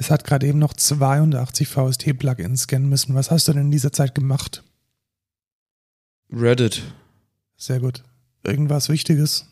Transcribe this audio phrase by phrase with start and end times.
[0.00, 3.14] Es hat gerade eben noch 82 VST-Plugins scannen müssen.
[3.14, 4.64] Was hast du denn in dieser Zeit gemacht?
[6.32, 6.80] Reddit,
[7.58, 8.02] Sehr gut.
[8.42, 9.46] Irgendwas Wichtiges?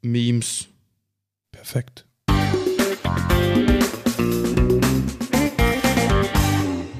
[0.00, 0.68] Memes.
[1.52, 2.06] Perfekt.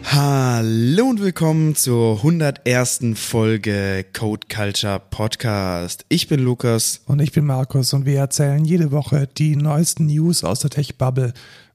[0.05, 3.01] Hallo und willkommen zur 101.
[3.15, 6.05] Folge Code Culture Podcast.
[6.11, 7.01] Ich bin Lukas.
[7.07, 11.33] Und ich bin Markus und wir erzählen jede Woche die neuesten News aus der Tech-Bubble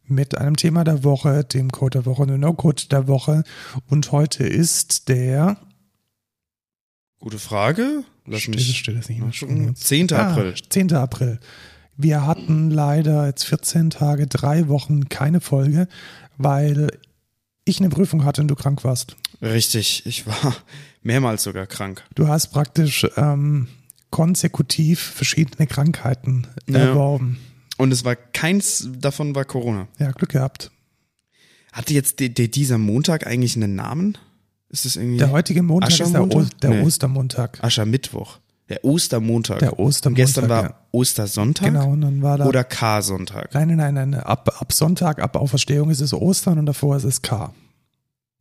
[0.07, 3.43] mit einem Thema der Woche, dem Code der Woche dem No-Code der Woche.
[3.89, 5.57] Und heute ist der
[7.19, 8.03] Gute Frage.
[8.25, 9.75] Lass Steht- mich steht das nicht gucken.
[9.75, 10.11] 10.
[10.13, 10.53] April.
[10.69, 10.93] 10.
[10.93, 11.39] April.
[11.97, 15.87] Wir hatten leider jetzt 14 Tage, drei Wochen keine Folge,
[16.37, 16.91] weil
[17.63, 19.15] ich eine Prüfung hatte und du krank warst.
[19.41, 20.55] Richtig, ich war
[21.03, 22.03] mehrmals sogar krank.
[22.15, 23.69] Du hast praktisch ähm,
[24.11, 26.79] konsekutiv verschiedene Krankheiten Ja.
[26.79, 27.39] erworben.
[27.77, 29.87] Und es war keins davon war Corona.
[29.99, 30.71] Ja, Glück gehabt.
[31.73, 34.17] Hatte jetzt die, die, dieser Montag eigentlich einen Namen?
[34.69, 36.81] Ist das irgendwie Der heutige Montag ist der, o der Nee.
[36.81, 37.63] Ostermontag.
[37.63, 38.39] Aschermittwoch?
[38.69, 39.59] Der Ostermontag.
[39.59, 40.25] Der Ostermontag.
[40.25, 40.79] Gestern war ja.
[40.91, 42.45] Ostersonntag Genau, und dann war da.
[42.45, 43.53] oder K-Sonntag.
[43.53, 44.19] nein, nein, nein, nein.
[44.21, 47.53] Ab, ab Sonntag, ab Auferstehung ist es Ostern und davor ist es K.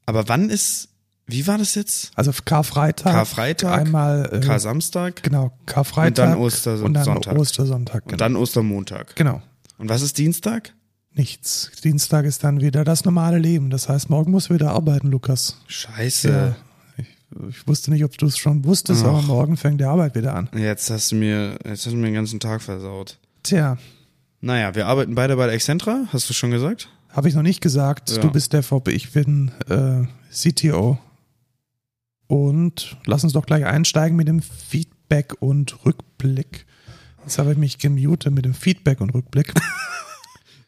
[0.07, 0.89] Aber wann ist,
[1.27, 2.11] wie war das jetzt?
[2.17, 3.13] Also Karfreitag.
[3.13, 4.29] Karfreitag, Einmal.
[4.33, 6.09] Äh, K-Samstag Genau, Karfreitag.
[6.09, 7.07] Und dann Ostersonntag.
[7.07, 8.03] Und dann Ostersonntag.
[8.05, 8.19] und Genau.
[8.19, 9.17] dann Ostermontag.
[9.17, 9.43] genau.
[9.79, 10.73] Und was ist Dienstag?
[11.13, 11.71] Nichts.
[11.83, 13.71] Dienstag ist dann wieder das normale Leben.
[13.71, 15.61] Das heißt, morgen muss wieder arbeiten, Lukas.
[15.69, 16.29] Scheiße.
[16.29, 16.57] Ja.
[16.97, 17.07] Ich,
[17.51, 19.09] ich wusste nicht, ob du es schon wusstest, Ach.
[19.09, 20.49] aber morgen fängt die Arbeit wieder an.
[20.57, 23.19] Jetzt hast du mir, jetzt hast du mir den ganzen Tag versaut.
[23.45, 23.79] Tja,
[24.41, 26.89] Naja, wir arbeiten beide bei der Excentra, hast du schon gesagt?
[27.11, 28.11] habe ich noch nicht gesagt.
[28.11, 28.19] Ja.
[28.19, 30.99] Du bist DevOps, ich bin äh, CTO.
[32.27, 36.67] Und lass uns doch gleich einsteigen mit dem Feedback und Rückblick.
[37.23, 39.53] Jetzt habe ich mich gemutet mit dem Feedback und Rückblick.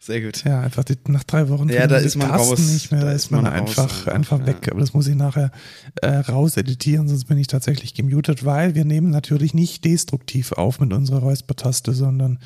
[0.07, 0.45] Sehr gut.
[0.45, 2.61] Ja, einfach die, nach drei Wochen Ja, da ist man Tasten raus.
[2.61, 4.47] nicht mehr, da, ist man, raus einfach, einfach, ja.
[4.47, 4.69] weg.
[4.71, 5.51] Aber das muss ich nachher
[5.97, 10.79] äh, raus editieren, sonst bin ich tatsächlich gemutet, weil wir nehmen natürlich nicht destruktiv auf
[10.79, 12.39] mit unserer Räuspertaste, sondern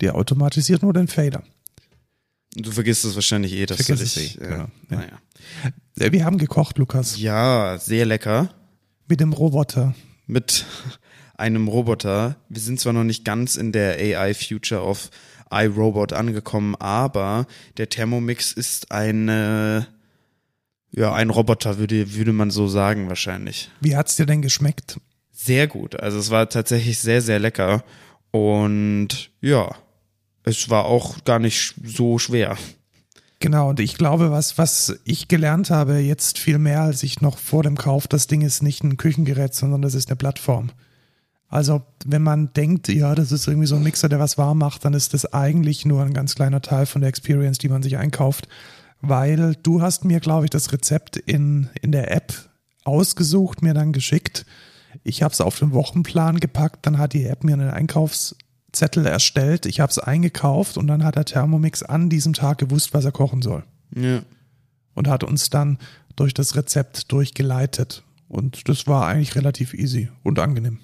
[0.00, 1.42] die automatisiert nur den Fader.
[2.56, 4.68] Du vergisst es wahrscheinlich eh, dass Vergiss du es dich, eh, genau, ja.
[4.88, 5.20] Naja.
[5.98, 8.50] Äh, Wir haben gekocht, Lukas, Ja, sehr lecker.
[9.08, 9.94] mit dem Roboter.
[10.26, 10.64] Mit
[11.36, 12.36] einem Roboter.
[12.48, 15.10] Wir sind zwar noch nicht ganz in der AI Future of
[15.50, 19.86] iRobot angekommen, aber der Thermomix ist eine,
[20.92, 23.70] ja, ein Roboter, würde, würde man so sagen, wahrscheinlich.
[23.80, 24.98] Wie hat's dir denn geschmeckt?
[25.30, 25.98] Sehr gut.
[26.00, 27.84] Also es war tatsächlich sehr, sehr lecker.
[28.30, 29.74] Und ja,
[30.44, 32.56] es war auch gar nicht so schwer.
[33.42, 37.38] Genau, und ich glaube, was, was ich gelernt habe, jetzt viel mehr als ich noch
[37.38, 40.70] vor dem Kauf, das Ding ist nicht ein Küchengerät, sondern das ist eine Plattform.
[41.48, 44.84] Also, wenn man denkt, ja, das ist irgendwie so ein Mixer, der was warm macht,
[44.84, 47.98] dann ist das eigentlich nur ein ganz kleiner Teil von der Experience, die man sich
[47.98, 48.46] einkauft.
[49.00, 52.32] Weil du hast mir, glaube ich, das Rezept in, in der App
[52.84, 54.46] ausgesucht, mir dann geschickt.
[55.02, 57.70] Ich habe es auf den Wochenplan gepackt, dann hat die App mir einen
[58.72, 62.94] Einkaufszettel erstellt, ich habe es eingekauft und dann hat der Thermomix an diesem Tag gewusst,
[62.94, 64.22] was er kochen soll Ja.
[64.94, 65.78] und hat uns dann
[66.16, 68.02] durch das Rezept durchgeleitet.
[68.28, 70.78] Und das war eigentlich relativ easy und angenehm.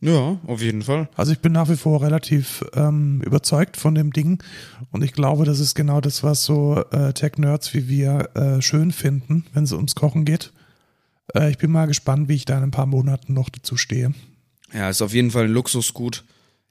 [0.00, 1.08] Ja, auf jeden Fall.
[1.16, 4.42] Also ich bin nach wie vor relativ ähm, überzeugt von dem Ding
[4.90, 8.90] und ich glaube, das ist genau das, was so äh, Tech-Nerds wie wir äh, schön
[8.90, 10.52] finden, wenn es ums Kochen geht.
[11.34, 14.12] Äh, ich bin mal gespannt, wie ich da in ein paar Monaten noch dazu stehe.
[14.74, 16.24] Ja, ist auf jeden Fall ein Luxusgut.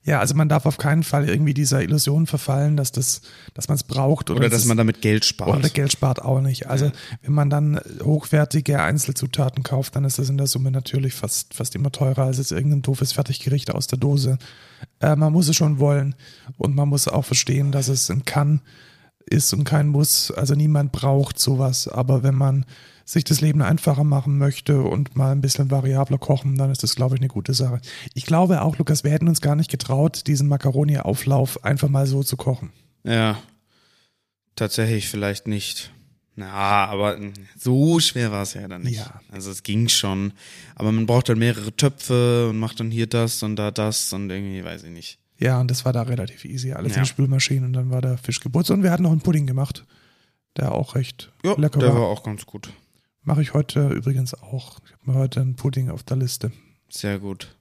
[0.05, 3.21] Ja, also man darf auf keinen Fall irgendwie dieser Illusion verfallen, dass das,
[3.53, 5.49] dass man es braucht oder, Oder dass es- man damit Geld spart.
[5.57, 6.67] Oder Geld spart auch nicht.
[6.67, 6.91] Also
[7.21, 11.73] wenn man dann hochwertige Einzelzutaten kauft, dann ist das in der Summe natürlich fast, fast
[11.75, 14.37] immer teurer als jetzt irgendein doofes Fertiggericht aus der Dose.
[14.99, 16.15] Äh, man muss es schon wollen
[16.57, 18.59] und man muss auch verstehen, dass es ein Kann
[19.25, 20.31] ist und kein Muss.
[20.31, 21.87] Also niemand braucht sowas.
[21.87, 22.65] Aber wenn man
[23.05, 26.95] sich das Leben einfacher machen möchte und mal ein bisschen variabler kochen, dann ist das,
[26.95, 27.81] glaube ich, eine gute Sache.
[28.13, 32.23] Ich glaube auch, Lukas, wir hätten uns gar nicht getraut, diesen Macaroni-Auflauf einfach mal so
[32.23, 32.71] zu kochen.
[33.03, 33.37] Ja,
[34.55, 35.91] tatsächlich vielleicht nicht.
[36.35, 37.19] Na, aber
[37.55, 38.97] so schwer war es ja dann nicht.
[38.97, 39.21] Ja.
[39.31, 40.33] Also es ging schon.
[40.73, 44.29] Aber man braucht dann mehrere Töpfe und macht dann hier das und da das und
[44.31, 45.19] irgendwie, weiß ich nicht.
[45.37, 46.71] Ja, und das war da relativ easy.
[46.73, 46.97] Alles Ja.
[46.99, 48.71] in die Spülmaschine und dann war der Fisch geputzt.
[48.71, 49.85] Und wir hatten noch einen Pudding gemacht,
[50.57, 52.01] der auch recht Ja, lecker der war.
[52.01, 52.69] war auch ganz gut.
[53.23, 54.79] Mache ich heute übrigens auch.
[54.85, 56.51] Ich habe mir heute einen Pudding auf der Liste.
[56.89, 57.55] Sehr gut.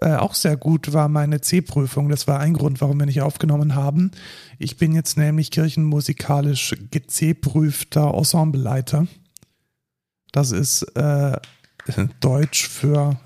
[0.00, 2.08] Äh, auch sehr gut war meine C-Prüfung.
[2.08, 4.10] Das war ein Grund, warum wir nicht aufgenommen haben.
[4.58, 9.06] Ich bin jetzt nämlich kirchenmusikalisch geC-prüfter Ensembleleiter.
[10.32, 11.38] Das ist äh,
[12.20, 13.18] Deutsch für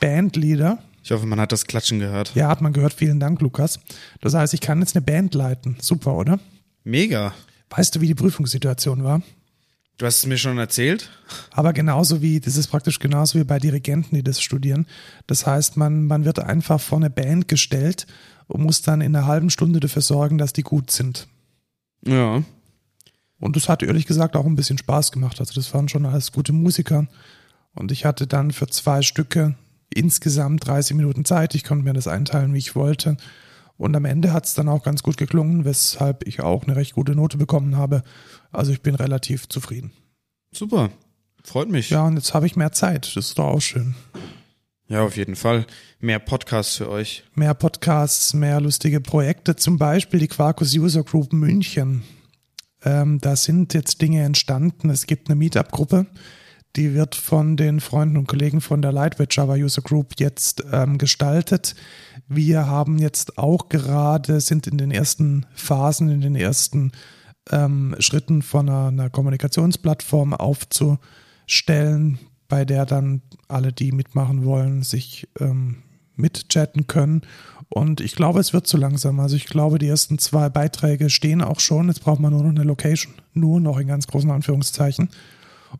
[0.00, 0.78] Bandleader.
[1.02, 2.34] Ich hoffe, man hat das Klatschen gehört.
[2.34, 2.94] Ja, hat man gehört.
[2.94, 3.78] Vielen Dank, Lukas.
[4.22, 5.76] Das heißt, ich kann jetzt eine Band leiten.
[5.80, 6.40] Super, oder?
[6.82, 7.34] Mega.
[7.68, 9.20] Weißt du, wie die Prüfungssituation war?
[9.96, 11.10] Du hast es mir schon erzählt.
[11.52, 14.86] Aber genauso wie, das ist praktisch genauso wie bei Dirigenten, die das studieren.
[15.26, 18.06] Das heißt, man, man wird einfach vor eine Band gestellt
[18.48, 21.28] und muss dann in einer halben Stunde dafür sorgen, dass die gut sind.
[22.06, 22.42] Ja.
[23.38, 25.38] Und das hat ehrlich gesagt auch ein bisschen Spaß gemacht.
[25.38, 27.06] Also das waren schon alles gute Musiker.
[27.74, 29.54] Und ich hatte dann für zwei Stücke
[29.94, 31.54] insgesamt 30 Minuten Zeit.
[31.54, 33.16] Ich konnte mir das einteilen, wie ich wollte.
[33.76, 36.94] Und am Ende hat es dann auch ganz gut geklungen, weshalb ich auch eine recht
[36.94, 38.02] gute Note bekommen habe.
[38.52, 39.92] Also ich bin relativ zufrieden.
[40.52, 40.90] Super.
[41.42, 41.90] Freut mich.
[41.90, 43.06] Ja, und jetzt habe ich mehr Zeit.
[43.16, 43.94] Das ist doch auch schön.
[44.86, 45.66] Ja, auf jeden Fall.
[45.98, 47.24] Mehr Podcasts für euch.
[47.34, 52.02] Mehr Podcasts, mehr lustige Projekte, zum Beispiel die Quarkus User Group München.
[52.84, 54.90] Ähm, da sind jetzt Dinge entstanden.
[54.90, 56.06] Es gibt eine Meetup-Gruppe,
[56.76, 60.98] die wird von den Freunden und Kollegen von der Lightweight Java User Group jetzt ähm,
[60.98, 61.74] gestaltet.
[62.28, 66.92] Wir haben jetzt auch gerade, sind in den ersten Phasen, in den ersten
[67.50, 72.18] ähm, Schritten von einer, einer Kommunikationsplattform aufzustellen,
[72.48, 75.82] bei der dann alle, die mitmachen wollen, sich ähm,
[76.16, 77.22] mitchatten können.
[77.68, 79.20] Und ich glaube, es wird zu langsam.
[79.20, 81.88] Also ich glaube, die ersten zwei Beiträge stehen auch schon.
[81.88, 83.14] Jetzt braucht man nur noch eine Location.
[83.32, 85.08] Nur noch in ganz großen Anführungszeichen.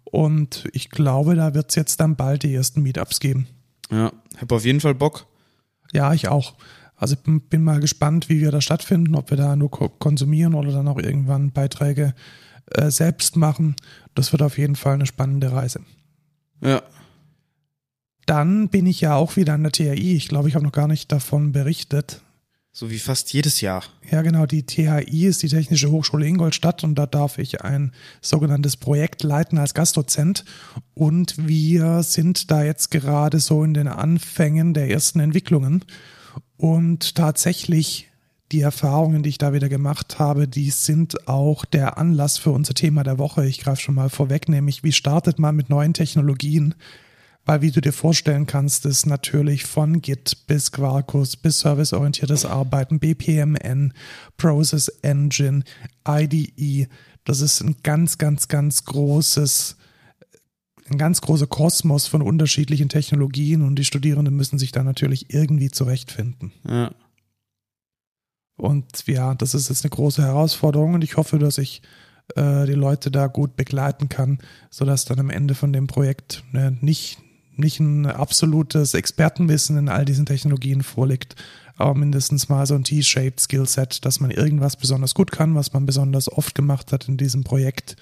[0.05, 3.46] Und ich glaube, da wird es jetzt dann bald die ersten Meetups geben.
[3.91, 5.26] Ja, habe auf jeden Fall Bock.
[5.93, 6.55] Ja, ich auch.
[6.97, 10.73] Also ich bin mal gespannt, wie wir da stattfinden, ob wir da nur konsumieren oder
[10.73, 12.15] dann auch irgendwann Beiträge
[12.67, 13.77] äh, selbst machen.
[14.15, 15.81] Das wird auf jeden Fall eine spannende Reise.
[16.61, 16.83] Ja.
[18.27, 20.17] Dann bin ich ja auch wieder an der THI.
[20.17, 22.23] Ich glaube, ich habe noch gar nicht davon berichtet.
[22.76, 23.85] So wie fast jedes Jahr.
[24.11, 24.47] Ja, genau.
[24.47, 29.59] Die THI ist die Technische Hochschule Ingolstadt und da darf ich ein sogenanntes Projekt leiten
[29.59, 30.44] als Gastdozent.
[30.93, 35.85] Und wir sind da jetzt gerade so in den Anfängen der ersten Entwicklungen.
[36.56, 38.11] Und tatsächlich
[38.50, 42.75] die Erfahrungen, die ich da wieder gemacht habe, die sind auch der Anlass für unser
[42.75, 43.47] Thema der Woche.
[43.47, 46.75] Ich greife schon mal vorweg, nämlich wie startet man mit neuen Technologien?
[47.46, 52.99] Weil wie du dir vorstellen kannst, ist natürlich von Git bis Quarkus bis serviceorientiertes Arbeiten,
[52.99, 53.93] BPMN,
[54.37, 55.62] Process Engine,
[56.08, 56.88] IDE,
[57.25, 59.76] das ist ein ganz, ganz, ganz großes,
[60.91, 65.70] ein ganz großer Kosmos von unterschiedlichen Technologien und die Studierenden müssen sich da natürlich irgendwie
[65.70, 66.52] zurechtfinden.
[66.69, 66.94] Ja.
[68.56, 71.82] Und ja, das ist jetzt eine große Herausforderung und ich hoffe, dass ich
[72.37, 74.38] äh, die Leute da gut begleiten kann,
[74.70, 77.19] sodass dann am Ende von dem Projekt ne, nicht
[77.59, 81.37] nicht ein absolutes Expertenwissen in all diesen Technologien vorliegt,
[81.77, 85.87] aber mindestens mal so ein T-shaped Skillset, dass man irgendwas besonders gut kann, was man
[85.87, 87.97] besonders oft gemacht hat in diesem Projekt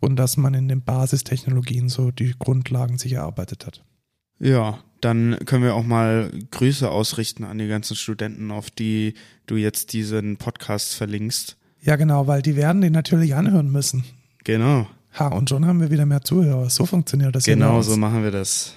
[0.00, 3.84] und dass man in den Basistechnologien so die Grundlagen sich erarbeitet hat.
[4.38, 9.14] Ja, dann können wir auch mal Grüße ausrichten an die ganzen Studenten, auf die
[9.46, 11.56] du jetzt diesen Podcast verlinkst.
[11.82, 14.04] Ja, genau, weil die werden den natürlich anhören müssen.
[14.44, 14.86] Genau.
[15.18, 16.70] Ha, und schon haben wir wieder mehr Zuhörer.
[16.70, 18.74] So funktioniert das Genau, so machen wir das.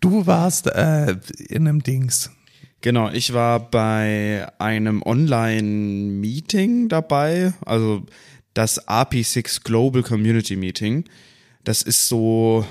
[0.00, 1.16] Du warst äh,
[1.48, 2.30] in einem Dings.
[2.82, 8.06] Genau, ich war bei einem Online-Meeting dabei, also
[8.54, 11.04] das AP6 Global Community Meeting.
[11.62, 12.64] Das ist so,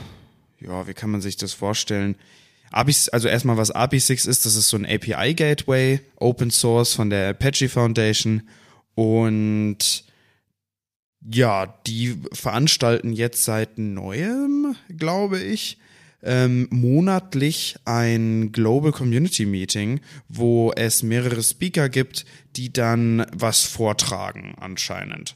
[0.59, 2.15] ja, wie kann man sich das vorstellen?
[2.71, 7.29] Also erstmal was AP6 ist, das ist so ein API Gateway, Open Source von der
[7.29, 8.43] Apache Foundation
[8.95, 10.03] und
[11.21, 15.77] ja, die veranstalten jetzt seit neuem, glaube ich,
[16.21, 24.55] ähm, monatlich ein Global Community Meeting, wo es mehrere Speaker gibt, die dann was vortragen
[24.59, 25.35] anscheinend.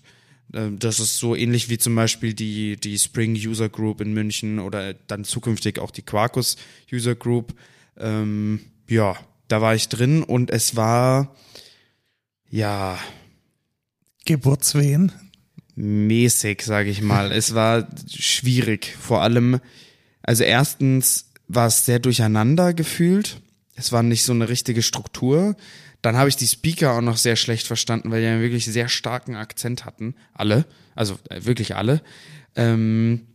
[0.53, 4.59] Ähm, das ist so ähnlich wie zum Beispiel die, die Spring User Group in München
[4.59, 6.57] oder dann zukünftig auch die Quarkus
[6.91, 7.53] User Group.
[7.97, 9.15] Ähm, ja,
[9.47, 11.35] da war ich drin und es war,
[12.49, 12.97] ja.
[14.25, 15.11] Geburtswehen?
[15.75, 17.31] Mäßig, sage ich mal.
[17.31, 18.95] es war schwierig.
[18.99, 19.59] Vor allem,
[20.23, 23.41] also erstens war es sehr durcheinander gefühlt.
[23.75, 25.55] Es war nicht so eine richtige Struktur.
[26.01, 28.89] Dann habe ich die Speaker auch noch sehr schlecht verstanden, weil die einen wirklich sehr
[28.89, 30.15] starken Akzent hatten.
[30.33, 30.65] Alle.
[30.95, 32.01] Also äh, wirklich alle.
[32.55, 33.27] Ähm,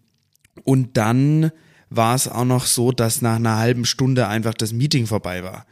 [0.65, 1.51] und dann
[1.91, 5.67] war es auch noch so, dass nach einer halben Stunde einfach das Meeting vorbei war.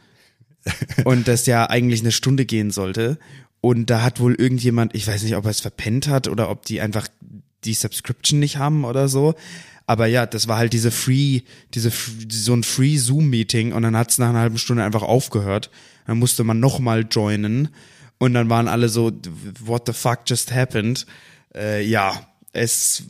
[1.05, 3.19] und das ja eigentlich eine Stunde gehen sollte.
[3.61, 6.65] Und da hat wohl irgendjemand, ich weiß nicht, ob er es verpennt hat oder ob
[6.65, 7.07] die einfach
[7.63, 9.35] die Subscription nicht haben oder so.
[9.87, 11.41] Aber ja, das war halt diese Free,
[11.73, 11.91] diese
[12.29, 15.71] so ein Free Zoom Meeting und dann hat es nach einer halben Stunde einfach aufgehört.
[16.05, 17.69] Dann musste man nochmal joinen
[18.17, 19.11] und dann waren alle so,
[19.63, 21.05] what the fuck just happened?
[21.55, 23.03] Äh, ja, es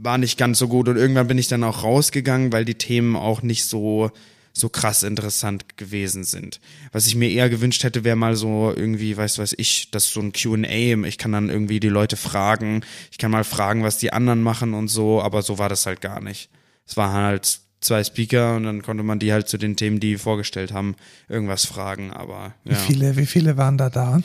[0.00, 3.16] war nicht ganz so gut und irgendwann bin ich dann auch rausgegangen, weil die Themen
[3.16, 4.12] auch nicht so
[4.52, 6.60] so krass interessant gewesen sind.
[6.92, 10.14] Was ich mir eher gewünscht hätte, wäre mal so irgendwie, weiß weiß ich, das ist
[10.14, 13.98] so ein Q&A, ich kann dann irgendwie die Leute fragen, ich kann mal fragen, was
[13.98, 16.50] die anderen machen und so, aber so war das halt gar nicht.
[16.86, 20.18] Es war halt zwei Speaker und dann konnte man die halt zu den Themen, die
[20.18, 20.96] vorgestellt haben,
[21.28, 22.72] irgendwas fragen, aber ja.
[22.72, 24.20] Wie viele, wie viele waren da da?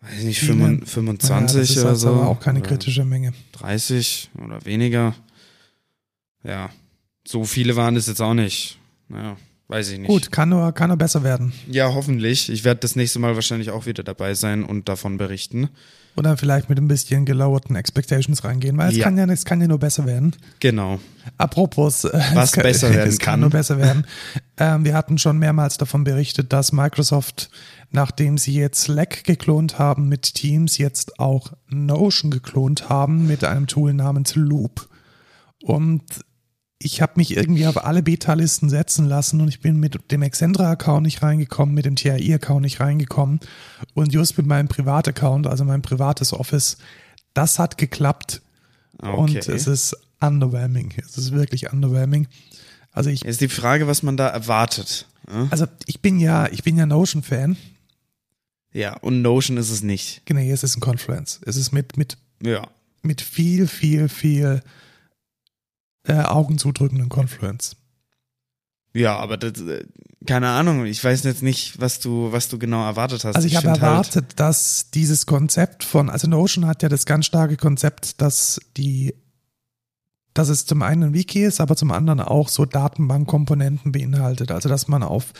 [0.00, 0.86] Weiß nicht, Viele?
[0.86, 2.22] 25 Naja, oder also so.
[2.22, 3.32] auch keine kritische Menge.
[3.52, 5.16] 30 oder weniger.
[6.44, 6.70] Ja,
[7.26, 8.78] so viele waren es jetzt auch nicht.
[9.08, 9.36] Naja,
[9.68, 10.08] weiß ich nicht.
[10.08, 11.52] Gut, kann nur, kann nur besser werden.
[11.70, 12.48] Ja, hoffentlich.
[12.50, 15.68] Ich werde das nächste Mal wahrscheinlich auch wieder dabei sein und davon berichten.
[16.16, 19.04] Oder vielleicht mit ein bisschen gelowerten Expectations reingehen, weil es Ja.
[19.04, 20.34] kann ja, es kann ja nur besser werden.
[20.58, 20.98] Genau.
[21.36, 23.34] Apropos, äh, Was kann, besser werden es kann.
[23.34, 23.40] kann.
[23.40, 24.04] nur besser werden.
[24.56, 27.50] ähm, wir hatten schon mehrmals davon berichtet, dass Microsoft,
[27.92, 33.68] nachdem sie jetzt Slack geklont haben mit Teams, jetzt auch Notion geklont haben mit einem
[33.68, 34.88] Tool namens Loop.
[35.62, 36.02] Und
[36.80, 41.02] ich habe mich irgendwie auf alle Beta-Listen setzen lassen und ich bin mit dem Excentra-Account
[41.04, 43.40] nicht reingekommen, mit dem TAI-Account nicht reingekommen
[43.94, 46.78] und just mit meinem Privat-Account, also mein privates Office,
[47.34, 48.42] das hat geklappt
[49.00, 49.16] Okay.
[49.16, 50.92] und es ist underwhelming.
[50.98, 52.26] Es ist wirklich underwhelming.
[52.90, 55.06] Also ich, Jetzt die Frage, was man da erwartet.
[55.30, 55.46] Ja?
[55.50, 57.56] also ich bin ja, ich bin ja Notion-Fan.
[58.72, 60.22] Ja, und Notion ist es nicht.
[60.24, 61.40] Genau, es ist ein Confluence.
[61.44, 62.66] Es ist mit, mit, Ja.
[63.02, 64.62] mit viel, viel, viel
[66.08, 67.76] äh, augenzudrückenden Confluence.
[68.94, 69.84] Ja, aber das, äh,
[70.26, 73.36] keine Ahnung, ich weiß jetzt nicht, was du, was du genau erwartet hast.
[73.36, 77.06] Also ich, habe find halt- erwartet, dass dieses Konzept von, also Notion hat ja das
[77.06, 79.14] ganz starke Konzept, dass die,
[80.38, 84.52] dass es zum einen ein Wiki ist, aber zum anderen auch so Datenbankkomponenten beinhaltet.
[84.52, 85.32] Also dass man auf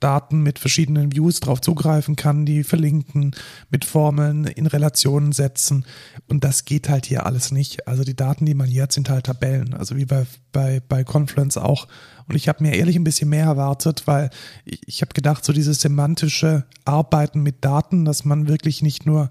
[0.00, 3.34] Daten mit verschiedenen Views drauf zugreifen kann, die verlinken,
[3.68, 5.84] mit Formeln in Relationen setzen.
[6.26, 7.86] Und das geht halt hier alles nicht.
[7.86, 9.74] Also die Daten, die man hier hat, sind halt Tabellen.
[9.74, 11.86] Also wie bei, bei, bei Confluence auch.
[12.28, 14.30] Und ich habe mir ehrlich ein bisschen mehr erwartet, weil
[14.64, 19.30] ich, ich habe gedacht, so dieses semantische Arbeiten mit Daten, dass man wirklich nicht nur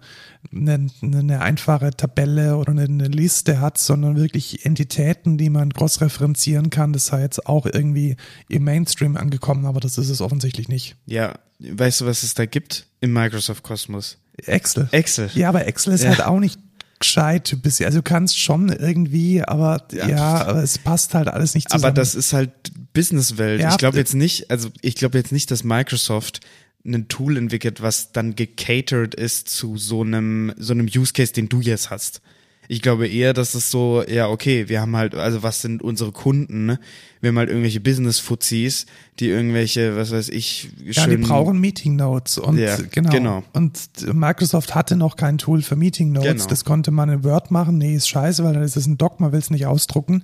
[0.54, 6.70] eine, eine einfache Tabelle oder eine, eine Liste hat, sondern wirklich Entitäten, die man cross-referenzieren
[6.70, 6.94] kann.
[6.94, 8.16] Das sei jetzt auch irgendwie
[8.48, 10.96] im Mainstream angekommen, aber das ist es offensichtlich nicht.
[11.06, 14.18] Ja, weißt du, was es da gibt im Microsoft Kosmos?
[14.38, 14.88] Excel.
[14.92, 15.30] Excel.
[15.34, 16.10] Ja, aber Excel ist Ja.
[16.10, 16.60] halt auch nicht
[17.00, 17.88] gescheit bisher.
[17.88, 20.46] Also du kannst schon irgendwie, aber ja, Ja.
[20.46, 21.86] aber es passt halt alles nicht zusammen.
[21.86, 22.52] Aber das ist halt
[22.94, 23.62] Businesswelt.
[23.62, 26.42] Ja, ich glaube jetzt nicht, also ich glaube jetzt nicht, dass Microsoft
[26.86, 31.50] ein Tool entwickelt, was dann gecatert ist zu so einem, so einem Use Case, den
[31.50, 32.22] du jetzt hast.
[32.68, 36.12] Ich glaube eher, dass es so, ja, okay, wir haben halt, also was sind unsere
[36.12, 36.80] Kunden, ne?
[37.22, 38.86] Wir haben halt irgendwelche Business-Fuzis,
[39.20, 43.10] die irgendwelche, was weiß ich, Ja, die brauchen Meeting Notes und Ja, genau.
[43.10, 43.44] genau.
[43.54, 43.80] Und
[44.14, 46.32] Microsoft hatte noch kein Tool für Meeting Notes.
[46.34, 46.46] Genau.
[46.46, 47.80] Das konnte man in Word machen.
[47.80, 50.24] Nee, ist scheiße, weil dann ist es ein Doc, man will es nicht ausdrucken.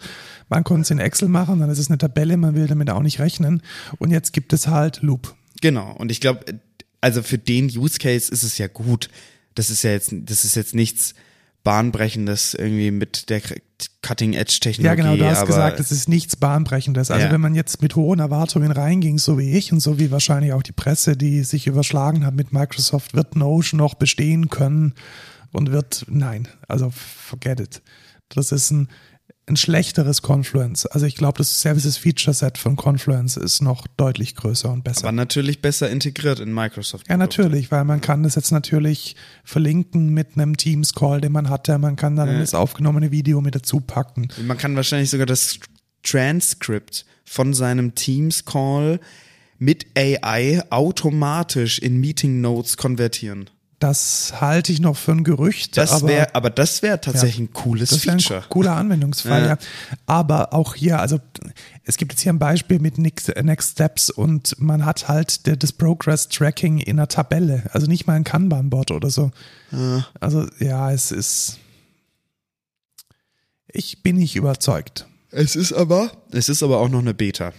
[0.50, 3.02] Man konnte es in Excel machen, dann ist es eine Tabelle, man will damit auch
[3.02, 3.64] nicht rechnen.
[3.98, 5.34] Und jetzt gibt es halt Loop.
[5.62, 5.96] Genau.
[5.98, 6.46] Und ich glaube,
[7.00, 9.10] also für den Use Case ist es ja gut.
[9.56, 11.16] Das ist ja jetzt, das ist jetzt nichts
[11.64, 13.42] bahnbrechendes irgendwie mit der
[14.02, 14.86] Cutting Edge Technologie.
[14.86, 17.12] Ja, genau, du hast gesagt, es ist nichts Bahnbrechendes.
[17.12, 17.32] Also Ja.
[17.32, 20.64] wenn man jetzt mit hohen Erwartungen reinging, so wie ich und so wie wahrscheinlich auch
[20.64, 24.94] die Presse, die sich überschlagen hat mit Microsoft, wird Notion noch bestehen können
[25.52, 27.82] und wird, nein, also forget it.
[28.30, 28.88] Das ist ein,
[29.52, 30.86] ein schlechteres Confluence.
[30.86, 35.04] Also ich glaube, das Services Feature Set von Confluence ist noch deutlich größer und besser.
[35.04, 37.08] aber natürlich besser integriert in Microsoft.
[37.10, 41.78] Ja, natürlich, weil man kann das jetzt natürlich verlinken mit einem Teams-Call, den man hatte.
[41.78, 42.40] Man kann dann Ja.
[42.40, 44.30] das aufgenommene Video mit dazu packen.
[44.42, 45.60] Man kann wahrscheinlich sogar das
[46.04, 49.00] Transkript von seinem Teams Call
[49.60, 53.50] mit AI automatisch in Meeting Notes konvertieren.
[53.82, 55.76] Das halte ich noch für ein Gerücht.
[55.76, 58.44] Das aber wäre, aber das wäre tatsächlich ein cooles das wäre ein Feature.
[58.48, 59.48] cooler Anwendungsfall, Ja.
[59.48, 59.58] ja.
[60.06, 61.20] Aber auch hier, also
[61.84, 65.56] es gibt jetzt hier ein Beispiel mit Next, Next Steps und man hat halt der,
[65.56, 69.32] das Progress Tracking in einer Tabelle, also nicht mal ein Kanban-Bot oder so.
[70.20, 71.58] Also ja, es ist.
[73.68, 75.08] Ich bin nicht überzeugt.
[75.32, 77.54] Es ist aber, es ist aber auch noch eine Beta.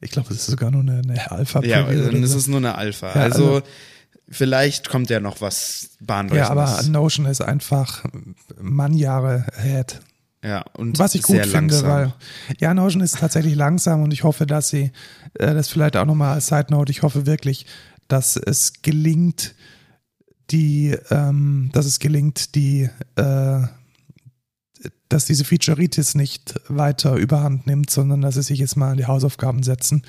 [0.00, 2.74] Ich glaube, es ist sogar nur eine, eine alpha Ja, dann ist es nur eine
[2.74, 3.08] Alpha.
[3.14, 3.66] Ja, also, also-
[4.32, 6.50] vielleicht kommt ja noch was Ja, bahnbrechendes.
[6.50, 8.04] aber Notion ist einfach
[8.60, 10.00] Mannjahre ahead.
[10.44, 11.86] ja, und Was ich gut finde, langsam.
[11.88, 12.14] weil
[12.58, 14.90] ja, Notion ist tatsächlich langsam und ich hoffe, dass sie,
[15.34, 17.66] äh, das vielleicht auch nochmal als Side Note, ich hoffe wirklich,
[18.08, 19.54] dass es gelingt,
[20.50, 23.60] die, ähm, dass es gelingt, die, äh,
[25.08, 29.06] dass diese Featureitis nicht weiter überhand nimmt, sondern dass sie sich jetzt mal an die
[29.06, 30.02] Hausaufgaben setzen.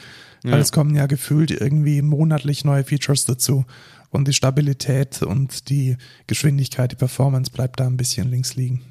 [0.43, 0.59] Weil Ja.
[0.59, 3.65] es kommen ja gefühlt irgendwie monatlich neue Features dazu.
[4.13, 8.81] Und die Stabilität und die Geschwindigkeit, die Performance bleibt da ein bisschen links liegen.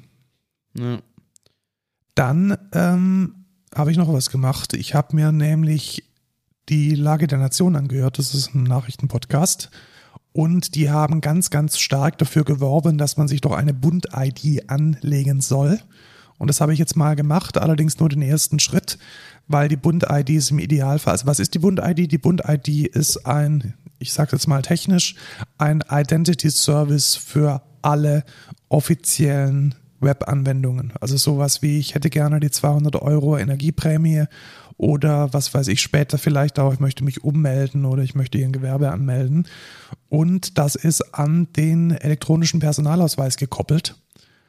[0.77, 0.99] Ja.
[2.15, 4.73] Dann ähm, habe ich noch was gemacht.
[4.73, 6.03] Ich habe mir nämlich
[6.69, 8.19] die Lage der Nation angehört.
[8.19, 9.71] Das ist ein Nachrichtenpodcast.
[10.33, 15.41] Und die haben ganz, ganz stark dafür geworben, dass man sich doch eine Bund-ID anlegen
[15.41, 15.79] soll.
[16.37, 18.97] Und das habe ich jetzt mal gemacht, allerdings nur den ersten Schritt,
[19.47, 21.13] weil die Bund-ID ist im Idealfall.
[21.13, 22.11] Also was ist die Bund-ID?
[22.11, 25.15] Die Bund-ID ist ein, ich sage jetzt mal technisch,
[25.57, 28.23] ein Identity Service für alle
[28.69, 30.93] offiziellen Web-Anwendungen.
[30.99, 34.25] Also sowas wie, ich hätte gerne die 200 Euro Energieprämie
[34.77, 38.47] oder was weiß ich später vielleicht auch, ich möchte mich ummelden oder ich möchte hier
[38.47, 39.47] ein Gewerbe anmelden.
[40.09, 43.95] Und das ist an den elektronischen Personalausweis gekoppelt.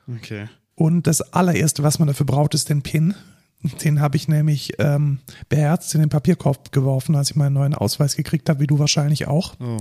[0.09, 0.49] Okay.
[0.75, 3.15] Und das allererste, was man dafür braucht, ist den PIN.
[3.83, 5.19] Den habe ich nämlich ähm,
[5.49, 9.27] beherzt in den Papierkorb geworfen, als ich meinen neuen Ausweis gekriegt habe, wie du wahrscheinlich
[9.27, 9.55] auch.
[9.61, 9.79] Oh.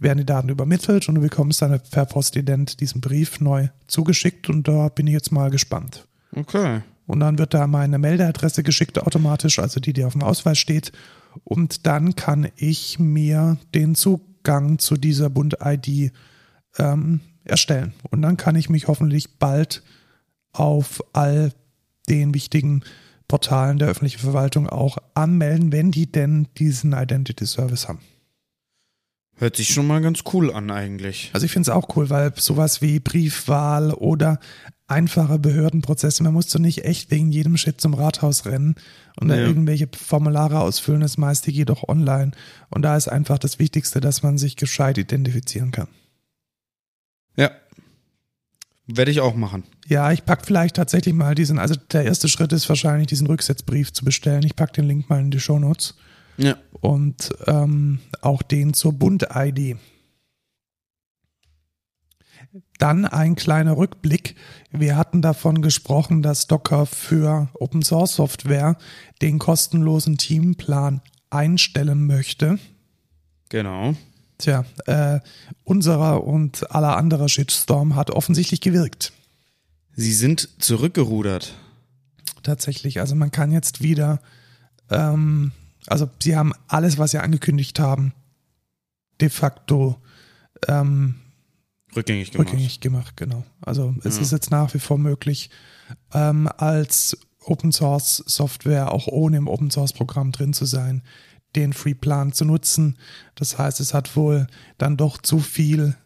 [0.00, 4.66] werden die Daten übermittelt und du bekommst dann per Postident diesen Brief neu zugeschickt und
[4.68, 6.06] da bin ich jetzt mal gespannt.
[6.34, 6.82] okay.
[7.06, 10.90] Und dann wird da meine Meldeadresse geschickt automatisch, also die, die auf dem Ausweis steht.
[11.42, 16.12] Und dann kann ich mir den Zugang zu dieser Bund-ID
[16.78, 17.92] ähm, erstellen.
[18.10, 19.82] Und dann kann ich mich hoffentlich bald
[20.52, 21.52] auf all
[22.08, 22.82] den wichtigen
[23.28, 28.00] Portalen der öffentlichen Verwaltung auch anmelden, wenn die denn diesen Identity Service haben.
[29.36, 31.30] Hört sich schon mal ganz cool an eigentlich.
[31.32, 34.38] Also ich finde es auch cool, weil sowas wie Briefwahl oder
[34.86, 38.76] einfache Behördenprozesse, man muss so nicht echt wegen jedem Shit zum Rathaus rennen
[39.18, 39.46] und da Ja.
[39.46, 42.32] irgendwelche Formulare ausfüllen, das meiste geht doch online.
[42.70, 45.88] Und da ist einfach das Wichtigste, dass man sich gescheit identifizieren kann.
[48.86, 49.64] Werde ich auch machen.
[49.86, 53.92] Ja, ich pack vielleicht tatsächlich mal diesen, also der erste Schritt ist wahrscheinlich diesen Rücksetzbrief
[53.92, 54.42] zu bestellen.
[54.44, 55.94] Ich pack den Link mal in die Shownotes
[56.36, 56.56] Ja.
[56.80, 59.76] und ähm, auch den zur Bund-ID.
[62.78, 64.36] Dann ein kleiner Rückblick.
[64.70, 68.76] Wir hatten davon gesprochen, dass Docker für Open Source Software
[69.22, 72.58] den kostenlosen Teamplan einstellen möchte.
[73.48, 73.94] Genau.
[74.38, 75.20] Tja, äh,
[75.62, 79.12] unserer und aller anderer Shitstorm hat offensichtlich gewirkt.
[79.94, 81.54] Sie sind zurückgerudert.
[82.42, 83.00] Tatsächlich.
[83.00, 84.20] Also man kann jetzt wieder,
[84.90, 85.52] ähm,
[85.86, 88.12] also sie haben alles, was sie angekündigt haben,
[89.20, 89.96] de facto
[90.66, 91.14] ähm,
[91.94, 92.48] Rückgängig gemacht.
[92.48, 93.44] rückgängig gemacht, genau.
[93.60, 94.22] Also es Ja.
[94.22, 95.48] ist jetzt nach wie vor möglich,
[96.12, 101.02] ähm, als Open Source Software auch ohne im Open Source Programm drin zu sein,
[101.56, 102.98] den Free Plan zu nutzen.
[103.34, 104.46] Das heißt, es hat wohl
[104.78, 105.96] dann doch zu viel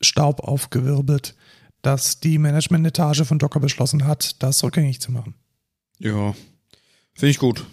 [0.00, 1.34] Staub aufgewirbelt,
[1.82, 5.34] dass die Managementetage von Docker beschlossen hat, das rückgängig zu machen.
[5.98, 6.34] Ja.
[7.14, 7.64] Finde ich gut.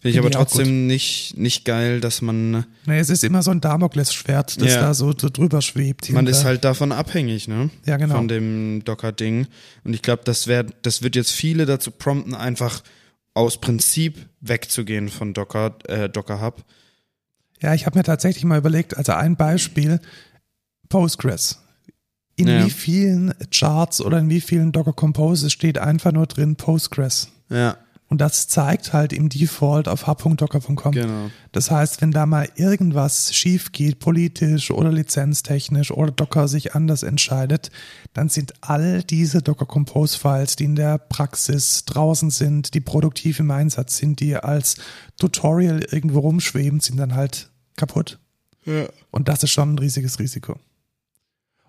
[0.00, 3.50] Finde ich aber ich trotzdem nicht, nicht geil, dass man, Nee, es ist immer so
[3.50, 4.80] ein Damoklesschwert, das Ja.
[4.80, 6.08] da so, so drüber schwebt.
[6.10, 7.70] man hinter- ist halt davon abhängig, ne?
[7.84, 8.14] Ja, genau.
[8.14, 9.48] Von dem Docker-Ding.
[9.84, 10.48] Und ich glaube, das
[10.82, 12.82] das wird jetzt viele dazu prompten, einfach
[13.38, 16.64] aus Prinzip wegzugehen von Docker, äh, Docker Hub.
[17.60, 20.00] Ja, ich habe mir tatsächlich mal überlegt, also ein Beispiel,
[20.88, 21.62] Postgres.
[22.34, 22.64] In Ja.
[22.66, 27.28] wie vielen Charts oder in wie vielen Docker Composes steht einfach nur drin Postgres?
[27.48, 27.76] Ja,
[28.10, 30.92] Und das zeigt halt im Default auf hub.docker.com.
[30.92, 31.30] genau.
[31.52, 37.02] Das heißt, wenn da mal irgendwas schief geht, politisch oder lizenztechnisch oder Docker sich anders
[37.02, 37.70] entscheidet,
[38.14, 43.40] dann sind all diese Docker Compose Files, die in der Praxis draußen sind, die produktiv
[43.40, 44.76] im Einsatz sind, die als
[45.18, 48.18] Tutorial irgendwo rumschweben, sind dann halt kaputt.
[48.64, 48.88] Ja.
[49.10, 50.58] Und das ist schon ein riesiges Risiko.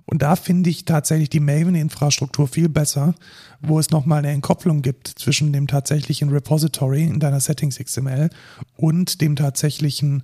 [0.09, 3.13] Und da finde ich tatsächlich die Maven-Infrastruktur viel besser,
[3.61, 8.31] wo es nochmal eine Entkopplung gibt zwischen dem tatsächlichen Repository in deiner Settings XML
[8.75, 10.23] und dem tatsächlichen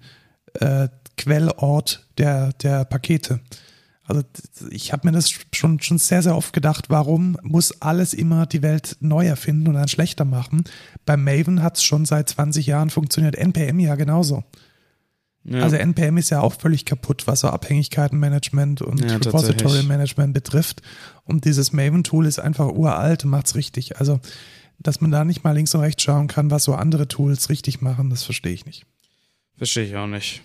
[0.56, 0.88] äh,
[1.20, 3.42] Quellort der, der Pakete.
[4.06, 4.24] Also
[4.72, 8.64] ich habe mir das schon, schon sehr, sehr oft gedacht, warum muss alles immer die
[8.64, 10.64] Welt neu erfinden und dann schlechter machen?
[11.06, 14.44] Bei Maven hat es schon seit 20 Jahren funktioniert, NPM ja genauso.
[15.48, 15.62] Ja.
[15.62, 19.88] Also NPM ist ja auch völlig kaputt, was so Abhängigkeitenmanagement und Ja, Repository tatsächlich.
[19.88, 20.82] Management betrifft.
[21.24, 24.00] Und dieses Maven-Tool ist einfach uralt und macht's richtig.
[24.00, 24.20] Also,
[24.80, 27.82] dass man da nicht mal links und rechts schauen kann, was so andere Tools richtig
[27.82, 28.86] machen, das verstehe ich nicht.
[29.56, 30.42] Verstehe ich auch nicht.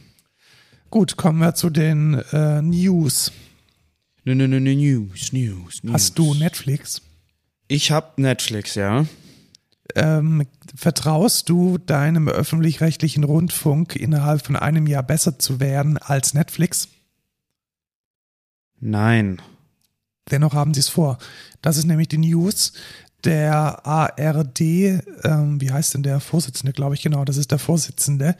[0.90, 3.32] Gut, kommen wir zu den äh, News.
[4.24, 5.94] Nö, nö, nö, nö, News, News, News.
[5.94, 7.00] Hast du Netflix?
[7.68, 9.06] Ich habe Netflix, ja.
[9.94, 10.46] Ähm,
[10.80, 16.88] vertraust du deinem öffentlich-rechtlichen Rundfunk innerhalb von einem Jahr besser zu werden als Netflix?
[18.80, 19.42] Nein.
[20.30, 21.18] Dennoch haben sie es vor.
[21.60, 22.72] Das ist nämlich die News.
[23.24, 28.34] Der ARD, ähm, wie heißt denn der Vorsitzende, glaube ich, genau, das ist der Vorsitzende,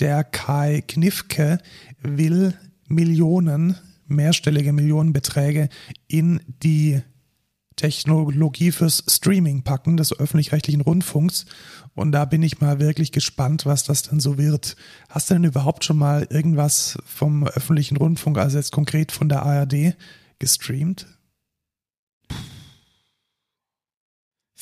[0.00, 1.58] der Kai Knifke
[2.00, 2.54] will
[2.88, 5.68] Millionen, mehrstellige Millionenbeträge
[6.08, 7.02] in die
[7.76, 11.46] Technologie fürs Streaming packen des öffentlich-rechtlichen Rundfunks.
[11.94, 14.76] Und da bin ich mal wirklich gespannt, was das dann so wird.
[15.08, 19.42] Hast du denn überhaupt schon mal irgendwas vom öffentlichen Rundfunk, also jetzt konkret von der
[19.42, 19.96] ARD,
[20.38, 21.06] gestreamt?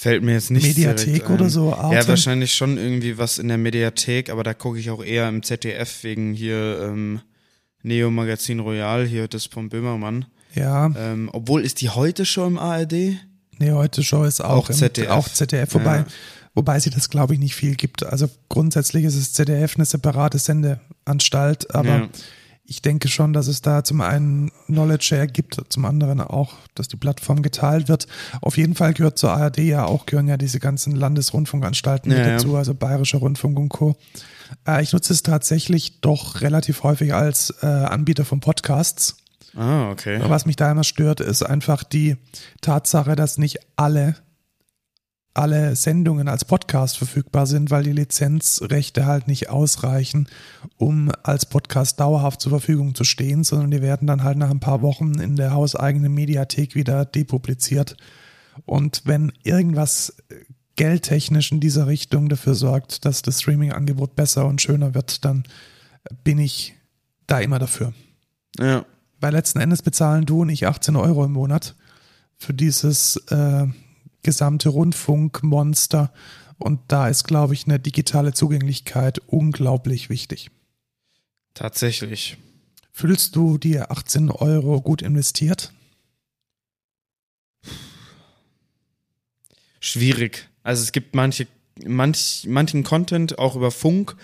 [0.03, 1.73] Fällt mir jetzt nicht Mediathek oder so?
[1.73, 1.95] Arte?
[1.95, 5.45] Ja, wahrscheinlich schon irgendwie was in der Mediathek, aber da gucke ich auch eher im
[5.45, 7.21] ZDF wegen hier ähm,
[7.83, 10.27] Neo Magazin Royal, hier das von Böhmermann.
[10.55, 10.91] Ja.
[10.97, 12.93] Ähm, obwohl, ist die heute Show im ARD?
[13.59, 15.07] Nee, heute Show ist auch, auch ZDF.
[15.07, 16.07] Im, auch ZDF, wobei, ja.
[16.55, 18.05] wobei sie das, glaube ich, nicht viel gibt.
[18.05, 22.09] Also grundsätzlich ist es ZDF eine separate Sendeanstalt, aber ja.
[22.65, 26.89] ich denke schon, dass es da zum einen Knowledge Share gibt, zum anderen auch, dass
[26.89, 28.07] die Plattform geteilt wird.
[28.41, 32.57] Auf jeden Fall gehört zur ARD ja auch, gehören ja diese ganzen Landesrundfunkanstalten ja, dazu,
[32.57, 33.97] also Bayerischer Rundfunk und Co.
[34.67, 39.22] Äh, ich nutze es tatsächlich doch relativ häufig als äh, Anbieter von Podcasts
[39.57, 40.21] Ah, okay.
[40.27, 42.17] Was mich da immer stört, ist einfach die
[42.61, 44.17] Tatsache, dass nicht alle
[45.35, 50.29] alle Sendungen als Podcast verfügbar sind, weil die Lizenzrechte halt nicht ausreichen,
[50.77, 54.61] um als Podcast dauerhaft zur Verfügung zu stehen, sondern die werden dann halt nach ein
[54.61, 57.97] paar Wochen in der hauseigenen Mediathek wieder depubliziert.
[58.67, 60.15] Und wenn irgendwas
[60.77, 65.45] geldtechnisch in dieser Richtung dafür sorgt, dass das Streaming-Angebot besser und schöner wird, dann
[66.25, 66.75] bin ich
[67.27, 67.95] da immer dafür.
[68.59, 68.85] Ja.
[69.23, 71.77] Weil letzten Endes bezahlen du und ich 18 Euro im Monat
[72.37, 73.69] für dieses äh,
[74.25, 76.13] gesamte Rundfunkmonster.
[76.59, 80.51] Und da ist, glaube ich, eine digitale Zugänglichkeit unglaublich wichtig.
[81.55, 82.37] Tatsächlich.
[82.91, 85.73] Fühlst du dir 18 Euro gut investiert?
[89.79, 90.49] Schwierig.
[90.65, 91.47] Also es gibt manche,
[91.87, 94.17] manch, manchen Content auch über Funk,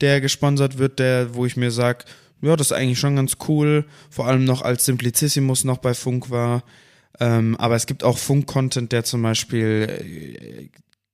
[0.00, 2.04] der gesponsert wird, der, wo ich mir sage,
[2.44, 3.86] ja, das ist eigentlich schon ganz cool.
[4.10, 6.62] Vor allem noch als Simplicissimus noch bei Funk war.
[7.20, 10.68] Ähm, aber es gibt auch Funk-Content, der zum Beispiel äh,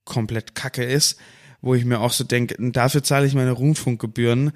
[0.05, 1.19] komplett kacke ist,
[1.61, 4.53] wo ich mir auch so denke, dafür zahle ich meine Rundfunkgebühren.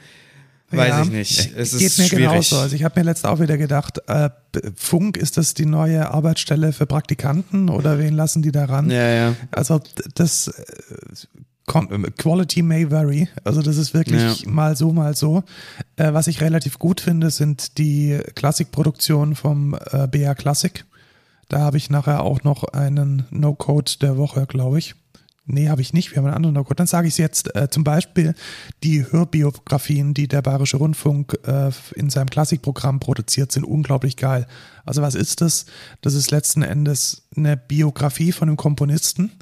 [0.71, 1.57] Weiß ja, ich nicht.
[1.57, 2.29] Es geht mir schwierig.
[2.29, 2.57] genauso.
[2.57, 4.31] Also ich habe mir letztes auch wieder gedacht, äh,
[4.77, 8.91] Funk, ist das die neue Arbeitsstelle für Praktikanten oder wen lassen die da ran?
[8.91, 9.37] Ja, ja.
[9.51, 9.81] Also
[10.15, 11.27] das äh,
[11.67, 13.29] Quality may vary.
[13.43, 14.51] Also das ist wirklich ja.
[14.51, 15.45] mal so, mal so.
[15.97, 20.85] Äh, was ich relativ gut finde, sind die Klassikproduktionen vom äh, BA Classic.
[21.49, 24.95] Da habe ich nachher auch noch einen No-Code der Woche, glaube ich.
[25.47, 26.11] Nee, habe ich nicht.
[26.11, 26.77] Wir haben einen anderen No-Code.
[26.77, 27.55] Dann sage ich es jetzt.
[27.55, 28.35] Äh, zum Beispiel
[28.83, 34.47] die Hörbiografien, die der Bayerische Rundfunk äh, in seinem Klassikprogramm produziert, sind unglaublich geil.
[34.87, 35.67] Also was ist das?
[36.01, 39.33] Das ist letzten Endes eine Biografie von einem Komponisten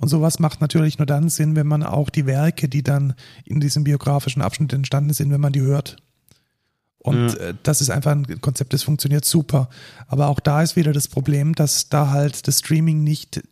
[0.00, 3.12] und sowas macht natürlich nur dann Sinn, wenn man auch die Werke, die dann
[3.44, 5.96] in diesem biografischen Abschnitt entstanden sind, wenn man die hört.
[6.98, 7.48] Und ja.
[7.48, 9.68] Äh, das ist einfach ein Konzept, das funktioniert super.
[10.06, 13.42] Aber auch da ist wieder das Problem, dass da halt das Streaming nicht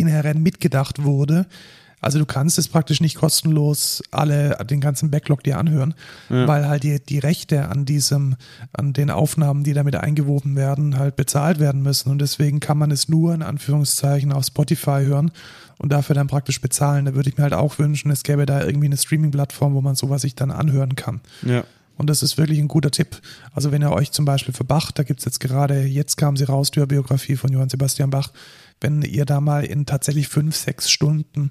[0.00, 1.46] inhärent mitgedacht wurde,
[2.00, 5.94] also du kannst es praktisch nicht kostenlos alle, den ganzen Backlog dir anhören,
[6.30, 6.48] ja.
[6.48, 8.36] weil halt die, die Rechte an diesem,
[8.72, 12.10] an den Aufnahmen, die damit eingewoben werden, halt bezahlt werden müssen.
[12.10, 15.30] Und deswegen kann man es nur in Anführungszeichen auf Spotify hören
[15.76, 17.04] und dafür dann praktisch bezahlen.
[17.04, 19.94] Da würde ich mir halt auch wünschen, es gäbe da irgendwie eine Streaming-Plattform, wo man
[19.94, 21.20] sowas sich dann anhören kann.
[21.42, 21.64] Ja.
[21.98, 23.20] Und das ist wirklich ein guter Tipp.
[23.52, 26.34] Also wenn ihr euch zum Beispiel für Bach, da gibt es jetzt gerade, jetzt kam
[26.34, 28.32] sie raus, die Biografie von Johann Sebastian Bach,
[28.80, 31.50] wenn ihr da mal in tatsächlich fünf, sechs Stunden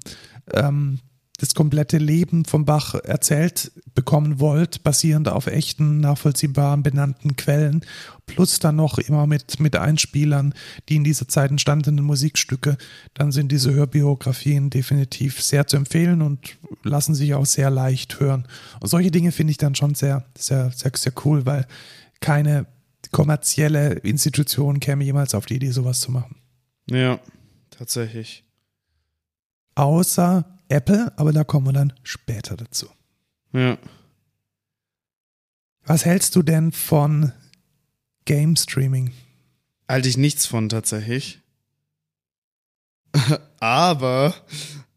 [0.52, 1.00] ähm,
[1.40, 7.84] das komplette Leben vom Bach erzählt bekommen wollt, basierend auf echten, nachvollziehbaren, benannten Quellen,
[8.26, 10.54] plus dann noch immer mit, mit Einspielern,
[10.88, 12.76] die in dieser Zeit entstandenen Musikstücke,
[13.14, 18.46] dann sind diese Hörbiografien definitiv sehr zu empfehlen und lassen sich auch sehr leicht hören.
[18.80, 21.66] Und solche Dinge finde ich dann schon sehr, sehr, sehr, sehr cool, weil
[22.20, 22.66] keine
[23.12, 26.39] kommerzielle Institution käme jemals auf die Idee, sowas zu machen.
[26.90, 27.20] Ja,
[27.70, 28.44] tatsächlich.
[29.74, 32.88] Außer Apple, aber da kommen wir dann später dazu.
[33.52, 33.78] Ja.
[35.84, 37.32] Was hältst du denn von
[38.24, 39.12] Game Streaming?
[39.88, 41.40] Halte ich nichts von tatsächlich.
[43.60, 44.34] aber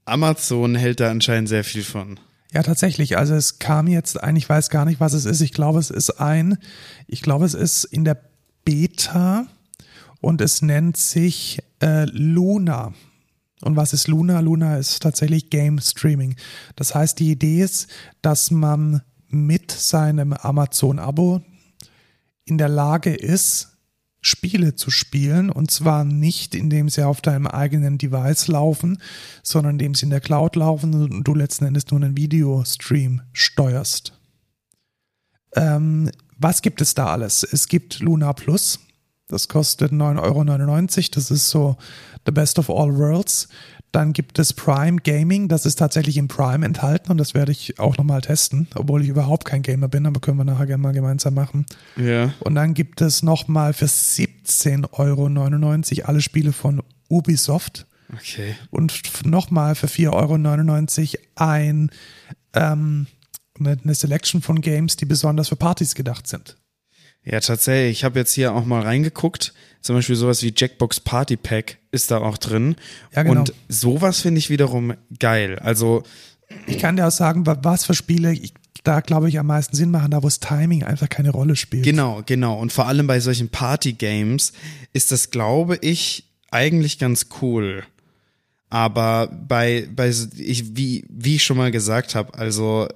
[0.05, 2.19] Amazon hält da anscheinend sehr viel von.
[2.51, 3.17] Ja, tatsächlich.
[3.17, 5.41] Also es kam jetzt ein, ich weiß gar nicht, was es ist.
[5.41, 6.57] Ich glaube, es ist ein,
[7.07, 8.21] ich glaube, es ist in der
[8.63, 9.47] Beta
[10.23, 12.93] und es nennt sich äh, Luna.
[13.61, 14.39] Und was ist Luna?
[14.39, 16.35] Luna ist tatsächlich Game Streaming.
[16.77, 17.87] Das heißt, die Idee ist,
[18.21, 21.41] dass man mit seinem Amazon-Abo
[22.45, 23.77] in der Lage ist,
[24.21, 29.01] Spiele zu spielen und zwar nicht, indem sie auf deinem eigenen Device laufen,
[29.43, 34.17] sondern indem sie in der Cloud laufen und du letzten Endes nur einen Videostream steuerst.
[35.57, 37.43] Ähm, was gibt es da alles?
[37.43, 38.79] Es gibt Luna Plus,
[39.33, 40.43] das kostet 9,99 Euro,
[41.15, 41.75] das ist so
[42.25, 43.49] the best of all worlds.
[43.91, 47.79] Dann gibt es Prime Gaming, das ist tatsächlich im Prime enthalten und das werde ich
[47.79, 50.93] auch nochmal testen, obwohl ich überhaupt kein Gamer bin, aber können wir nachher gerne mal
[50.93, 51.65] gemeinsam machen.
[51.95, 52.33] Ja.
[52.39, 54.93] Und dann gibt es nochmal für 17,99
[55.99, 58.55] Euro alle Spiele von Ubisoft Okay.
[58.71, 61.91] und nochmal für 4,99 Euro ein,
[62.53, 63.07] ähm,
[63.59, 66.57] eine, eine Selection von Games, die besonders für Partys gedacht sind.
[67.25, 67.99] Ja, tatsächlich.
[67.99, 69.53] Ich habe jetzt hier auch mal reingeguckt.
[69.81, 72.75] Zum Beispiel sowas wie Jackbox Party Pack ist da auch drin.
[73.15, 73.39] Ja, genau.
[73.41, 75.59] Und sowas finde ich wiederum geil.
[75.59, 76.03] Also,
[76.67, 79.75] Ich kann dir auch sagen, wa- was für Spiele ich, da, glaube ich, am meisten
[79.75, 81.83] Sinn machen, da wo das Timing einfach keine Rolle spielt.
[81.83, 82.59] genau, genau.
[82.59, 84.53] Und vor allem bei solchen Party-Games
[84.93, 87.83] ist das, glaube ich, eigentlich ganz cool.
[88.69, 92.87] Aber bei, bei ich, wie, wie ich schon mal gesagt habe, also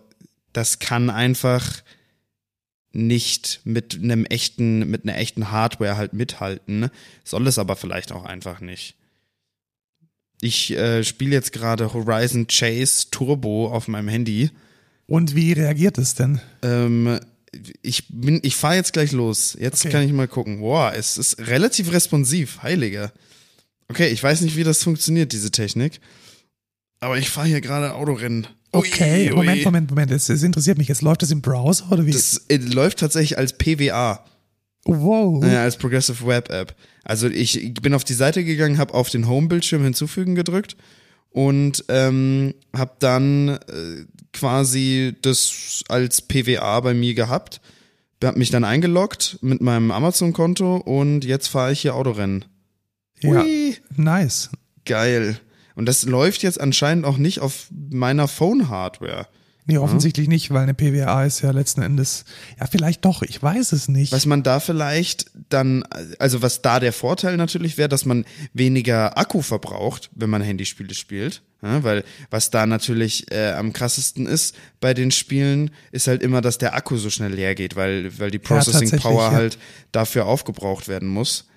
[0.54, 1.66] das kann einfach
[2.94, 6.90] nicht mit einem echten, mit einer echten Hardware halt mithalten.
[7.24, 8.96] Soll es aber vielleicht auch einfach nicht.
[10.42, 14.52] Ich äh, spiele jetzt gerade Horizon Chase Turbo auf meinem Handy.
[15.08, 16.40] Und wie reagiert es denn?
[16.62, 17.20] Ähm,
[17.82, 19.58] ich bin, ich fahre jetzt gleich los.
[19.60, 19.92] Jetzt Okay.
[19.92, 20.60] kann ich mal gucken.
[20.60, 23.12] Boah, es ist relativ responsiv, heiliger.
[23.88, 26.02] Okay, ich weiß nicht, wie das funktioniert, diese Technik.
[27.00, 28.48] Aber ich fahre hier gerade Autorennen.
[28.74, 29.36] Ui, Okay, ui.
[29.36, 30.12] Moment, Moment, Moment.
[30.12, 30.88] Es, es interessiert mich.
[30.88, 32.12] Jetzt läuft das im Browser oder wie?
[32.12, 34.24] Das äh, läuft tatsächlich als PWA,
[34.86, 35.44] wow.
[35.44, 36.76] äh, als Progressive Web App.
[37.04, 40.76] Also ich, bin auf die Seite gegangen, habe auf den Home-Bildschirm hinzufügen gedrückt
[41.30, 47.62] und ähm, habe dann äh, quasi das als PWA bei mir gehabt.
[48.22, 52.46] Hab mich dann eingeloggt mit meinem Amazon-Konto und jetzt fahre ich hier Autorennen.
[53.22, 54.50] ja, Hui, nice.
[54.86, 55.40] geil.
[55.78, 59.28] Und das läuft jetzt anscheinend auch nicht auf meiner Phone-Hardware.
[59.68, 62.26] Nee, offensichtlich nicht, weil eine PWA ist ja letzten Endes,
[62.58, 64.12] ja, vielleicht doch, ich weiß es nicht.
[64.12, 65.84] Was man da vielleicht dann,
[66.18, 70.96] also was da der Vorteil natürlich wäre, dass man weniger Akku verbraucht, wenn man Handyspiele
[70.96, 71.44] spielt.
[71.62, 76.42] Ja, weil was da natürlich äh, am krassesten ist bei den Spielen, ist halt immer,
[76.42, 79.32] dass der Akku so schnell leer geht, weil, weil die Processing tatsächlich, Power ja.
[79.32, 79.60] halt
[79.92, 81.48] dafür aufgebraucht werden muss.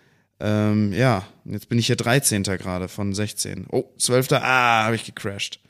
[0.40, 2.42] Ähm, ja, jetzt bin ich hier 13.
[2.42, 3.66] gerade von 16.
[3.70, 4.32] Oh, 12.
[4.32, 5.60] Ah, habe ich gecrashed.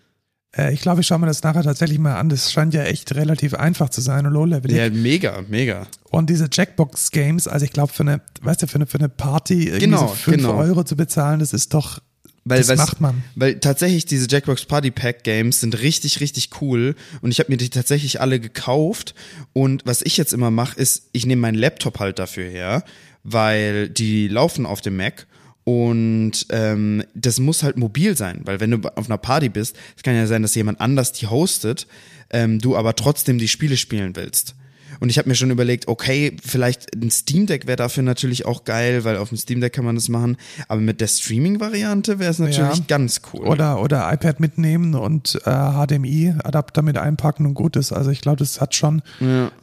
[0.56, 2.28] Äh, ich glaube, ich schaue mir das nachher tatsächlich mal an.
[2.28, 4.70] Das scheint ja echt relativ einfach zu sein und low-level.
[4.72, 5.86] Ja, mega, mega.
[6.10, 9.64] Und diese Jackbox-Games, also ich glaube, für eine, weißt du, für eine, für eine Party
[9.64, 10.56] irgendwie Genau, so 5 genau.
[10.56, 12.00] Euro zu bezahlen, das ist doch,
[12.44, 13.22] Weil, das macht man.
[13.36, 17.58] Weil tatsächlich diese Jackbox Party Pack Games sind richtig, richtig cool und ich habe mir
[17.58, 19.14] die tatsächlich alle gekauft
[19.52, 22.82] und was ich jetzt immer mache, ist, ich nehme meinen Laptop halt dafür her,
[23.22, 25.26] weil die laufen auf dem Mac
[25.64, 30.02] und ähm, das muss halt mobil sein, weil wenn du auf einer Party bist, es
[30.02, 31.86] kann ja sein, dass jemand anders die hostet,
[32.30, 34.54] ähm, du aber trotzdem die Spiele spielen willst.
[35.00, 38.64] Und ich habe mir schon überlegt, okay, vielleicht ein Steam Deck wäre dafür natürlich auch
[38.64, 40.36] geil, weil auf dem Steam Deck kann man das machen.
[40.68, 42.84] Aber mit der Streaming-Variante wäre es natürlich Ja.
[42.86, 43.46] ganz cool.
[43.46, 47.92] Oder, oder iPad mitnehmen und äh, HDMI-Adapter mit einpacken und gut ist.
[47.92, 49.02] Also ich glaube, das hat schon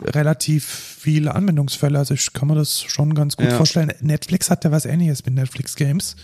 [0.04, 1.98] relativ viele Anwendungsfälle.
[2.00, 3.56] Also ich kann mir das schon ganz gut Ja.
[3.58, 3.92] vorstellen.
[4.02, 6.16] Netflix hat ja was ähnliches mit Netflix Games.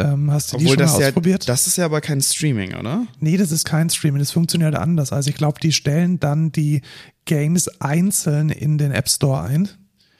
[0.00, 1.48] Ähm, hast du die Obwohl schon das mal ja, ausprobiert?
[1.48, 3.06] das ist ja aber kein Streaming, oder?
[3.18, 5.12] Nee, das ist kein Streaming, das funktioniert anders.
[5.12, 6.82] Also ich glaube, die stellen dann die
[7.24, 9.68] Games einzeln in den App Store ein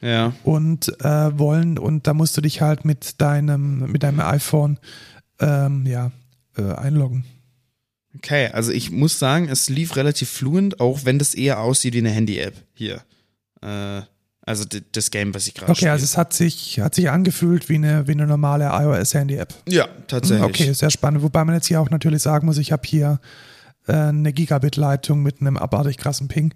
[0.01, 0.33] Ja.
[0.45, 4.79] und äh, wollen, und da musst du dich halt mit deinem, mit deinem iPhone
[5.41, 6.13] ähm, ja,
[6.57, 7.25] äh, einloggen.
[8.17, 11.99] Okay, also ich muss sagen, es lief relativ fluent, auch wenn das eher aussieht wie
[11.99, 13.03] eine Handy-App hier.
[13.63, 14.03] Äh,
[14.51, 15.93] also das Game, was ich gerade Okay, spiele.
[15.93, 19.55] also es hat sich, hat sich angefühlt wie eine, wie eine normale iOS-Handy-App.
[19.67, 20.45] ja, tatsächlich.
[20.45, 21.23] Okay, sehr spannend.
[21.23, 23.19] Wobei man jetzt hier auch natürlich sagen muss, ich habe hier
[23.87, 26.53] äh, eine Gigabit-Leitung mit einem abartig krassen Ping.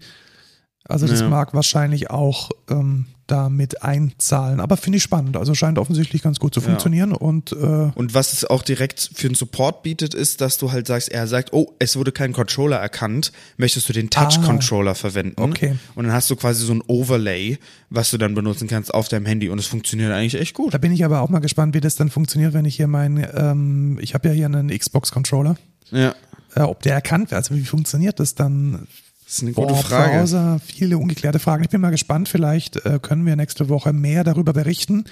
[0.87, 1.29] Also das Ja.
[1.29, 4.61] mag wahrscheinlich auch ähm, damit einzahlen.
[4.61, 5.39] Aber finde ich spannend.
[5.39, 7.13] Also scheint offensichtlich ganz gut zu funktionieren.
[7.13, 10.87] Und äh, Und was es auch direkt für den Support bietet, ist, dass du halt
[10.87, 15.37] sagst, er sagt, oh, es wurde kein Controller erkannt, möchtest du den Touch-Controller verwenden?
[15.41, 15.45] Ah.
[15.45, 15.77] Okay.
[15.95, 17.57] Und dann hast du quasi so ein Overlay,
[17.89, 20.75] was du dann benutzen kannst auf deinem Handy und es funktioniert eigentlich echt gut.
[20.75, 23.27] da bin ich aber auch mal gespannt, wie das dann funktioniert, wenn ich hier mein,
[23.35, 25.57] ähm, ich habe ja hier einen Xbox-Controller.
[25.93, 26.15] Ja.
[26.55, 28.87] Äh, ob der erkannt wird, also wie funktioniert das dann?
[29.25, 30.19] Das ist eine gute Boah, Frage.
[30.19, 31.65] Browser, viele ungeklärte Fragen.
[31.65, 35.05] Ich bin mal gespannt, vielleicht äh, können wir nächste Woche mehr darüber berichten,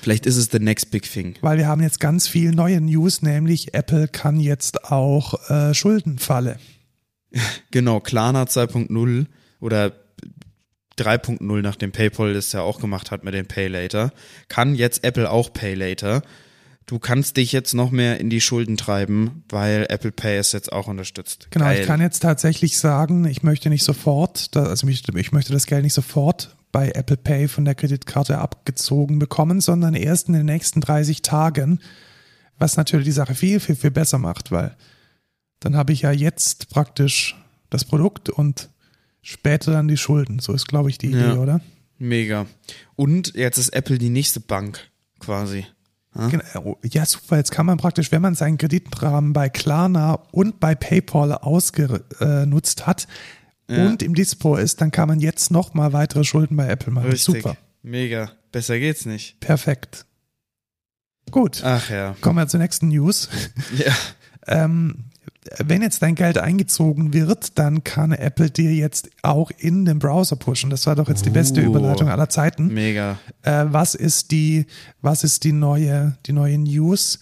[0.00, 1.34] Vielleicht ist es the next big thing.
[1.40, 6.58] weil wir haben jetzt ganz viel neue News, nämlich Apple kann jetzt auch äh, Schuldenfalle.
[7.72, 9.26] Genau, Klarna 2.0
[9.60, 9.92] oder
[10.98, 14.12] 3.0, nachdem PayPal das ja auch gemacht hat mit dem Pay Later,
[14.48, 16.22] kann jetzt Apple auch Pay Later.
[16.88, 20.72] Du kannst dich jetzt noch mehr in die Schulden treiben, weil Apple Pay es jetzt
[20.72, 21.48] auch unterstützt.
[21.50, 21.80] Genau, Geil.
[21.82, 25.82] ich kann jetzt tatsächlich sagen, ich möchte nicht sofort, also ich, ich möchte das Geld
[25.84, 30.80] nicht sofort bei Apple Pay von der Kreditkarte abgezogen bekommen, sondern erst in den nächsten
[30.80, 31.80] 30 Tagen,
[32.58, 34.74] was natürlich die Sache viel, viel, viel besser macht, weil
[35.60, 37.36] dann habe ich ja jetzt praktisch
[37.68, 38.70] das Produkt und
[39.20, 40.38] später dann die Schulden.
[40.38, 41.34] So ist, glaube ich, die Idee, Ja.
[41.34, 41.60] oder?
[41.98, 42.46] Mega.
[42.96, 45.66] Und jetzt ist Apple die nächste Bank quasi.
[46.30, 46.78] Genau.
[46.84, 47.36] Ja, super.
[47.36, 53.06] Jetzt kann man praktisch, wenn man seinen Kreditrahmen bei Klarna und bei PayPal ausgenutzt hat
[53.68, 53.86] Ja.
[53.86, 57.10] und im Dispo ist, dann kann man jetzt nochmal weitere Schulden bei Apple machen.
[57.10, 57.42] Richtig.
[57.42, 57.56] Super.
[57.82, 58.32] Mega.
[58.50, 59.38] Besser geht's nicht.
[59.40, 60.06] Perfekt.
[61.30, 61.62] Gut.
[61.64, 62.16] Ach ja.
[62.20, 63.28] Kommen wir zur nächsten News.
[63.76, 63.92] Ja.
[64.50, 65.04] Ähm,
[65.58, 70.36] wenn jetzt dein Geld eingezogen wird, dann kann Apple dir jetzt auch in den Browser
[70.36, 70.70] pushen.
[70.70, 71.66] Das war doch jetzt die beste Uh.
[71.66, 72.68] Überleitung aller Zeiten.
[72.68, 73.18] Mega.
[73.42, 74.66] Äh, was ist die,
[75.00, 77.18] was ist die neue, die neue News?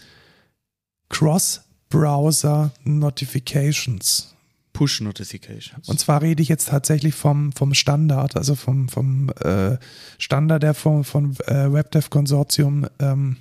[1.08, 4.34] Cross-Browser Notifications.
[4.72, 5.88] Push Notifications.
[5.88, 9.78] Und zwar rede ich jetzt tatsächlich vom, vom Standard, also vom, vom äh,
[10.18, 13.38] Standard, der vom, vom äh, WebDev Konsortium ähm,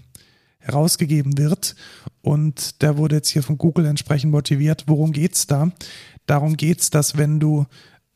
[0.65, 1.75] herausgegeben wird.
[2.21, 4.86] Und der wurde jetzt hier von Google entsprechend motiviert.
[4.88, 5.71] Worum geht's da?
[6.25, 7.65] Darum geht's, dass wenn du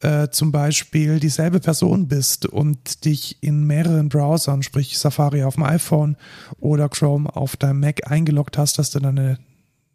[0.01, 5.63] äh, zum Beispiel dieselbe Person bist und dich in mehreren Browsern, sprich Safari auf dem
[5.63, 6.17] iPhone
[6.59, 9.39] oder Chrome auf deinem Mac eingeloggt hast, dass du dann eine,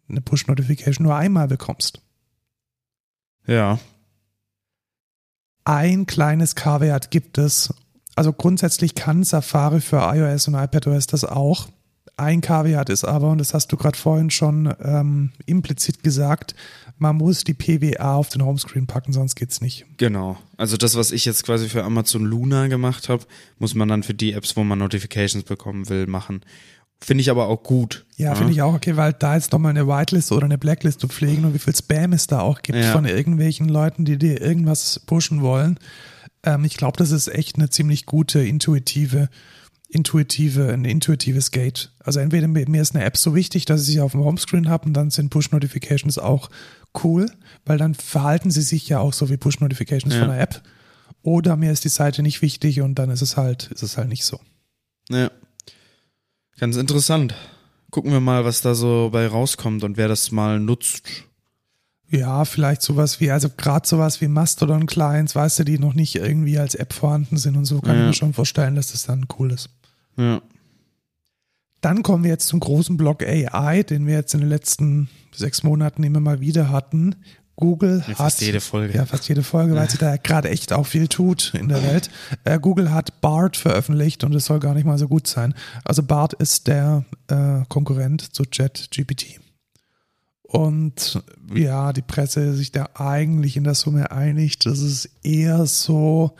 [0.07, 2.01] eine Push-Notification nur einmal bekommst.
[3.47, 3.79] ja.
[5.67, 7.73] Ein kleines K-Wert gibt es.
[8.15, 11.67] Also grundsätzlich kann Safari für iOS und iPadOS das auch.
[12.17, 16.55] Ein K-Wert ist aber, und das hast du gerade vorhin schon ähm, implizit gesagt,
[16.97, 19.85] man muss die PWA auf den Homescreen packen, sonst geht's nicht.
[19.97, 20.37] Genau.
[20.55, 23.25] Also das, was ich jetzt quasi für Amazon Luna gemacht habe,
[23.59, 26.41] muss man dann für die Apps, wo man Notifications bekommen will, machen.
[27.01, 28.05] Finde ich aber auch gut.
[28.15, 31.09] Ja, finde ich auch okay, weil da jetzt nochmal eine Whitelist oder eine Blacklist zu
[31.09, 32.93] pflegen und wie viel Spam es da auch gibt Ja.
[32.93, 35.77] von irgendwelchen Leuten, die dir irgendwas pushen wollen.
[36.43, 39.27] Ähm, ich glaube, das ist echt eine ziemlich gute, intuitive,
[39.95, 41.91] intuitive, ein intuitives Gate.
[41.99, 44.85] Also entweder mir ist eine App so wichtig, dass ich sie auf dem Homescreen habe
[44.85, 46.49] und dann sind Push-Notifications auch
[47.03, 47.31] cool,
[47.65, 50.19] weil dann verhalten sie sich ja auch so wie Push-Notifications Ja.
[50.21, 50.61] von der App.
[51.23, 54.09] Oder mir ist die Seite nicht wichtig und dann ist es halt, ist es halt
[54.09, 54.39] nicht so.
[55.09, 55.31] Ja.
[56.59, 57.33] Ganz interessant.
[57.89, 61.03] Gucken wir mal, was da so bei rauskommt und wer das mal nutzt.
[62.09, 66.59] Ja, vielleicht sowas wie, also gerade sowas wie Mastodon-Clients, weißt du, die noch nicht irgendwie
[66.59, 68.07] als App vorhanden sind und so, kann ich Ja.
[68.07, 69.69] mir schon vorstellen, dass das dann cool ist.
[70.17, 70.41] Ja.
[71.81, 75.63] Dann kommen wir jetzt zum großen Block AI, den wir jetzt in den letzten sechs
[75.63, 77.15] Monaten immer mal wieder hatten.
[77.57, 78.93] Google Ja, hat fast jede Folge.
[78.95, 82.09] Ja, fast jede Folge, weil sie da gerade echt auch viel tut in der Welt.
[82.43, 85.53] Äh, Google hat BART veröffentlicht und es soll gar nicht mal so gut sein.
[85.83, 89.39] Also BART ist der äh, Konkurrent zu ChatGPT.
[90.41, 91.21] Und
[91.53, 96.35] ja, die Presse sich da eigentlich in der Summe einig, dass es eher so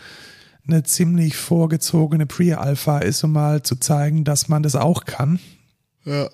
[0.68, 5.40] eine ziemlich vorgezogene Pre-Alpha ist, um mal zu zeigen, dass man das auch kann.
[6.06, 6.30] Ja.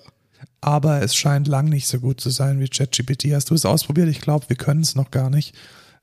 [0.60, 3.32] Aber es scheint lang nicht so gut zu sein wie ChatGPT.
[3.32, 4.08] Hast du es ausprobiert?
[4.08, 5.54] Ich glaube, wir können es noch gar nicht,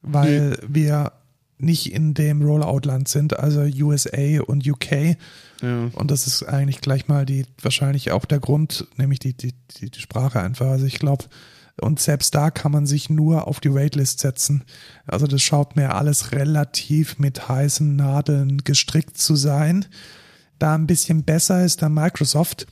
[0.01, 1.13] weil wir
[1.57, 5.17] nicht in dem Rollout-Land sind, also USA und UK.
[5.61, 5.89] Ja.
[5.93, 9.89] Und das ist eigentlich gleich mal die, wahrscheinlich auch der Grund, nämlich die, die, die,
[9.89, 10.67] die Sprache einfach.
[10.67, 11.25] Also ich glaube,
[11.79, 14.63] und selbst da kann man sich nur auf die Waitlist setzen.
[15.05, 19.85] Also das schaut mir alles relativ mit heißen Nadeln gestrickt zu sein.
[20.59, 22.67] Da ein bisschen besser ist dann Microsoft,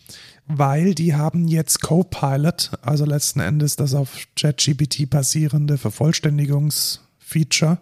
[0.46, 7.80] weil die haben jetzt Copilot, also letzten Endes das auf ChatGPT basierende Vervollständigungsfeature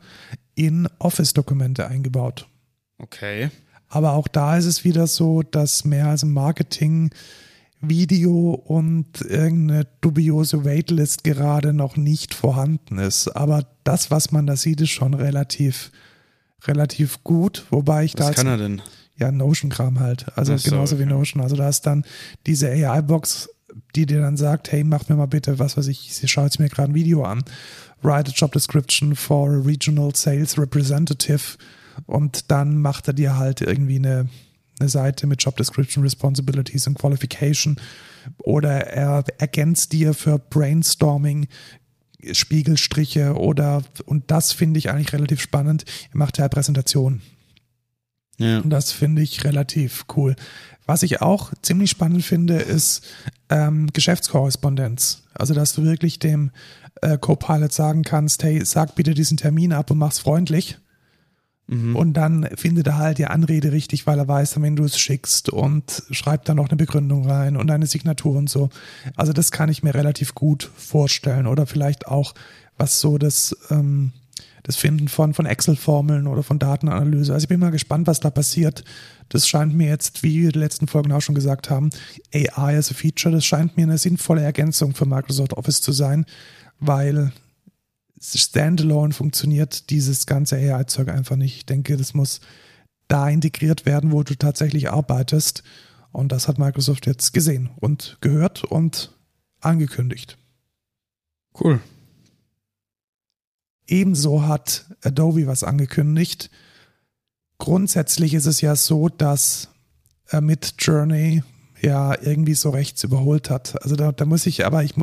[0.55, 2.47] in Office-Dokumente eingebaut.
[2.97, 3.49] Okay.
[3.87, 7.11] Aber auch da ist es wieder so, dass mehr als im Marketing
[7.89, 13.29] Video und irgendeine dubiose Waitlist gerade noch nicht vorhanden ist.
[13.29, 15.91] Aber das, was man da sieht, ist schon relativ,
[16.65, 17.65] relativ gut.
[17.69, 18.81] Wobei ich da Was kann er denn?
[19.17, 20.25] ja, Notion-Kram halt.
[20.37, 21.13] Also so, genauso wie okay.
[21.13, 21.41] Notion.
[21.41, 22.03] Also da ist dann
[22.45, 23.49] diese AI-Box,
[23.95, 26.59] die dir dann sagt, hey, mach mir mal bitte, was weiß ich, ich schaue jetzt
[26.59, 27.43] mir gerade ein Video an.
[28.01, 31.57] Write a job description for a regional sales representative.
[32.05, 34.27] Und dann macht er dir halt irgendwie eine,
[34.79, 37.77] eine Seite mit Job Description, Responsibilities und Qualification.
[38.39, 41.47] Oder er ergänzt dir für Brainstorming
[42.31, 45.85] Spiegelstriche oder, und das finde ich eigentlich relativ spannend.
[46.11, 47.21] Er macht ja Präsentationen.
[48.37, 48.59] Ja.
[48.59, 50.35] Und das finde ich relativ cool.
[50.85, 53.05] Was ich auch ziemlich spannend finde, ist
[53.49, 55.23] ähm, Geschäftskorrespondenz.
[55.33, 56.51] Also, dass du wirklich dem
[57.01, 60.77] äh, Copilot sagen kannst, hey, sag bitte diesen Termin ab und mach's freundlich.
[61.67, 61.95] Mhm.
[61.95, 65.49] Und dann findet er halt die Anrede richtig, weil er weiß, wenn du es schickst
[65.49, 68.69] und schreibt dann noch eine Begründung rein und eine Signatur und so.
[69.15, 71.47] Also das kann ich mir relativ gut vorstellen.
[71.47, 72.35] Oder vielleicht auch,
[72.77, 74.11] was so das, ähm,
[74.61, 77.33] das Finden von, von Excel-Formeln oder von Datenanalyse.
[77.33, 78.83] Also ich bin mal gespannt, was da passiert.
[79.29, 81.89] Das scheint mir jetzt, wie wir die letzten Folgen auch schon gesagt haben,
[82.31, 86.25] AI as a Feature, das scheint mir eine sinnvolle Ergänzung für Microsoft Office zu sein,
[86.79, 87.31] weil
[88.33, 91.57] standalone funktioniert dieses ganze AI-Zeug einfach nicht.
[91.57, 92.41] Ich denke, das muss
[93.07, 95.63] da integriert werden, wo du tatsächlich arbeitest.
[96.11, 99.11] Und das hat Microsoft jetzt gesehen und gehört und
[99.59, 100.37] angekündigt.
[101.59, 101.79] Cool.
[103.87, 106.49] Ebenso hat Adobe was angekündigt.
[107.57, 109.69] Grundsätzlich ist es ja so, dass
[110.27, 111.43] er mit Journey
[111.81, 113.81] ja irgendwie so rechts überholt hat.
[113.83, 114.95] Also da, da muss ich, aber ich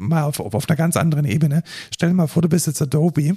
[0.00, 1.62] mal auf, auf einer ganz anderen Ebene.
[1.94, 3.36] Stell dir mal vor, du bist jetzt Adobe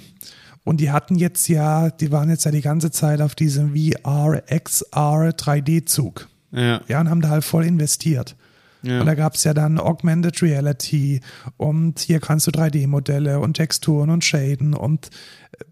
[0.64, 4.42] und die hatten jetzt ja, die waren jetzt ja die ganze Zeit auf diesem VR,
[4.48, 6.28] XR, 3D-Zug.
[6.50, 6.80] Ja.
[6.88, 8.36] Ja, und haben da halt voll investiert.
[8.82, 9.00] Ja.
[9.00, 11.20] Und da gab es ja dann Augmented Reality
[11.56, 15.10] und hier kannst du 3D-Modelle und Texturen und Shaden und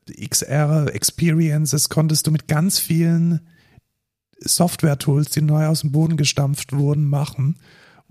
[0.09, 3.41] äh, XR Experiences konntest du mit ganz vielen
[4.41, 7.57] Software-Tools, die neu aus dem Boden gestampft wurden, machen.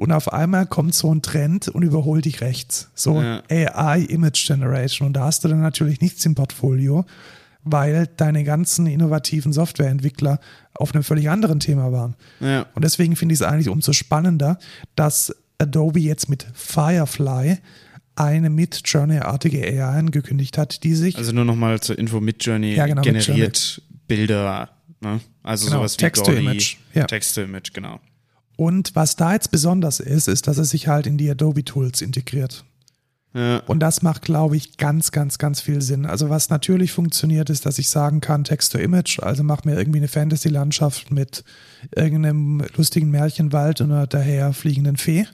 [0.02, 2.90] Und auf einmal kommt so ein Trend und überholt dich rechts.
[2.96, 3.44] So ja.
[3.52, 5.06] AI Image Generation.
[5.06, 7.06] Und da hast du dann natürlich nichts im Portfolio,
[7.64, 10.40] weil deine ganzen innovativen Softwareentwickler
[10.74, 12.16] auf einem völlig anderen Thema waren.
[12.40, 12.66] Ja.
[12.74, 14.58] Und deswegen finde ich es eigentlich umso spannender,
[14.96, 17.60] dass Adobe jetzt mit Firefly
[18.16, 21.16] eine Mid-Journey-artige AI angekündigt hat, die sich.
[21.16, 24.70] Also nur nochmal zur Info: Mid-Journey ja, genau, generiert Mid Bilder.
[25.00, 25.20] Ne?
[25.44, 26.78] Also genau, sowas wie Text-to-Image.
[26.96, 27.06] Ja.
[27.06, 28.00] Text-to-Image, genau.
[28.62, 32.00] Und was da jetzt besonders ist, ist, dass er sich halt in die Adobe Tools
[32.00, 32.64] integriert.
[33.34, 33.58] Ja.
[33.66, 36.06] Und das macht, glaube ich, ganz, ganz, ganz viel Sinn.
[36.06, 40.08] Also was natürlich funktioniert, ist, dass ich sagen kann, Text-to-Image, also mach mir irgendwie eine
[40.08, 41.44] Fantasy-Landschaft mit
[41.96, 45.26] irgendeinem lustigen Märchenwald und einer daher fliegenden Fee.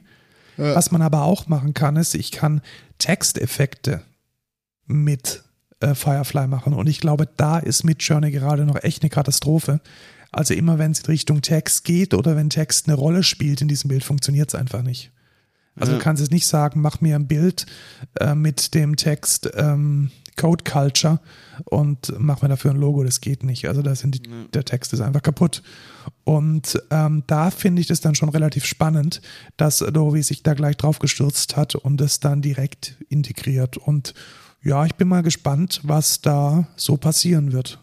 [0.56, 0.74] Ja.
[0.74, 2.62] Was man aber auch machen kann, ist, ich kann
[2.98, 4.04] Texteffekte
[4.86, 5.44] mit
[5.82, 6.72] äh, Firefly machen.
[6.72, 9.82] Und ich glaube, da ist Midjourney gerade noch echt eine Katastrophe,
[10.32, 13.68] also immer wenn es in Richtung Text geht oder wenn Text eine Rolle spielt in
[13.68, 15.12] diesem Bild, funktioniert es einfach nicht.
[15.76, 15.98] Also ja.
[15.98, 17.66] du kannst es nicht sagen, mach mir ein Bild
[18.20, 21.20] äh, mit dem Text ähm, Code Culture
[21.66, 23.04] und mach mir dafür ein Logo.
[23.04, 23.68] Das geht nicht.
[23.68, 24.46] Also da sind die, ja.
[24.54, 25.64] der Text ist einfach kaputt.
[26.24, 29.22] Und ähm, da finde ich das dann schon relativ spannend,
[29.58, 33.78] dass Adobe sich da gleich drauf gestürzt hat und es dann direkt integriert.
[33.78, 34.14] Und
[34.64, 37.80] ja, ich bin mal gespannt, was da so passieren wird.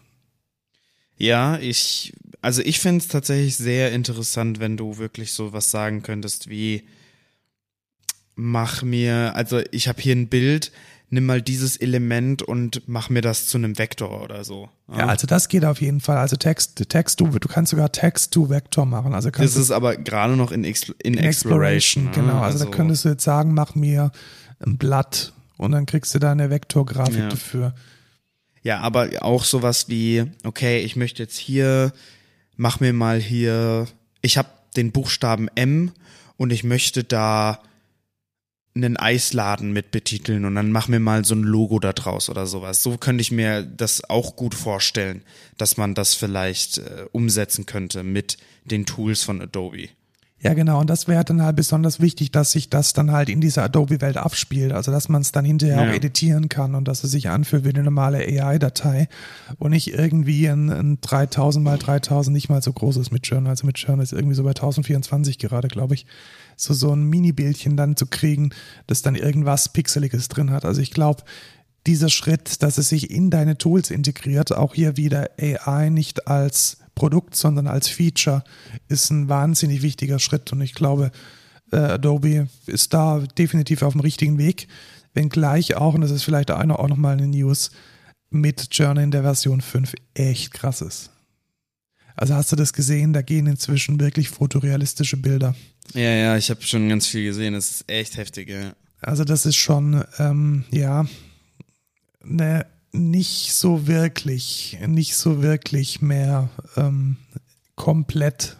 [1.17, 2.13] Ja, ich
[2.45, 6.83] also ich finde es tatsächlich sehr interessant, wenn du wirklich so was sagen könntest wie
[8.35, 10.71] mach mir, also ich habe hier ein Bild,
[11.09, 14.69] nimm mal dieses Element und mach mir das zu einem Vektor oder so.
[14.89, 16.17] Ja, ja also das geht auf jeden Fall.
[16.17, 19.15] Also Text, Text, du, du kannst sogar Text to Vektor machen.
[19.15, 22.09] Also das ist aber gerade noch in, Expl in, in Exploration.
[22.09, 24.11] Exploration genau, also, also, da könntest du jetzt sagen, mach mir
[24.63, 27.29] ein Blatt und dann kriegst du da eine Vektorgrafik ja.
[27.29, 27.73] dafür.
[28.61, 31.91] Ja, aber auch sowas wie, okay, ich möchte jetzt hier
[32.57, 33.87] mach mir mal hier,
[34.21, 35.91] ich habe den Buchstaben M
[36.37, 37.61] und ich möchte da
[38.75, 42.45] einen Eisladen mit betiteln und dann mach mir mal so ein Logo da draus oder
[42.45, 42.83] sowas.
[42.83, 45.23] So könnte ich mir das auch gut vorstellen,
[45.57, 49.89] dass man das vielleicht äh, umsetzen könnte mit den Tools von Adobe.
[50.45, 50.79] Ja, genau.
[50.79, 54.15] Und das wäre dann halt besonders wichtig, dass sich das dann halt in dieser Adobe-Welt
[54.15, 54.73] abspielt.
[54.73, 55.89] Also, dass man es dann hinterher ja.
[55.89, 59.09] auch editieren kann und dass es sich anfühlt wie eine normale AI-Datei
[59.57, 63.49] und nicht irgendwie ein, ein 3000 mal 3000 nicht mal so großes Midjourney.
[63.49, 66.05] Also Midjourney ist irgendwie so bei 1024 gerade, glaube ich.
[66.57, 68.51] So, so ein Mini-Bildchen dann zu kriegen,
[68.85, 70.63] das dann irgendwas Pixeliges drin hat.
[70.63, 71.23] Also, ich glaube,
[71.87, 76.77] dieser Schritt, dass es sich in deine Tools integriert, auch hier wieder AI nicht als
[76.95, 78.43] Produkt, sondern als Feature,
[78.87, 80.51] ist ein wahnsinnig wichtiger Schritt.
[80.51, 81.11] Und ich glaube,
[81.71, 84.67] äh, Adobe ist da definitiv auf dem richtigen Weg.
[85.13, 87.71] Wenngleich auch, und das ist vielleicht auch nochmal eine News,
[88.29, 91.11] mit Journey in der Version 5 echt krass ist.
[92.15, 93.13] Also hast du das gesehen?
[93.13, 95.55] Da gehen inzwischen wirklich fotorealistische Bilder.
[95.93, 97.53] Ja, ja, ich habe schon ganz viel gesehen.
[97.53, 98.73] Das ist echt heftig, ja.
[99.01, 101.05] Also das ist schon, ähm, ja,
[102.23, 102.65] eine
[102.95, 107.17] nicht so wirklich, nicht so wirklich mehr ähm,
[107.75, 108.57] komplett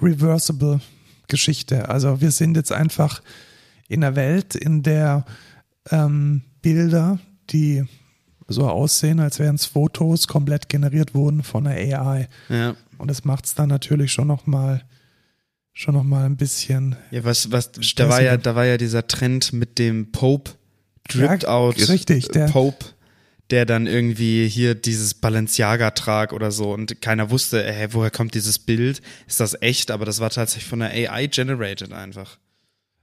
[0.00, 0.80] reversible
[1.28, 1.88] Geschichte.
[1.88, 3.22] Also wir sind jetzt einfach
[3.88, 5.24] in einer Welt, in der
[5.90, 7.18] ähm, Bilder,
[7.50, 7.84] die
[8.48, 12.28] so aussehen, als wären es Fotos komplett generiert wurden von der AI.
[12.48, 12.76] Ja.
[12.98, 14.84] Und das macht es dann natürlich schon nochmal
[15.74, 16.96] schon noch mal ein bisschen.
[17.10, 20.52] Ja, was, was, da war ja, da war ja dieser Trend mit dem Pope
[21.08, 22.84] Dripped Ja, Out richtig, der- Pope,
[23.50, 28.34] der dann irgendwie hier dieses Balenciaga trag oder so und keiner wusste, hä, woher kommt
[28.34, 29.02] dieses Bild?
[29.26, 29.90] Ist das echt?
[29.90, 32.38] Aber das war tatsächlich von der AI generated einfach.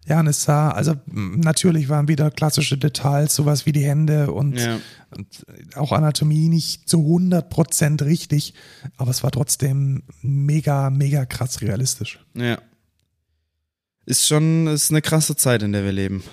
[0.07, 4.57] Ja, und es sah, also natürlich waren wieder klassische Details, sowas wie die Hände und,
[4.59, 4.79] Ja.
[5.15, 5.27] und
[5.75, 8.55] auch Anatomie nicht zu 100% richtig,
[8.97, 12.19] aber es war trotzdem mega, mega krass realistisch.
[12.33, 12.57] Ja.
[14.07, 16.23] Ist schon, ist eine krasse Zeit, in der wir leben.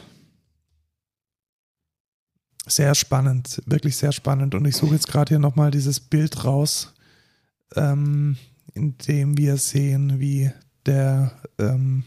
[2.69, 4.55] Sehr spannend, wirklich sehr spannend.
[4.55, 6.95] Und ich suche jetzt gerade hier nochmal dieses Bild raus,
[7.75, 8.37] ähm,
[8.75, 10.51] in dem wir sehen, wie
[10.87, 12.05] der ähm,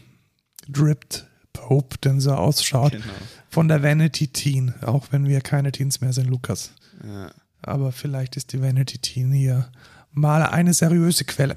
[0.68, 2.92] Dripped Pope denn so ausschaut.
[2.92, 3.04] Genau.
[3.50, 6.72] Von der Vanity Teen, auch wenn wir keine Teens mehr sind, Lukas.
[7.04, 7.30] Ja.
[7.60, 9.70] Aber vielleicht ist die Vanity Teen hier
[10.10, 11.56] mal eine seriöse Quelle.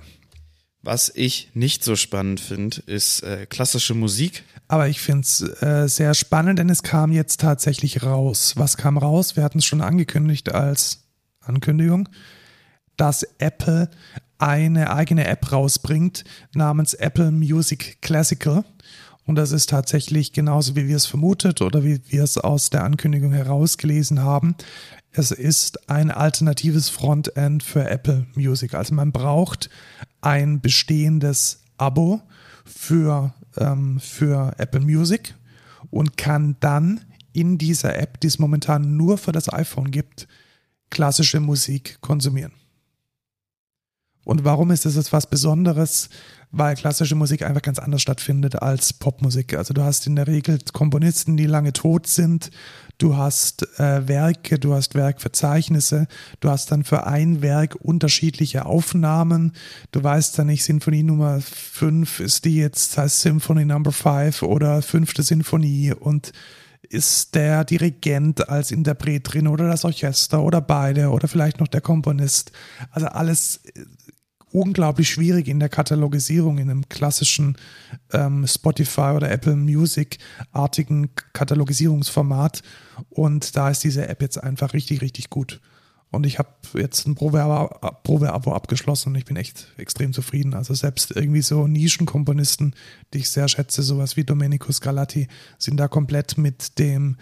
[0.86, 4.44] Was ich nicht so spannend finde, ist äh, klassische Musik.
[4.68, 8.54] Aber ich finde es äh, sehr spannend, denn es kam jetzt tatsächlich raus.
[8.56, 9.36] Was kam raus?
[9.36, 11.00] Wir hatten es schon angekündigt als
[11.42, 12.08] Ankündigung,
[12.98, 13.90] dass Apple
[14.38, 16.24] eine eigene App rausbringt
[16.54, 18.64] namens Apple Music Classical.
[19.26, 22.84] Und das ist tatsächlich genauso, wie wir es vermutet oder wie wir es aus der
[22.84, 24.56] Ankündigung herausgelesen haben.
[25.18, 28.74] Es ist ein alternatives Frontend für Apple Music.
[28.74, 29.70] Also man braucht
[30.20, 32.22] ein bestehendes Abo
[32.66, 35.34] für, ähm, für Apple Music
[35.90, 37.00] und kann dann
[37.32, 40.28] in dieser App, die es momentan nur für das iPhone gibt,
[40.90, 42.52] klassische Musik konsumieren.
[44.26, 46.10] Und warum ist das jetzt was Besonderes?
[46.52, 49.54] Weil klassische Musik einfach ganz anders stattfindet als Popmusik.
[49.54, 52.50] Also du hast in der Regel Komponisten, die lange tot sind.
[52.98, 56.08] Du hast äh, Werke, du hast Werkverzeichnisse.
[56.40, 59.54] Du hast dann für ein Werk unterschiedliche Aufnahmen.
[59.92, 64.82] Du weißt dann nicht, Sinfonie Nummer 5 ist die jetzt, heißt Symphony Number 5 oder
[64.82, 66.32] fünfte Sinfonie und
[66.90, 71.82] ist der Dirigent als Interpret drin oder das Orchester oder beide oder vielleicht noch der
[71.82, 72.52] Komponist.
[72.92, 73.86] Also alles äh,
[74.56, 77.58] unglaublich schwierig in der Katalogisierung in einem klassischen
[78.14, 80.18] ähm, Spotify oder Apple Music
[80.54, 82.62] artigen Katalogisierungsformat
[83.10, 85.60] und da ist diese App jetzt einfach richtig, richtig gut.
[86.12, 87.68] Und ich habe jetzt ein Probeabo
[88.04, 90.54] Probeabo abgeschlossen und ich bin echt extrem zufrieden.
[90.54, 92.74] Also selbst irgendwie so Nischenkomponisten,
[93.14, 95.28] die ich sehr schätze, sowas wie Domenico Scarlatti,
[95.58, 97.18] sind da komplett mit dem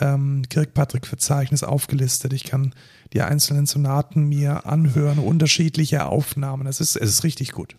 [0.00, 2.32] ähm, Kirkpatrick-Verzeichnis aufgelistet.
[2.32, 2.74] Ich kann
[3.12, 6.66] die einzelnen Sonaten mir anhören, unterschiedliche Aufnahmen.
[6.66, 7.76] Es ist, es ist richtig gut.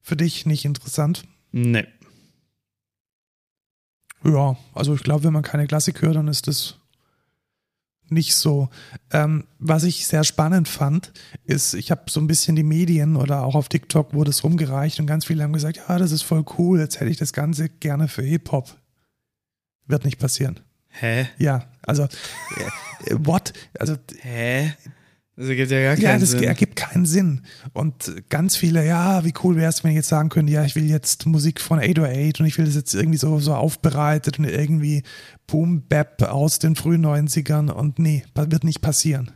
[0.00, 1.24] Für dich nicht interessant?
[1.52, 1.86] Nee.
[4.24, 6.78] Ja, also ich glaube, wenn man keine Klassik hört, dann ist das
[8.10, 8.68] nicht so.
[9.10, 11.12] Ähm, was ich sehr spannend fand,
[11.44, 15.00] ist, ich habe so ein bisschen die Medien oder auch auf TikTok wurde es rumgereicht
[15.00, 17.68] und ganz viele haben gesagt, ja, das ist voll cool, jetzt hätte ich das Ganze
[17.68, 18.76] gerne für Hip-Hop.
[19.86, 20.60] Wird nicht passieren.
[20.88, 21.28] Hä?
[21.38, 23.52] Ja, also, äh, what?
[23.78, 24.74] Also, Hä?
[25.38, 26.42] Das ergibt ja gar keinen ja, das Sinn.
[26.42, 27.42] ergibt keinen Sinn.
[27.72, 30.74] Und ganz viele, ja, wie cool wäre es, wenn ich jetzt sagen könnte, ja, ich
[30.74, 34.46] will jetzt Musik von 808 und ich will das jetzt irgendwie so, so aufbereitet und
[34.46, 35.04] irgendwie
[35.46, 39.30] Boom Bap aus den frühen 90ern und nee, wird nicht passieren.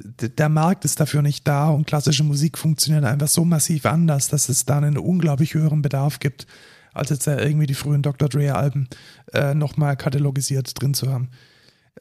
[0.00, 4.26] D- Der Markt ist dafür nicht da und klassische Musik funktioniert einfach so massiv anders,
[4.26, 6.48] dass es da einen unglaublich höheren Bedarf gibt,
[6.92, 8.28] als jetzt da irgendwie die frühen Dr.
[8.28, 8.88] Dre-Alben
[9.32, 11.28] äh, nochmal katalogisiert drin zu haben.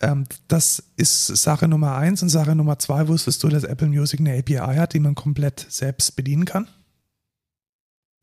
[0.02, 2.22] Ähm, das ist Sache Nummer eins.
[2.22, 5.66] Und Sache Nummer zwei, wusstest du, dass Apple Music eine API hat, die man komplett
[5.70, 6.68] selbst bedienen kann?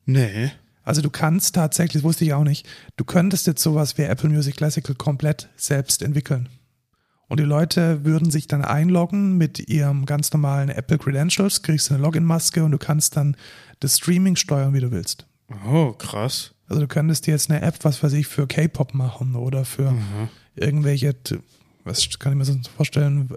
[0.04, 0.50] Nee.
[0.82, 2.66] Also du kannst tatsächlich, das wusste ich auch nicht,
[2.96, 6.48] du könntest jetzt sowas wie Apple Music Classical komplett selbst entwickeln.
[7.28, 12.02] Und die Leute würden sich dann einloggen mit ihrem ganz normalen Apple Credentials, kriegst eine
[12.02, 13.36] Login-Maske und du kannst dann
[13.78, 15.26] das Streaming steuern, wie du willst.
[15.64, 16.54] Oh, krass.
[16.66, 19.94] Also du könntest dir jetzt eine App, was weiß ich, für K-Pop machen oder für
[20.56, 21.14] irgendwelche,
[21.84, 23.28] was kann ich mir so vorstellen,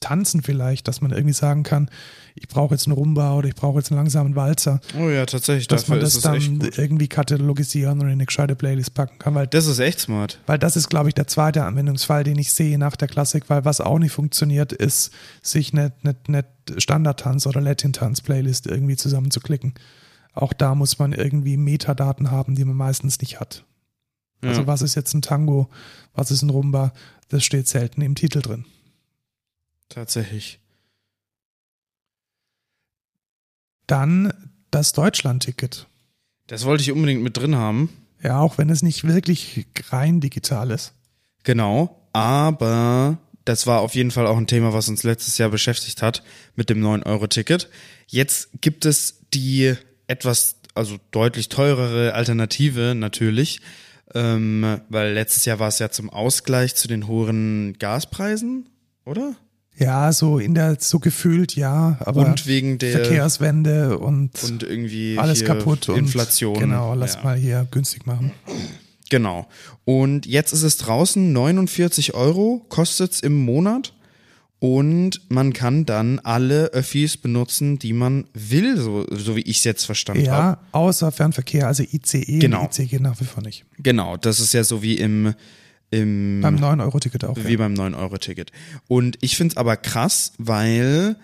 [0.00, 1.90] tanzen vielleicht, dass man irgendwie sagen kann,
[2.34, 5.66] ich brauche jetzt einen Rumba oder ich brauche jetzt einen langsamen Walzer, Oh ja, tatsächlich.
[5.68, 9.66] dass man das dann irgendwie katalogisieren und in eine gescheite Playlist packen kann, weil Das
[9.66, 10.38] ist echt smart.
[10.46, 13.64] weil das ist, glaube ich, der zweite Anwendungsfall, den ich sehe nach der Klassik, weil
[13.64, 16.44] was auch nicht funktioniert, ist, sich eine, eine, eine
[16.76, 19.74] Standard-Tanz- oder Latin-Tanz-Playlist irgendwie zusammenzuklicken.
[20.34, 23.64] Auch da muss man irgendwie Metadaten haben, die man meistens nicht hat.
[24.42, 24.50] Ja.
[24.50, 25.68] Also was ist jetzt ein Tango,
[26.14, 26.92] was ist ein Rumba,
[27.28, 28.64] das steht selten im Titel drin.
[29.88, 30.60] Tatsächlich.
[33.86, 34.32] Dann
[34.70, 35.86] das Deutschland-Ticket.
[36.46, 37.90] Das wollte ich unbedingt mit drin haben.
[38.22, 40.92] Ja, auch wenn es nicht wirklich rein digital ist.
[41.44, 46.02] Genau, aber das war auf jeden Fall auch ein Thema, was uns letztes Jahr beschäftigt
[46.02, 46.22] hat
[46.54, 47.70] mit dem 9-Euro-Ticket.
[48.06, 49.74] Jetzt gibt es die
[50.06, 53.60] etwas, also deutlich teurere Alternative natürlich,
[54.14, 58.68] ähm, weil letztes Jahr war es ja zum Ausgleich zu den hohen Gaspreisen,
[59.04, 59.34] oder?
[59.76, 65.16] Ja, so in der, so gefühlt, ja, aber Und wegen der Verkehrswende und, und irgendwie
[65.18, 66.58] alles kaputt und Inflation.
[66.58, 67.22] Genau, lass Ja.
[67.22, 68.32] mal hier günstig machen.
[69.10, 69.46] Genau.
[69.84, 73.94] Und jetzt ist es draußen 49 Euro kostet's im Monat.
[74.60, 79.64] Und man kann dann alle Öffis benutzen, die man will, so, so wie ich es
[79.64, 80.42] jetzt verstanden habe.
[80.42, 82.66] Ja, außer Fernverkehr, also ICE, Genau.
[82.66, 83.64] ICE geht nach wie vor nicht.
[83.78, 85.34] Genau, das ist ja so wie im,
[85.90, 87.36] im Beim 9-Euro-Ticket auch.
[87.36, 87.58] wie Ja.
[87.58, 88.50] beim 9-Euro-Ticket.
[88.88, 91.14] Und ich find's aber krass, weil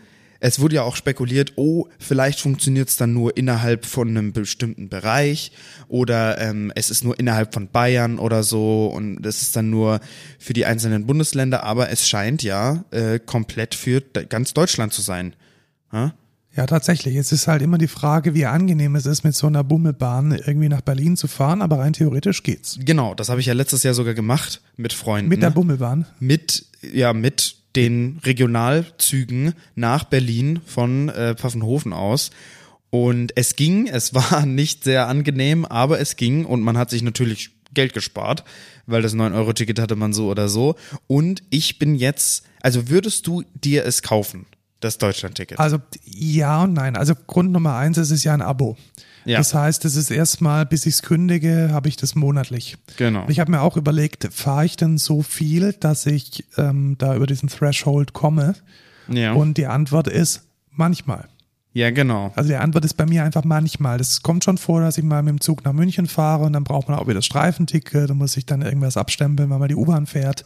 [0.44, 5.52] es wurde ja auch spekuliert, oh, vielleicht funktioniert's dann nur innerhalb von einem bestimmten Bereich
[5.88, 10.00] oder ähm, es ist nur innerhalb von Bayern oder so und das ist dann nur
[10.38, 15.34] für die einzelnen Bundesländer, aber es scheint ja äh, komplett für ganz Deutschland zu sein.
[15.94, 16.12] Ja?
[16.54, 17.16] Ja, tatsächlich.
[17.16, 20.68] Es ist halt immer die Frage, wie angenehm es ist, mit so einer Bummelbahn irgendwie
[20.68, 22.78] nach Berlin zu fahren, aber rein theoretisch geht's.
[22.84, 25.30] Genau, das habe ich ja letztes Jahr sogar gemacht mit Freunden.
[25.30, 26.04] Mit der Bummelbahn.
[26.20, 32.30] mit, ja, mit den Regionalzügen nach Berlin von äh, Pfaffenhofen aus.
[32.90, 37.02] Und es ging, es war nicht sehr angenehm, aber es ging und man hat sich
[37.02, 38.44] natürlich Geld gespart,
[38.86, 40.76] weil das 9-Euro-Ticket hatte man so oder so.
[41.08, 44.46] Und ich bin jetzt, also würdest du dir es kaufen,
[44.78, 45.58] das Deutschland-Ticket?
[45.58, 46.96] Also ja und nein.
[46.96, 48.76] Also Grund Nummer eins, es ist ja ein Abo.
[49.24, 49.38] Ja.
[49.38, 52.76] Das heißt, es ist erstmal, bis ich es kündige, habe ich das monatlich.
[52.96, 53.22] Genau.
[53.22, 57.14] Und ich habe mir auch überlegt, fahre ich denn so viel, dass ich ähm, da
[57.16, 58.54] über diesen Threshold komme?
[59.08, 59.32] ja.
[59.32, 61.28] Und die Antwort ist manchmal.
[61.72, 62.32] ja, genau.
[62.36, 63.98] Also die Antwort ist bei mir einfach manchmal.
[63.98, 66.64] Das kommt schon vor, dass ich mal mit dem Zug nach München fahre und dann
[66.64, 69.76] braucht man auch wieder das Streifenticket, da muss ich dann irgendwas abstempeln, weil man die
[69.76, 70.44] U-Bahn fährt.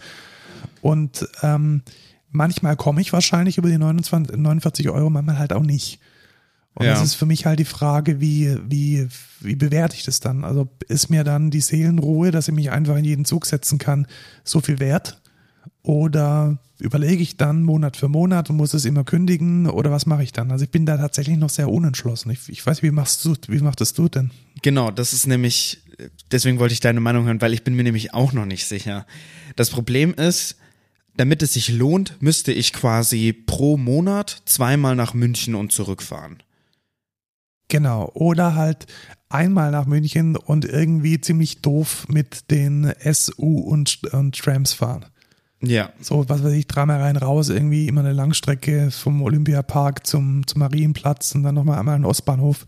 [0.81, 1.83] Und ähm,
[2.31, 6.01] manchmal komme ich wahrscheinlich über die 29, 49 Euro, manchmal halt auch nicht.
[6.75, 6.93] Und Ja.
[6.93, 9.09] das ist für mich halt die Frage, wie, wie,
[9.41, 10.45] wie bewerte ich das dann?
[10.45, 14.07] Also ist mir dann die Seelenruhe, dass ich mich einfach in jeden Zug setzen kann,
[14.45, 15.21] so viel wert?
[15.83, 20.23] Oder überlege ich dann Monat für Monat und muss es immer kündigen oder was mache
[20.23, 20.53] ich dann?
[20.53, 22.31] Also ich bin da tatsächlich noch sehr unentschlossen.
[22.31, 24.31] Ich, ich weiß, wie machst du, wie machtest du denn?
[24.63, 25.83] Genau, das ist nämlich,
[26.31, 29.07] deswegen wollte ich deine Meinung hören, weil ich bin mir nämlich auch noch nicht sicher.
[29.57, 30.57] Das Problem ist,
[31.17, 36.37] damit es sich lohnt, müsste ich quasi pro Monat zweimal nach München und zurückfahren.
[37.69, 38.11] Genau.
[38.15, 38.87] Oder halt
[39.29, 45.05] einmal nach München und irgendwie ziemlich doof mit den SU und, und Trams fahren.
[45.61, 50.47] Ja, So, was weiß ich, dreimal rein raus, irgendwie immer eine Langstrecke vom Olympiapark zum,
[50.47, 52.65] zum Marienplatz und dann nochmal einmal an den Ostbahnhof.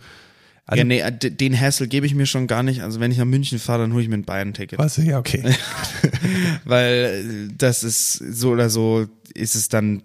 [0.67, 2.83] Also, ja, nee, den Hassel gebe ich mir schon gar nicht.
[2.83, 4.79] Also wenn ich nach München fahre, dann hole ich mir ein Bayern-Ticket.
[4.79, 5.43] was, ja, okay.
[6.65, 10.03] Weil äh, das ist so oder so, ist es dann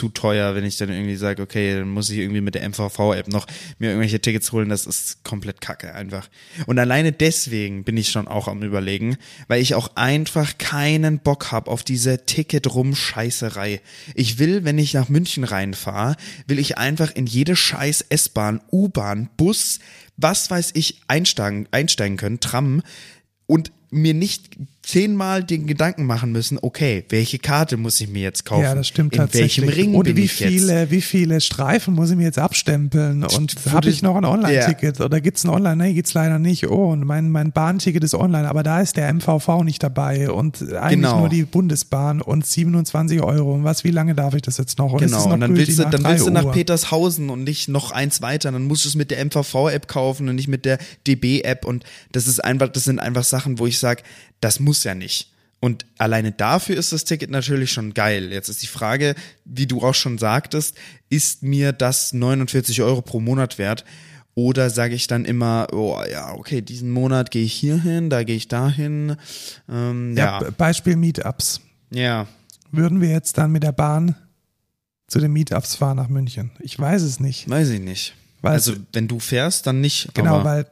[0.00, 3.28] zu teuer, wenn ich dann irgendwie sage, okay, dann muss ich irgendwie mit der MVV-App
[3.28, 3.46] noch
[3.78, 4.70] mir irgendwelche Tickets holen.
[4.70, 6.30] Das ist komplett kacke einfach.
[6.64, 11.52] Und alleine deswegen bin ich schon auch am überlegen, weil ich auch einfach keinen Bock
[11.52, 13.82] hab auf diese Ticket-Rum-Scheißerei.
[14.14, 19.28] Ich will, wenn ich nach München reinfahre, will ich einfach in jede scheiß S-Bahn, U-Bahn,
[19.36, 19.80] Bus,
[20.16, 22.80] was weiß ich, einsteigen, einsteigen können, Tram
[23.46, 24.56] und mir nicht
[24.90, 28.62] zehnmal den Gedanken machen müssen, okay, welche Karte muss ich mir jetzt kaufen?
[28.64, 29.66] Ja, das stimmt In tatsächlich.
[29.66, 30.50] welchem Ring Oder bin wie ich jetzt?
[30.50, 33.22] viele, wie viele Streifen muss ich mir jetzt abstempeln?
[33.24, 35.00] Und habe ich noch ein Online-Ticket?
[35.00, 35.76] Oder gibt's ein Online?
[35.76, 36.68] Nee, gibt's leider nicht.
[36.68, 40.60] Oh, und mein, mein Bahnticket ist online, aber da ist der MVV nicht dabei und
[40.74, 41.20] eigentlich Genau.
[41.20, 43.54] nur die Bundesbahn und 27 Euro.
[43.54, 44.92] Und was, wie lange darf ich das jetzt noch?
[44.92, 46.52] Und es Genau, noch und dann willst du, nach dann 3 willst du nach Uhr?
[46.52, 48.50] Petershausen und nicht noch eins weiter.
[48.50, 51.64] Dann musst du es mit der MVV-App kaufen und nicht mit der DB-App.
[51.64, 54.02] Und das ist einfach, das sind einfach Sachen, wo ich sage,
[54.40, 55.32] das muss ja nicht.
[55.62, 58.32] Und alleine dafür ist das Ticket natürlich schon geil.
[58.32, 59.14] Jetzt ist die Frage,
[59.44, 60.74] wie du auch schon sagtest,
[61.10, 63.84] ist mir das 49 Euro pro Monat wert?
[64.34, 68.22] Oder sage ich dann immer, oh ja, okay, diesen Monat gehe ich hier hin, da
[68.22, 69.16] gehe ich dahin.
[69.68, 71.60] Ähm, Ja, ja, Beispiel Meetups.
[71.92, 72.26] ja,
[72.72, 74.14] Würden wir jetzt dann mit der Bahn
[75.08, 76.52] zu den Meetups fahren nach München?
[76.60, 77.50] Ich weiß es nicht.
[77.50, 78.14] weiß ich nicht.
[78.42, 80.14] Weil also wenn du fährst, dann nicht.
[80.14, 80.66] Genau, weil,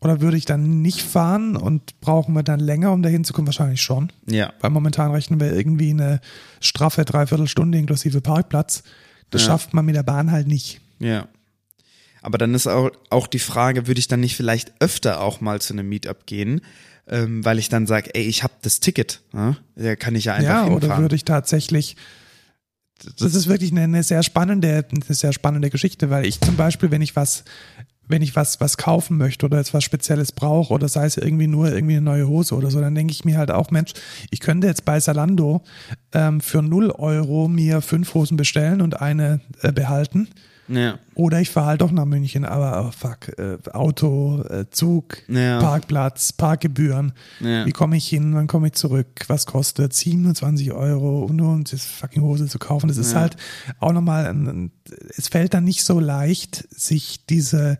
[0.00, 3.46] oder würde ich dann nicht fahren und brauchen wir dann länger, um da hinzukommen?
[3.48, 4.12] Wahrscheinlich schon.
[4.26, 6.20] Ja, Weil momentan rechnen wir irgendwie eine
[6.60, 8.82] straffe Dreiviertelstunde inklusive Parkplatz.
[9.30, 9.48] Das Ja.
[9.48, 10.80] schafft man mit der Bahn halt nicht.
[11.00, 11.26] Ja.
[12.22, 15.60] Aber dann ist auch, auch die Frage, würde ich dann nicht vielleicht öfter auch mal
[15.60, 16.60] zu einem Meetup gehen,
[17.06, 19.56] ähm, weil ich dann sage, ey, ich habe das Ticket, ja?
[19.76, 21.02] da kann ich ja einfach ja, oder hinfahren.
[21.04, 21.96] würde ich tatsächlich.
[23.20, 26.90] Das ist wirklich eine, eine sehr spannende, eine sehr spannende Geschichte, weil ich zum Beispiel,
[26.90, 27.44] wenn ich was,
[28.08, 31.46] wenn ich was, was kaufen möchte oder jetzt was Spezielles brauche oder sei es irgendwie
[31.46, 33.92] nur irgendwie eine neue Hose oder so, dann denke ich mir halt auch, Mensch,
[34.30, 35.62] ich könnte jetzt bei Salando
[36.12, 40.28] ähm, für 0 Euro mir fünf Hosen bestellen und eine äh, behalten.
[40.68, 40.98] Ja.
[41.14, 45.60] Oder ich fahre halt doch nach München, aber oh fuck, äh, Auto, äh, Zug, Ja.
[45.60, 47.12] Parkplatz, Parkgebühren.
[47.40, 47.64] Ja.
[47.66, 49.24] Wie komme ich hin, wann komme ich zurück?
[49.28, 52.88] Was kostet 27 Euro, um nur um das fucking Hose zu kaufen?
[52.88, 53.36] Das ist halt
[53.80, 54.72] auch nochmal, ein, ein,
[55.16, 57.78] es fällt dann nicht so leicht, sich diese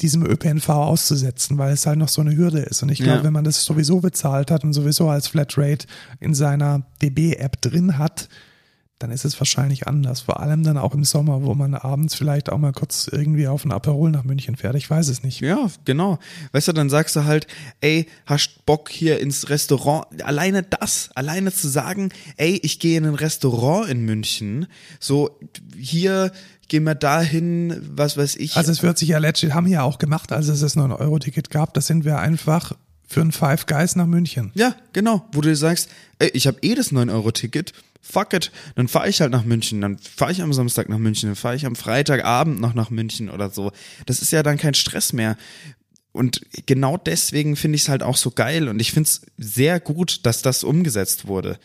[0.00, 2.82] diesem ÖPNV auszusetzen, weil es halt noch so eine Hürde ist.
[2.82, 3.24] Und ich glaube, Ja.
[3.24, 5.86] wenn man das sowieso bezahlt hat und sowieso als Flatrate
[6.20, 8.28] in seiner DB-App drin hat,
[9.04, 10.22] dann ist es wahrscheinlich anders.
[10.22, 13.66] Vor allem dann auch im Sommer, wo man abends vielleicht auch mal kurz irgendwie auf
[13.66, 14.76] ein Aperol nach München fährt.
[14.76, 15.40] Ich weiß es nicht.
[15.40, 16.18] Ja, genau.
[16.52, 17.46] Weißt du, dann sagst du halt,
[17.82, 23.04] ey, hast Bock hier ins Restaurant, alleine das, alleine zu sagen, ey, ich gehe in
[23.04, 24.68] ein Restaurant in München,
[25.00, 25.38] so
[25.76, 26.32] hier
[26.68, 28.56] gehen wir dahin, was weiß ich.
[28.56, 31.74] Also es wird sich ja legit, haben ja auch gemacht, als es das 9-Euro-Ticket gab,
[31.74, 32.72] da sind wir einfach
[33.06, 34.50] für ein Five Guys nach München.
[34.54, 35.90] ja, genau, wo du sagst,
[36.20, 37.74] ey, ich habe eh das 9-Euro-Ticket,
[38.04, 41.30] fuck it, dann fahre ich halt nach München, dann fahre ich am Samstag nach München,
[41.30, 43.72] dann fahre ich am Freitagabend noch nach München oder so.
[44.06, 45.36] Das ist ja dann kein Stress mehr.
[46.14, 49.80] Und genau deswegen finde ich es halt auch so geil und ich finde es sehr
[49.80, 51.58] gut, dass das umgesetzt wurde.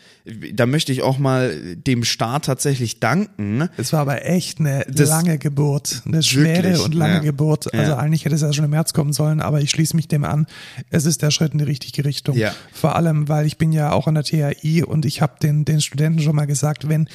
[0.54, 3.68] Da möchte ich auch mal dem Staat tatsächlich danken.
[3.76, 7.20] Es war aber echt eine Das- lange Geburt, eine schwere und lange ja.
[7.20, 7.72] Geburt.
[7.72, 7.98] Also Ja.
[7.98, 10.46] eigentlich hätte es ja schon im März kommen sollen, aber ich schließe mich dem an.
[10.90, 12.36] Es ist der Schritt in die richtige Richtung.
[12.36, 12.52] Ja.
[12.72, 15.80] Vor allem, weil ich bin ja auch an der THI und ich habe den, den
[15.80, 17.08] Studenten schon mal gesagt, wenn,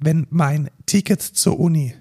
[0.00, 1.94] wenn mein Ticket zur Uni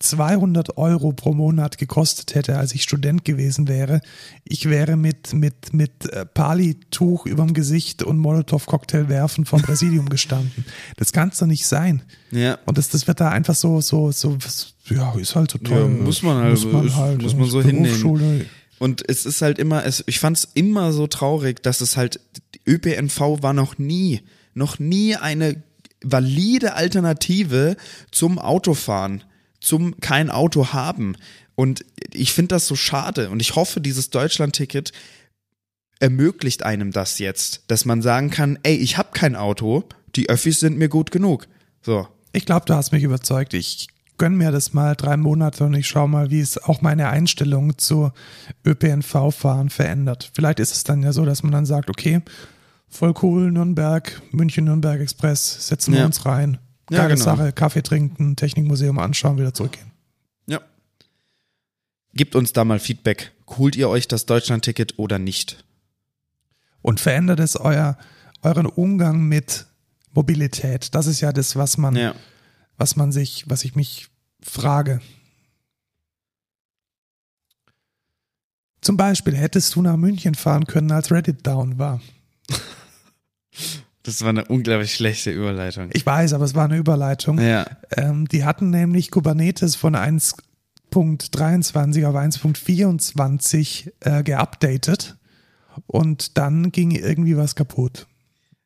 [0.00, 4.00] 200 Euro pro Monat gekostet hätte, als ich Student gewesen wäre,
[4.44, 10.64] ich wäre mit, mit, mit äh, Pali-Tuch überm Gesicht und Molotow-Cocktail werfen vom Präsidium gestanden.
[10.96, 12.02] Das kann's doch nicht sein.
[12.30, 12.58] Ja.
[12.66, 14.38] Und das, das wird da einfach so, so, so,
[14.88, 15.78] ja, ist halt so toll.
[15.82, 18.46] Ja, muss man halt, muss man, ist- halt, muss man so hinnehmen.
[18.78, 22.18] Und es ist halt immer, es, ich fand es immer so traurig, dass es halt,
[22.66, 24.22] ÖPNV war noch nie,
[24.54, 25.62] noch nie eine
[26.02, 27.76] valide Alternative
[28.10, 29.22] zum Autofahren,
[29.60, 31.16] zum kein Auto haben.
[31.54, 33.30] Und ich finde das so schade.
[33.30, 34.92] Und ich hoffe, dieses Deutschland-Ticket
[35.98, 39.84] ermöglicht einem das jetzt, dass man sagen kann, ey, ich habe kein Auto,
[40.16, 41.46] die Öffis sind mir gut genug.
[41.82, 42.08] So.
[42.32, 43.52] Ich glaube, du hast mich überzeugt.
[43.54, 47.08] Ich gönn mir das mal drei Monate und ich schaue mal, wie es auch meine
[47.10, 48.12] Einstellung zu
[48.66, 50.30] ÖPNV-Fahren verändert.
[50.34, 52.20] Vielleicht ist es dann ja so, dass man dann sagt, okay,
[52.88, 56.06] voll cool, Nürnberg, München-Nürnberg Express, setzen wir Ja.
[56.06, 56.58] uns rein.
[56.90, 57.24] Ja, Geile genau.
[57.24, 59.90] Sache, Kaffee trinken, Technikmuseum anschauen, wieder zurückgehen.
[60.46, 60.60] Ja.
[62.14, 63.32] Gebt uns da mal Feedback.
[63.46, 65.64] Holt ihr euch das Deutschland-Ticket oder nicht?
[66.82, 67.96] Und verändert es euer,
[68.42, 69.66] euren Umgang mit
[70.12, 70.94] Mobilität.
[70.94, 72.14] Das ist ja das, was man, Ja.
[72.76, 74.08] was man sich, was ich mich
[74.42, 75.00] frage.
[78.80, 82.00] Zum Beispiel hättest du nach München fahren können, als Reddit down war.
[84.02, 85.90] Das war eine unglaublich schlechte Überleitung.
[85.92, 87.38] Ich weiß, aber es war eine Überleitung.
[87.38, 87.66] Ja.
[87.96, 95.18] Ähm, die hatten nämlich Kubernetes von 1.23 auf 1.24 äh, geupdatet
[95.86, 98.06] und dann ging irgendwie was kaputt.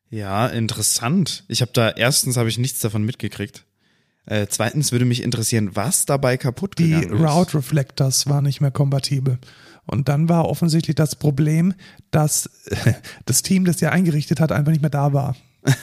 [0.09, 1.43] Ja, interessant.
[1.49, 3.65] Ich habe da, erstens habe ich nichts davon mitgekriegt.
[4.25, 7.19] Äh, zweitens würde mich interessieren, was dabei kaputt Die gegangen ist.
[7.19, 9.37] Route Reflectors waren nicht mehr kompatibel.
[9.87, 11.73] Und dann war offensichtlich das Problem,
[12.11, 12.49] dass
[13.25, 15.35] das Team, das ja eingerichtet hat, einfach nicht mehr da war.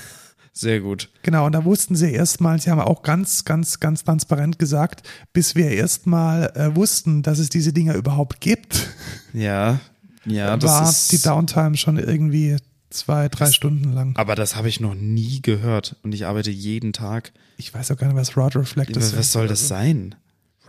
[0.54, 1.08] Sehr gut.
[1.22, 5.54] Genau, und da wussten sie erstmal, sie haben auch ganz, ganz, ganz transparent gesagt, bis
[5.54, 8.90] wir erstmal äh, wussten, dass es diese Dinger überhaupt gibt,
[9.32, 9.80] Ja.
[10.24, 11.10] Ja, das war ist.
[11.10, 12.56] die Downtime schon irgendwie
[12.90, 14.14] zwei, drei Stunden lang.
[14.16, 17.32] aber das habe ich noch nie gehört und ich arbeite jeden Tag.
[17.56, 19.18] Ich weiß auch gar nicht, was Route Reflectors Was, sind.
[19.18, 20.14] was soll das sein?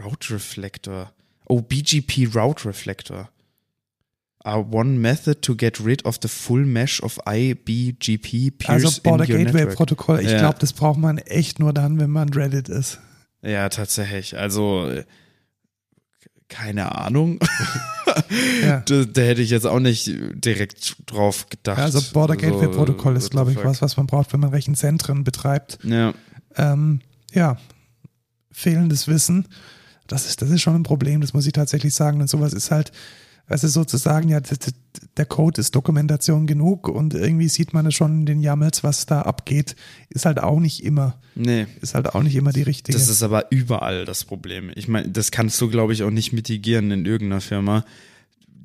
[0.04, 1.12] Route Reflector.
[1.46, 3.30] Oh, BGP Route Reflector.
[4.46, 9.24] Are one method to get rid of the full mesh of IBGP peers Also Border
[9.24, 9.78] in your Gateway network.
[9.78, 10.39] Protokoll, ich Ja.
[10.39, 13.00] glaube, das braucht man echt nur dann, wenn man Reddit ist.
[13.41, 14.38] Ja, tatsächlich.
[14.38, 14.91] Also,
[16.50, 17.39] keine Ahnung.
[18.62, 18.82] Ja.
[18.82, 21.80] da, da hätte ich jetzt auch nicht direkt drauf gedacht.
[21.80, 24.52] Also Border Gateway So, Protokoll what ist, glaube ich, was, was man braucht, wenn man
[24.52, 25.80] Rechenzentren betreibt.
[25.84, 26.14] Ja,
[26.56, 27.00] Ähm,
[27.34, 27.58] ja,
[28.52, 29.48] fehlendes Wissen,
[30.14, 32.22] das ist, das ist schon ein Problem, das muss ich tatsächlich sagen.
[32.22, 32.91] Und sowas ist halt,
[33.47, 34.39] also sozusagen, ja,
[35.18, 39.05] der Code ist Dokumentation genug und irgendwie sieht man es schon in den YAMLs, was
[39.07, 39.76] da abgeht,
[40.09, 41.66] ist halt auch nicht immer, nee.
[41.82, 42.97] ist halt auch nicht immer die richtige.
[42.97, 44.72] Das ist aber überall das Problem.
[44.76, 47.86] Ich meine, das kannst du, glaube ich, auch nicht mitigieren in irgendeiner Firma.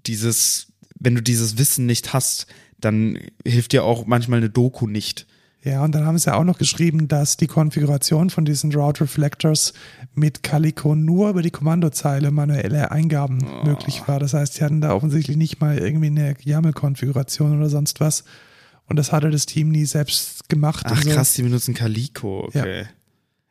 [0.06, 0.68] Dieses,
[0.98, 2.46] wenn du dieses Wissen nicht hast,
[2.78, 5.26] dann hilft dir auch manchmal eine Doku nicht.
[5.64, 9.72] Ja, und dann haben sie auch noch geschrieben, dass die Konfiguration von diesen Route Reflectors
[10.14, 13.66] mit Calico nur über die Kommandozeile manuelle Eingaben oh.
[13.66, 14.20] möglich war.
[14.20, 18.24] Das heißt, sie hatten da offensichtlich nicht mal irgendwie eine YAML-Konfiguration oder sonst was.
[18.86, 20.86] Und das hatte das Team nie selbst gemacht.
[20.88, 21.10] Ach so.
[21.10, 22.82] krass, die benutzen Calico, okay.
[22.82, 22.88] Ja,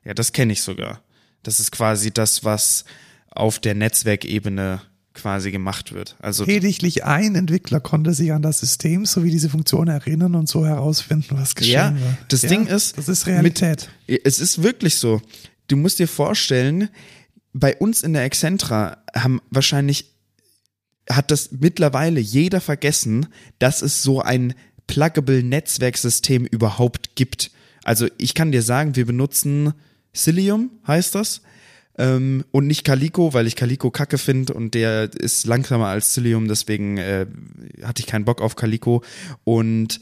[0.05, 1.01] ja das kenne ich sogar.
[1.43, 2.85] Das ist quasi das, was
[3.29, 4.81] auf der Netzwerkebene
[5.17, 6.15] quasi gemacht wird.
[6.19, 10.65] Also lediglich ein Entwickler konnte sich an das System sowie diese Funktion erinnern und so
[10.65, 12.17] herausfinden, was geschehen ja, war.
[12.29, 13.89] Das ja, Ding ist, das ist Realität.
[14.07, 15.21] Mit, es ist wirklich so.
[15.67, 16.89] Du musst dir vorstellen,
[17.53, 20.13] bei uns in der Excentra haben wahrscheinlich
[21.09, 23.27] hat das mittlerweile jeder vergessen,
[23.59, 24.53] dass es so ein
[24.87, 27.51] pluggable Netzwerksystem überhaupt gibt.
[27.83, 29.73] Also ich kann dir sagen, wir benutzen
[30.13, 31.41] Cilium, heißt das.
[31.97, 36.47] Ähm, und nicht Calico, weil ich Calico kacke finde und der ist langsamer als Cilium,
[36.47, 37.25] deswegen äh,
[37.83, 39.03] hatte ich keinen Bock auf Calico.
[39.43, 39.99] Und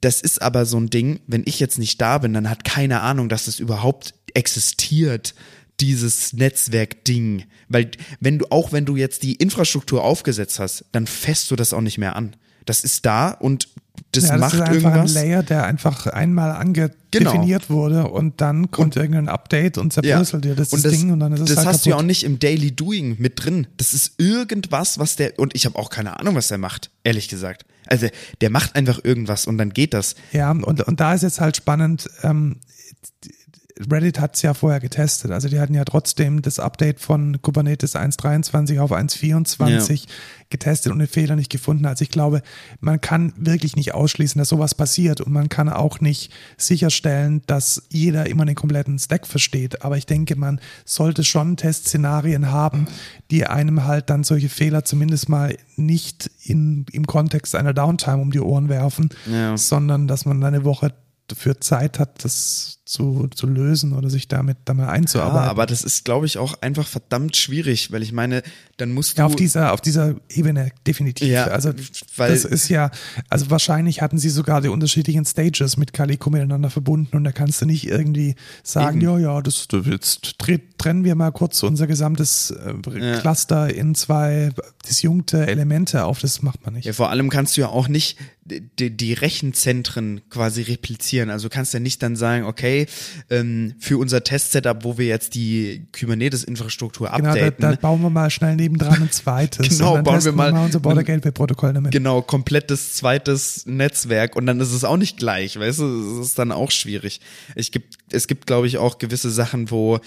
[0.00, 3.00] das ist aber so ein Ding, wenn ich jetzt nicht da bin, dann hat keine
[3.00, 5.34] Ahnung, dass das überhaupt existiert
[5.80, 7.44] dieses Netzwerk-Ding.
[7.68, 7.90] Weil
[8.20, 11.80] wenn du, auch wenn du jetzt die Infrastruktur aufgesetzt hast, dann fässt du das auch
[11.80, 12.36] nicht mehr an.
[12.64, 13.68] Das ist da und
[14.12, 15.16] das, ja, das macht ist einfach irgendwas.
[15.16, 17.80] ein Layer, der einfach einmal angedefiniert genau.
[17.80, 20.52] wurde und dann kommt und, irgendein Update und zerbröselt ja.
[20.52, 21.86] dir das, das Ding und dann ist es Das halt hast kaputt.
[21.86, 23.66] du ja auch nicht im Daily Doing mit drin.
[23.76, 27.28] Das ist irgendwas, was der und ich habe auch keine Ahnung, was der macht, ehrlich
[27.28, 27.66] gesagt.
[27.86, 28.08] Also
[28.40, 30.14] der macht einfach irgendwas und dann geht das.
[30.32, 32.56] Ja, und, und da ist jetzt halt spannend, ähm,
[33.90, 35.30] Reddit hat es ja vorher getestet.
[35.30, 40.06] Also die hatten ja trotzdem das Update von Kubernetes 1.23 auf 1.24 ja.
[40.50, 41.86] getestet und den Fehler nicht gefunden.
[41.86, 42.42] Also ich glaube,
[42.80, 47.84] man kann wirklich nicht ausschließen, dass sowas passiert und man kann auch nicht sicherstellen, dass
[47.88, 49.82] jeder immer den kompletten Stack versteht.
[49.82, 52.88] Aber ich denke, man sollte schon Testszenarien haben,
[53.30, 58.32] die einem halt dann solche Fehler zumindest mal nicht in, im Kontext einer Downtime um
[58.32, 59.56] die Ohren werfen, ja.
[59.56, 60.92] sondern dass man eine Woche
[61.28, 65.44] dafür Zeit hat, das zu, zu lösen oder sich damit da mal einzuarbeiten.
[65.44, 68.42] Ja, aber das ist, glaube ich, auch einfach verdammt schwierig, weil ich meine,
[68.78, 69.20] dann musst du.
[69.20, 71.28] Ja, auf dieser, auf dieser Ebene definitiv.
[71.28, 71.72] Ja, also
[72.16, 72.90] weil das ist ja,
[73.28, 77.60] also wahrscheinlich hatten sie sogar die unterschiedlichen Stages mit Calico miteinander verbunden und da kannst
[77.60, 79.10] du nicht irgendwie sagen, eben.
[79.10, 80.38] ja, ja, das, jetzt
[80.78, 83.20] trennen wir mal kurz unser gesamtes äh, ja.
[83.20, 84.50] Cluster in zwei
[84.88, 86.86] disjunkte Elemente auf, das macht man nicht.
[86.86, 91.30] Ja, vor allem kannst du ja auch nicht die, die Rechenzentren quasi replizieren.
[91.30, 92.77] Also kannst ja nicht dann sagen, okay,
[93.30, 97.56] ähm, für unser Test-Setup, wo wir jetzt die Kubernetes-Infrastruktur genau, updaten.
[97.58, 99.68] Da, da, bauen wir mal schnell nebendran ein zweites.
[99.68, 101.92] genau, bauen wir mal, mal unser Border Gateway-Protokoll damit.
[101.92, 106.38] Genau, komplettes zweites Netzwerk und dann ist es auch nicht gleich, weißt du, es ist
[106.38, 107.20] dann auch schwierig.
[107.54, 110.00] Ich gibt, es gibt, glaube ich, auch gewisse Sachen, wo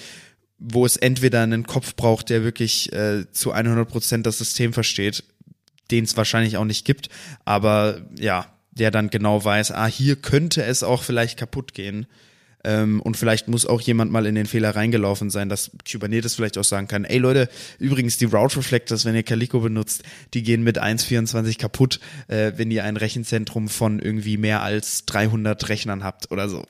[0.62, 5.24] wo es entweder einen Kopf braucht, der wirklich äh, zu 100 Prozent das System versteht,
[5.90, 7.10] den es wahrscheinlich auch nicht gibt,
[7.46, 12.06] aber ja, der dann genau weiß, ah, hier könnte es auch vielleicht kaputt gehen.
[12.64, 16.58] Ähm, und vielleicht muss auch jemand mal in den Fehler reingelaufen sein, dass Kubernetes vielleicht
[16.58, 17.50] auch sagen kann, ey Leute,
[17.80, 20.04] übrigens die Route Reflectors, wenn ihr Calico benutzt,
[20.34, 25.70] die gehen mit 1.24 kaputt, äh, wenn ihr ein Rechenzentrum von irgendwie mehr als 300
[25.70, 26.66] Rechnern habt oder so.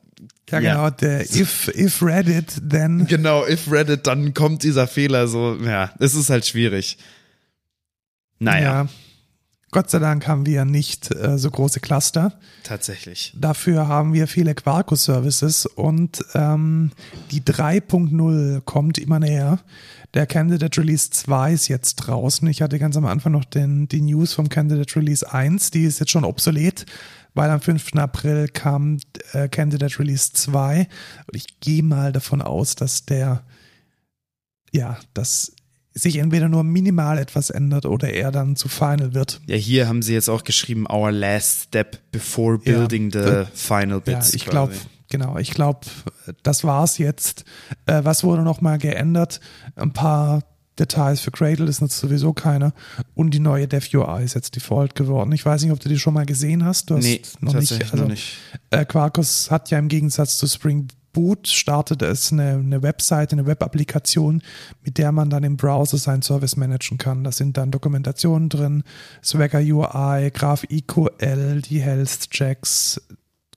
[0.50, 0.74] Ja, ja.
[0.74, 3.06] genau, der if, if Reddit, then.
[3.06, 6.98] Genau, if Reddit, dann kommt dieser Fehler so, ja, es ist halt schwierig.
[8.38, 8.82] Naja.
[8.82, 8.88] Ja.
[9.72, 12.38] Gott sei Dank haben wir nicht äh, so große Cluster.
[12.62, 13.34] Tatsächlich.
[13.34, 16.92] Dafür haben wir viele Quarkus-Services und ähm,
[17.30, 19.60] die 3.0 kommt immer näher.
[20.12, 22.46] Der Candidate Release 2 ist jetzt draußen.
[22.48, 25.70] Ich hatte ganz am Anfang noch den, die News vom Candidate Release 1.
[25.70, 26.84] Die ist jetzt schon obsolet,
[27.32, 27.94] weil am 5.
[27.94, 28.98] April kam
[29.32, 30.80] äh, Candidate Release 2.
[30.80, 33.42] Und ich gehe mal davon aus, dass der,
[34.70, 35.52] ja, das
[35.94, 39.40] sich entweder nur minimal etwas ändert oder er dann zu final wird.
[39.46, 44.00] Ja, hier haben sie jetzt auch geschrieben, our last step before building ja, the final
[44.00, 44.32] bits.
[44.32, 44.74] Ja, ich glaube,
[45.10, 45.80] genau, ich glaube,
[46.42, 47.44] das war's jetzt.
[47.86, 49.40] Äh, was wurde nochmal geändert?
[49.76, 50.42] Ein paar
[50.78, 52.72] Details für Cradle ist nutzt sowieso keiner.
[53.14, 55.32] Und die neue Dev UI ist jetzt Default geworden.
[55.32, 56.90] Ich weiß nicht, ob du die schon mal gesehen hast.
[56.90, 57.72] Du hast nee, noch nicht.
[57.72, 58.38] Also, noch nicht.
[58.70, 63.46] Äh, Quarkus hat ja im Gegensatz zu Spring Boot startet es eine, eine Webseite, eine
[63.46, 64.42] Web-Applikation,
[64.82, 67.24] mit der man dann im Browser seinen Service managen kann.
[67.24, 68.82] Da sind dann Dokumentationen drin,
[69.22, 73.00] Swagger UI, GraphQL, die Health Checks,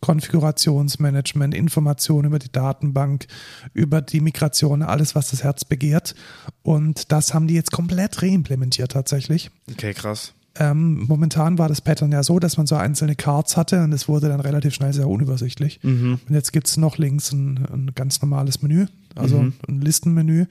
[0.01, 3.25] Konfigurationsmanagement, Informationen über die Datenbank,
[3.73, 6.13] über die Migration, alles, was das Herz begehrt.
[6.61, 9.49] Und das haben die jetzt komplett reimplementiert tatsächlich.
[9.71, 10.33] Okay, krass.
[10.57, 14.07] Ähm, momentan war das Pattern ja so, dass man so einzelne Cards hatte und es
[14.07, 15.79] wurde dann relativ schnell sehr unübersichtlich.
[15.83, 16.19] Mhm.
[16.27, 18.85] Und jetzt gibt es noch links ein, ein, ganz normales Menü,
[19.15, 19.53] also mhm.
[19.67, 20.45] ein Listenmenü.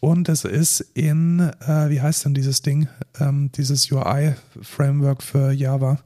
[0.00, 2.88] Und es ist in, äh, wie heißt denn dieses Ding,
[3.18, 6.00] ähm, dieses UI-Framework für Java?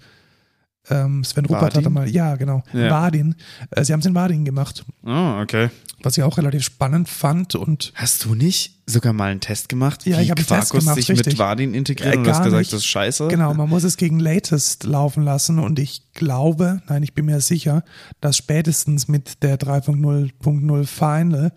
[0.88, 2.90] Ähm, Sven Rupert hatte mal, ja, genau, Ja.
[2.90, 3.34] Wadin.
[3.70, 5.70] Äh, sie haben es in Wadin gemacht, Oh, okay.
[6.02, 10.04] Was ich auch relativ spannend fand und Hast du nicht sogar mal einen Test gemacht,
[10.06, 11.26] Ja, ich hab einen Test Quarkus gemacht, sich richtig.
[11.34, 12.72] mit Vardin integriert Äh, und du hast gesagt, nicht.
[12.72, 13.28] das ist scheiße?
[13.28, 17.40] Genau, man muss es gegen Latest laufen lassen und ich glaube, nein, ich bin mir
[17.40, 17.84] sicher,
[18.20, 21.52] dass spätestens mit der 3.0.0 Final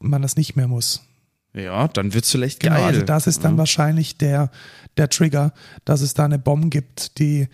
[0.00, 1.02] man das nicht mehr muss.
[1.54, 2.72] Ja, dann wird's vielleicht geil.
[2.74, 4.50] Genau, also das ist dann wahrscheinlich der,
[4.96, 5.52] der Trigger,
[5.84, 7.46] dass es da eine Bombe gibt, die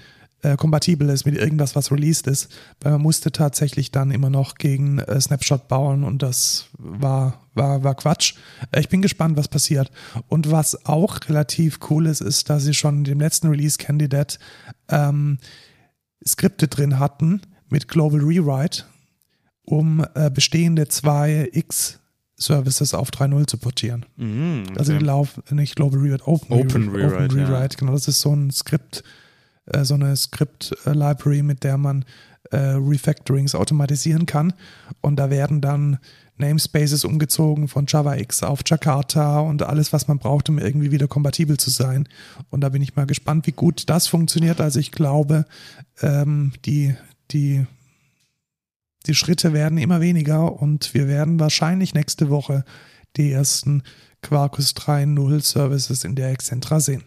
[0.43, 2.49] äh, kompatibel ist mit irgendwas, was released ist,
[2.81, 7.83] weil man musste tatsächlich dann immer noch gegen äh, Snapshot bauen und das war, war,
[7.83, 8.35] war Quatsch.
[8.71, 9.91] Äh, ich bin gespannt, was passiert.
[10.29, 14.39] Und was auch relativ cool ist, ist, dass sie schon in dem letzten Release Candidate
[14.89, 15.39] ähm,
[16.25, 18.85] Skripte drin hatten mit Global Rewrite,
[19.65, 21.97] um äh, bestehende 2x
[22.37, 24.07] Services auf 3.0 zu portieren.
[24.79, 25.01] Also okay.
[25.01, 27.47] die laufen nicht Global Rewrite, Open, Open Rewrite, Rewrite, Open ja.
[27.49, 27.77] Rewrite.
[27.77, 29.28] Genau, das ist so ein Skript, äh,
[29.83, 32.05] so eine Script-Library, mit der man
[32.51, 34.53] äh, Refactorings automatisieren kann.
[35.01, 35.99] Und da werden dann
[36.37, 41.57] Namespaces umgezogen von JavaX auf Jakarta und alles, was man braucht, um irgendwie wieder kompatibel
[41.57, 42.09] zu sein.
[42.51, 44.61] Und da bin ich mal gespannt, wie gut das funktioniert.
[44.61, 45.47] Also ich glaube,
[46.01, 46.95] ähm, die,
[47.33, 47.67] die
[49.09, 52.65] die Schritte werden immer weniger und wir werden wahrscheinlich nächste Woche
[53.17, 53.83] die ersten
[54.23, 57.03] Quarkus 3.0 Services in der Excentra sehen.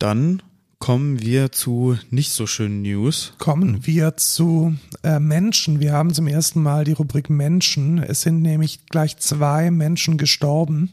[0.00, 0.42] Dann
[0.78, 3.34] kommen wir zu nicht so schönen News.
[3.38, 5.78] Kommen wir zu äh, Menschen.
[5.78, 7.98] Wir haben zum ersten Mal die Rubrik Menschen.
[7.98, 10.90] Es sind nämlich gleich zwei Menschen gestorben.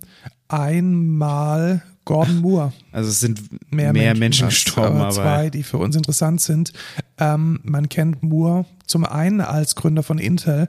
[0.50, 2.74] Einmal Gordon Moore.
[2.92, 3.42] Also es sind
[3.72, 6.74] mehr, mehr, Menschen, fast, gestorben, aber zwei, die für uns interessant sind.
[7.18, 10.68] Ähm, man kennt Moore zum einen als Gründer von Intel,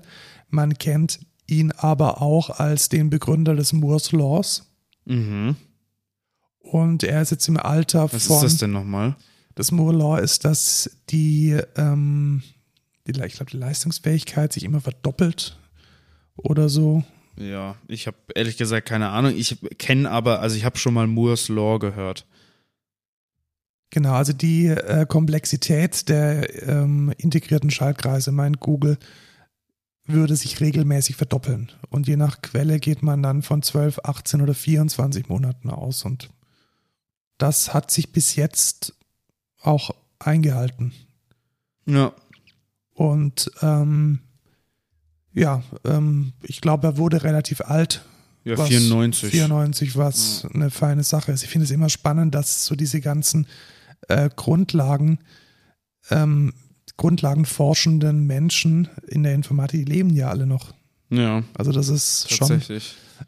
[0.48, 1.18] man kennt
[1.48, 4.70] ihn aber auch als den Begründer des Moore's Laws.
[5.06, 5.56] mhm.
[6.60, 8.36] Und er ist jetzt im Alter was von.
[8.36, 9.16] ist das denn nochmal?
[9.54, 12.42] Das Moore Law ist, dass die, ähm,
[13.06, 15.58] die ich glaube, die Leistungsfähigkeit sich immer verdoppelt
[16.36, 17.02] oder so.
[17.36, 19.34] Ja, ich habe ehrlich gesagt keine Ahnung.
[19.36, 22.26] Ich kenne aber, also ich habe schon mal Moore's Law gehört.
[23.90, 28.98] Genau, also die äh, Komplexität der ähm, integrierten Schaltkreise, meint Google,
[30.04, 31.70] würde sich regelmäßig verdoppeln.
[31.88, 36.04] Und je nach Quelle geht man dann von 12, 18 oder 24 Monaten aus.
[36.04, 36.30] Und
[37.38, 38.94] das hat sich bis jetzt
[39.60, 40.92] auch eingehalten.
[41.86, 42.12] Ja.
[42.94, 44.20] Und ähm,
[45.32, 48.04] ja, ähm, ich glaube, er wurde relativ alt.
[48.44, 49.30] Ja, was 94.
[49.30, 51.42] 94, was eine feine Sache ist.
[51.42, 53.46] Ich finde es immer spannend, dass so diese ganzen
[54.08, 55.18] äh, Grundlagen,
[56.10, 56.52] ähm,
[56.96, 60.74] grundlagenforschenden Menschen in der Informatik, leben ja alle noch.
[61.10, 62.60] Ja, Also das ist schon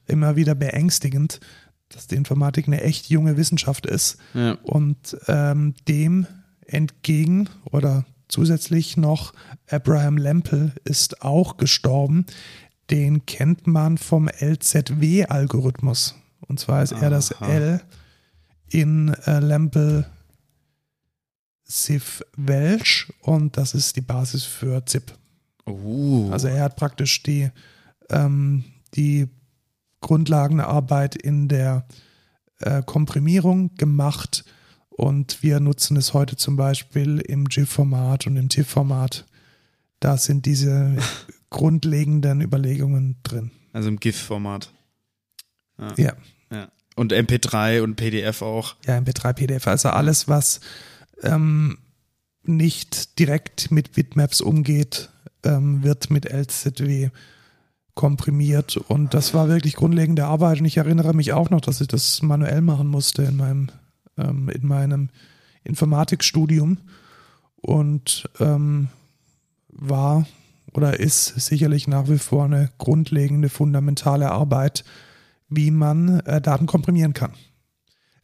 [0.06, 1.40] immer wieder beängstigend,
[1.90, 4.16] dass die Informatik eine echt junge Wissenschaft ist.
[4.34, 4.52] Ja.
[4.62, 6.26] Und ähm, dem
[6.66, 9.34] entgegen oder zusätzlich noch
[9.68, 12.26] Abraham Lempel ist auch gestorben.
[12.90, 16.16] Den kennt man vom LZW-Algorithmus.
[16.40, 17.48] Und zwar ist er das Aha.
[17.48, 17.80] L
[18.68, 20.06] in äh, Lempel
[21.68, 25.12] Civ Welsh und das ist die Basis für ZIP.
[25.66, 26.28] Uh.
[26.32, 27.50] Also er hat praktisch die,
[28.08, 28.64] ähm,
[28.94, 29.28] die
[30.00, 31.86] Grundlagenarbeit in der
[32.60, 34.44] äh, Komprimierung gemacht
[34.90, 39.24] und wir nutzen es heute zum Beispiel im GIF-Format und im TIFF-Format.
[39.98, 40.96] Da sind diese
[41.50, 43.50] grundlegenden Überlegungen drin.
[43.72, 44.72] also im GIF-Format.
[45.78, 45.94] Ja.
[45.96, 46.12] Ja,
[46.50, 46.68] ja.
[46.96, 48.76] Und MP3 und PDF auch.
[48.84, 50.60] ja, MP3, PDF, also alles, was
[51.22, 51.78] ähm,
[52.42, 55.10] nicht direkt mit Bitmaps umgeht,
[55.44, 57.10] ähm, wird mit LZW
[57.94, 61.88] komprimiert und das war wirklich grundlegende Arbeit und ich erinnere mich auch noch, dass ich
[61.88, 63.68] das manuell machen musste in meinem,
[64.16, 65.08] ähm, in meinem
[65.64, 66.78] Informatikstudium
[67.56, 68.88] und ähm,
[69.68, 70.26] war
[70.72, 74.84] oder ist sicherlich nach wie vor eine grundlegende, fundamentale Arbeit,
[75.48, 77.32] wie man äh, Daten komprimieren kann.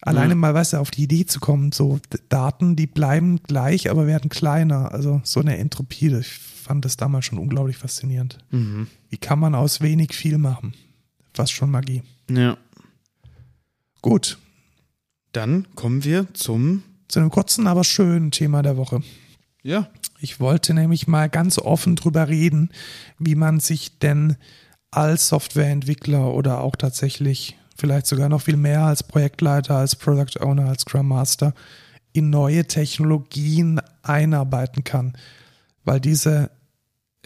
[0.01, 1.99] Alleine mal, weißt du, auf die Idee zu kommen, so
[2.29, 4.93] Daten, die bleiben gleich, aber werden kleiner.
[4.93, 8.39] Also so eine Entropie, ich fand das damals schon unglaublich faszinierend.
[8.51, 8.89] Mhm.
[9.09, 10.75] Wie kann man aus wenig viel machen?
[11.33, 12.03] Fast schon Magie.
[12.31, 12.57] Ja.
[14.03, 14.39] Gut,
[15.33, 16.83] Dann kommen wir zum.
[17.09, 19.03] zu einem kurzen, aber schönen Thema der Woche.
[19.63, 19.89] Ja.
[20.21, 22.71] Ich wollte nämlich mal ganz offen drüber reden,
[23.19, 24.37] wie man sich denn
[24.91, 30.69] als Softwareentwickler oder auch tatsächlich vielleicht sogar noch viel mehr als Projektleiter, als Product Owner,
[30.71, 31.53] als Scrum Master
[32.13, 35.17] in neue Technologien einarbeiten kann.
[35.85, 36.51] Weil diese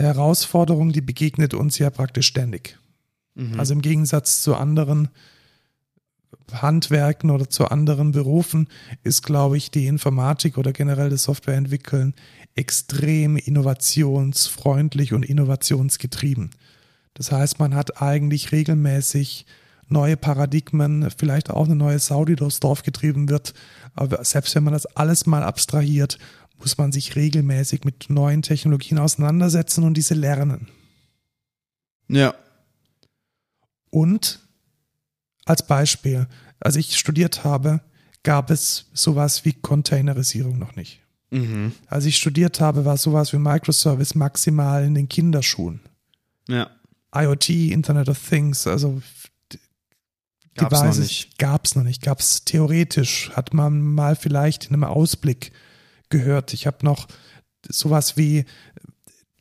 [0.03, 2.78] Herausforderung, die begegnet uns ja praktisch ständig.
[3.34, 3.59] Mhm.
[3.59, 5.09] Also im Gegensatz zu anderen
[6.53, 8.68] Handwerken oder zu anderen Berufen
[9.05, 12.14] ist, glaube ich, die Informatik oder generell das Softwareentwickeln
[12.55, 16.51] extrem innovationsfreundlich und innovationsgetrieben.
[17.14, 19.46] Das heißt, man hat eigentlich regelmäßig
[19.88, 23.55] neue Paradigmen, vielleicht auch eine neue Sau, die durchs Dorf getrieben wird.
[23.94, 26.18] Aber selbst wenn man das alles mal abstrahiert,
[26.61, 30.68] muss man sich regelmäßig mit neuen Technologien auseinandersetzen und diese lernen.
[32.08, 32.34] Ja.
[33.90, 34.40] Und
[35.44, 36.28] als Beispiel,
[36.61, 37.80] als ich studiert habe,
[38.22, 41.00] gab es sowas wie Containerisierung noch nicht.
[41.30, 41.72] Mhm.
[41.86, 45.80] Als ich studiert habe, war sowas wie Microservice maximal in den Kinderschuhen.
[46.48, 46.70] Ja.
[47.14, 49.00] IoT, Internet of Things, also
[50.54, 51.38] Gab's noch nicht.
[51.38, 52.02] Gab es noch nicht.
[52.02, 55.52] Gab es theoretisch, hat man mal vielleicht in einem Ausblick
[56.11, 56.52] gehört.
[56.52, 57.08] Ich habe noch
[57.68, 58.44] sowas wie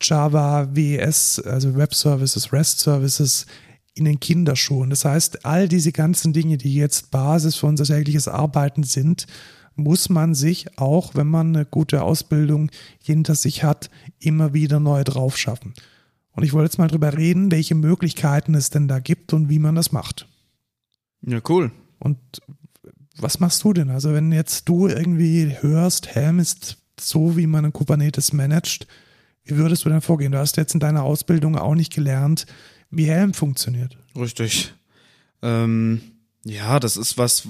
[0.00, 3.46] Java, WS, also Web Services, REST Services
[3.94, 4.90] in den Kinderschuhen.
[4.90, 9.26] Das heißt, all diese ganzen Dinge, die jetzt Basis für unser tägliches Arbeiten sind,
[9.76, 12.70] muss man sich auch, wenn man eine gute Ausbildung
[13.02, 15.74] hinter sich hat, immer wieder neu drauf schaffen.
[16.32, 19.58] Und ich wollte jetzt mal drüber reden, welche Möglichkeiten es denn da gibt und wie
[19.58, 20.28] man das macht.
[21.22, 21.72] Ja, cool.
[21.98, 22.18] Und
[23.22, 23.90] was machst du denn?
[23.90, 28.86] Also wenn jetzt du irgendwie hörst, Helm ist so, wie man einen Kubernetes managt,
[29.44, 30.32] wie würdest du denn vorgehen?
[30.32, 32.46] Du hast jetzt in deiner Ausbildung auch nicht gelernt,
[32.90, 33.96] wie Helm funktioniert.
[34.16, 34.72] Richtig.
[35.42, 36.00] Ähm,
[36.44, 37.46] ja, das ist was,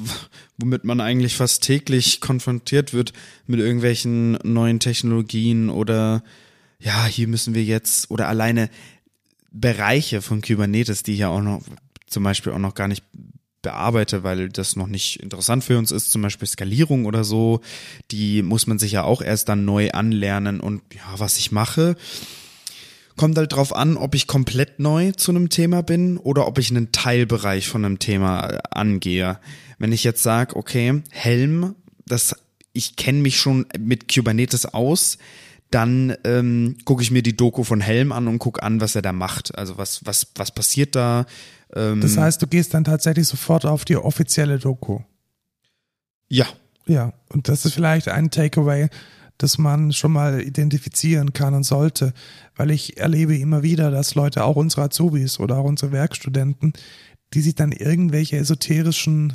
[0.59, 3.13] womit man eigentlich fast täglich konfrontiert wird
[3.47, 6.23] mit irgendwelchen neuen Technologien oder
[6.79, 8.71] ja, hier müssen wir jetzt oder alleine
[9.53, 11.63] Bereiche von Kubernetes, die ja auch noch
[12.07, 13.05] zum Beispiel auch noch gar nicht
[13.63, 17.61] bearbeite, weil das noch nicht interessant für uns ist, zum Beispiel Skalierung oder so,
[18.11, 21.97] die muss man sich ja auch erst dann neu anlernen und ja, was ich mache,
[23.17, 26.71] kommt halt drauf an, ob ich komplett neu zu einem Thema bin oder ob ich
[26.71, 29.39] einen Teilbereich von einem Thema äh, angehe.
[29.79, 31.75] Wenn ich jetzt sage, okay, Helm,
[32.07, 32.35] das,
[32.73, 35.19] ich kenne mich schon mit Kubernetes aus,
[35.71, 39.03] dann ähm, gucke ich mir die Doku von Helm an und gucke an, was er
[39.03, 39.57] da macht.
[39.57, 41.27] Also was, was, was passiert da,
[41.75, 45.01] ähm, das heißt, du gehst dann tatsächlich sofort auf die offizielle Doku.
[46.29, 46.47] Ja.
[46.87, 48.89] Ja, und das ist vielleicht ein Takeaway,
[49.39, 52.13] das man schon mal identifizieren kann und sollte,
[52.57, 56.73] weil ich erlebe immer wieder, dass Leute, auch unsere Azubis oder auch unsere Werkstudenten,
[57.33, 59.35] die sich dann irgendwelche esoterischen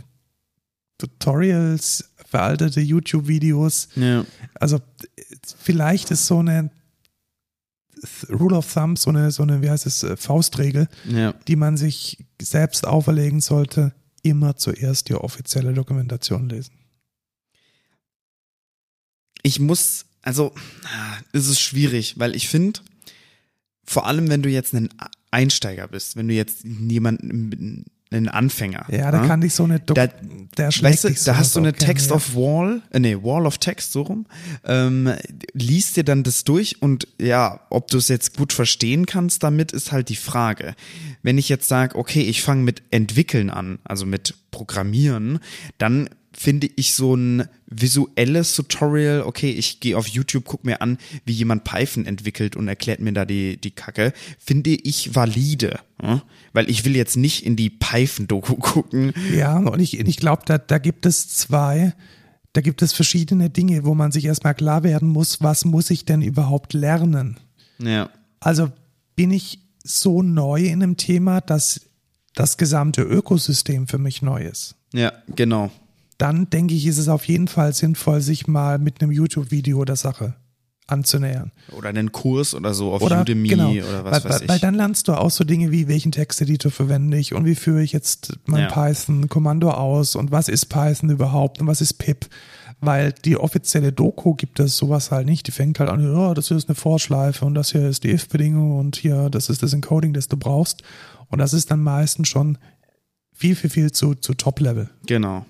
[0.97, 4.25] Tutorials, veraltete YouTube-Videos, ja.
[4.55, 4.79] also
[5.57, 6.69] vielleicht ist so eine
[8.29, 11.33] Rule of Thumb, so eine, so eine, wie heißt es, äh, Faustregel, ja.
[11.47, 16.73] die man sich selbst auferlegen sollte, immer zuerst die offizielle Dokumentation lesen.
[19.43, 20.53] Ich muss, also,
[21.31, 22.79] es ist schwierig, weil ich finde,
[23.83, 24.89] vor allem wenn du jetzt ein
[25.29, 27.85] Einsteiger bist, wenn du jetzt jemanden
[28.17, 28.85] ein Anfänger.
[28.89, 29.27] Ja, da ja?
[29.27, 30.07] kann dich so eine, da,
[30.57, 32.15] der weißt du, da hast du eine Text ja.
[32.15, 34.25] of Wall, äh, nee, Wall of Text, so rum,
[34.63, 35.13] ähm,
[35.53, 39.71] liest dir dann das durch und ja, ob du es jetzt gut verstehen kannst damit,
[39.71, 40.75] ist halt die Frage.
[41.21, 45.39] Wenn ich jetzt sage, okay, ich fange mit Entwickeln an, also mit Programmieren,
[45.77, 50.97] dann finde ich so ein visuelles Tutorial, okay, ich gehe auf YouTube, guck mir an,
[51.25, 55.79] wie jemand Python entwickelt und erklärt mir da die, die Kacke, finde ich valide.
[56.01, 56.23] Ja?
[56.53, 59.13] Weil ich will jetzt nicht in die Python-Doku gucken.
[59.33, 61.93] Ja, und ich, ich glaube, da, da gibt es zwei,
[62.53, 66.05] da gibt es verschiedene Dinge, wo man sich erstmal klar werden muss, was muss ich
[66.05, 67.39] denn überhaupt lernen?
[67.79, 68.09] Ja.
[68.39, 68.71] Also
[69.15, 71.81] bin ich so neu in einem Thema, dass
[72.33, 74.75] das gesamte Ökosystem für mich neu ist.
[74.93, 75.71] Ja, genau
[76.17, 79.95] dann denke ich, ist es auf jeden Fall sinnvoll, sich mal mit einem YouTube-Video der
[79.95, 80.35] Sache
[80.87, 81.51] anzunähern.
[81.75, 84.49] Oder einen Kurs oder so auf oder, Udemy genau, oder was weil, weiß ich.
[84.49, 87.81] Weil dann lernst du auch so Dinge wie, welchen Texteditor verwende ich und wie führe
[87.81, 88.67] ich jetzt mein ja.
[88.67, 92.27] Python-Kommando aus und was ist Python überhaupt und was ist pip.
[92.81, 95.47] Weil die offizielle Doku gibt es sowas halt nicht.
[95.47, 98.11] Die fängt halt an, ja, das hier ist eine Vorschleife und das hier ist die
[98.11, 100.83] if-Bedingung und hier, das ist das Encoding, das du brauchst.
[101.29, 102.57] Und das ist dann meistens schon
[103.33, 104.89] viel, viel, viel zu, zu Top-Level.
[105.07, 105.45] Genau.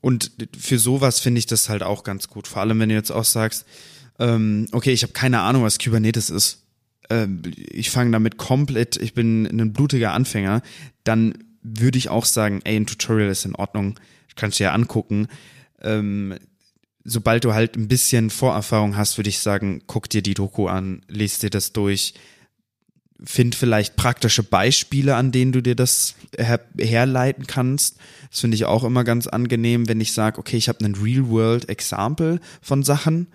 [0.00, 2.46] Und für sowas finde ich das halt auch ganz gut.
[2.46, 3.66] Vor allem, wenn du jetzt auch sagst,
[4.18, 6.64] ähm, okay, ich habe keine Ahnung, was Kubernetes ist.
[7.08, 10.62] Ähm, ich fange damit komplett, ich bin ein blutiger Anfänger,
[11.04, 13.98] dann würde ich auch sagen, ey, ein Tutorial ist in Ordnung,
[14.36, 15.28] kannst du ja angucken.
[15.82, 16.36] Ähm,
[17.04, 21.02] sobald du halt ein bisschen Vorerfahrung hast, würde ich sagen, guck dir die Doku an,
[21.08, 22.14] lest dir das durch,
[23.24, 27.98] find vielleicht praktische Beispiele, an denen du dir das her herleiten kannst.
[28.30, 32.40] Das finde ich auch immer ganz angenehm, wenn ich sage, okay, ich habe einen Real-World-Example
[32.62, 33.26] von Sachen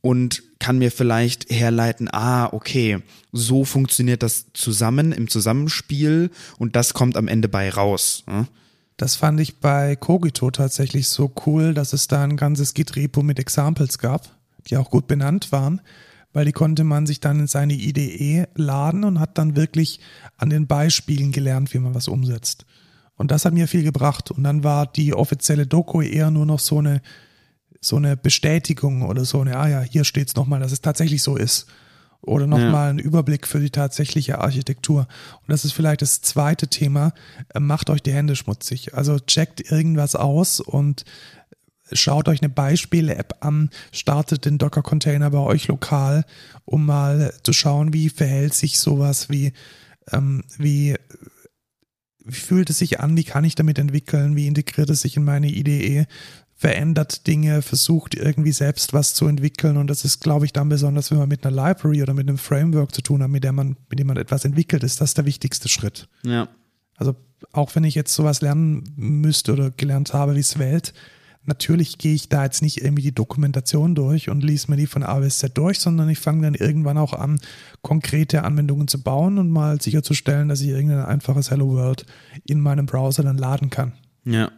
[0.00, 2.98] und kann mir vielleicht herleiten, ah, okay,
[3.32, 8.24] so funktioniert das zusammen im Zusammenspiel und das kommt am Ende bei raus.
[8.26, 8.46] Ne?
[8.96, 13.38] Das fand ich bei Kogito tatsächlich so cool, dass es da ein ganzes Git-Repo mit
[13.38, 14.28] Examples gab,
[14.68, 15.80] die auch gut benannt waren,
[16.32, 20.00] weil die konnte man sich dann in seine IDE laden und hat dann wirklich
[20.36, 22.64] an den Beispielen gelernt, wie man was umsetzt.
[23.16, 24.30] Und das hat mir viel gebracht.
[24.30, 27.02] Und dann war die offizielle Doku eher nur noch so eine,
[27.80, 31.36] so eine Bestätigung oder so eine, ah ja, hier steht's nochmal, dass es tatsächlich so
[31.36, 31.66] ist.
[32.22, 32.90] Oder nochmal ja.
[32.90, 35.08] ein Überblick für die tatsächliche Architektur.
[35.40, 37.12] Und das ist vielleicht das zweite Thema.
[37.52, 38.94] Äh, macht euch die Hände schmutzig.
[38.94, 41.04] Also checkt irgendwas aus und
[41.94, 46.24] schaut euch eine Beispiele-App an, startet den Docker-Container bei euch lokal,
[46.64, 49.52] um mal zu schauen, wie verhält sich sowas, wie,
[50.10, 50.96] ähm, wie,
[52.24, 55.24] wie fühlt es sich an, wie kann ich damit entwickeln, wie integriert es sich in
[55.24, 56.06] meine IDE,
[56.54, 61.10] verändert Dinge, versucht irgendwie selbst was zu entwickeln und das ist, glaube ich, dann besonders,
[61.10, 63.76] wenn man mit einer Library oder mit einem Framework zu tun hat, mit der man,
[63.90, 66.08] mit dem man etwas entwickelt, ist das der wichtigste Schritt.
[66.24, 66.46] Ja.
[66.94, 67.16] Also
[67.50, 70.92] auch wenn ich jetzt sowas lernen müsste oder gelernt habe wie Svelte,
[71.44, 75.02] natürlich gehe ich da jetzt nicht irgendwie die Dokumentation durch und lese mir die von
[75.02, 77.40] A bis Z durch, sondern ich fange dann irgendwann auch an,
[77.82, 82.06] konkrete Anwendungen zu bauen und mal sicherzustellen, dass ich irgendein einfaches Hello World
[82.46, 83.92] in meinem Browser dann laden kann.
[84.24, 84.50] Ja.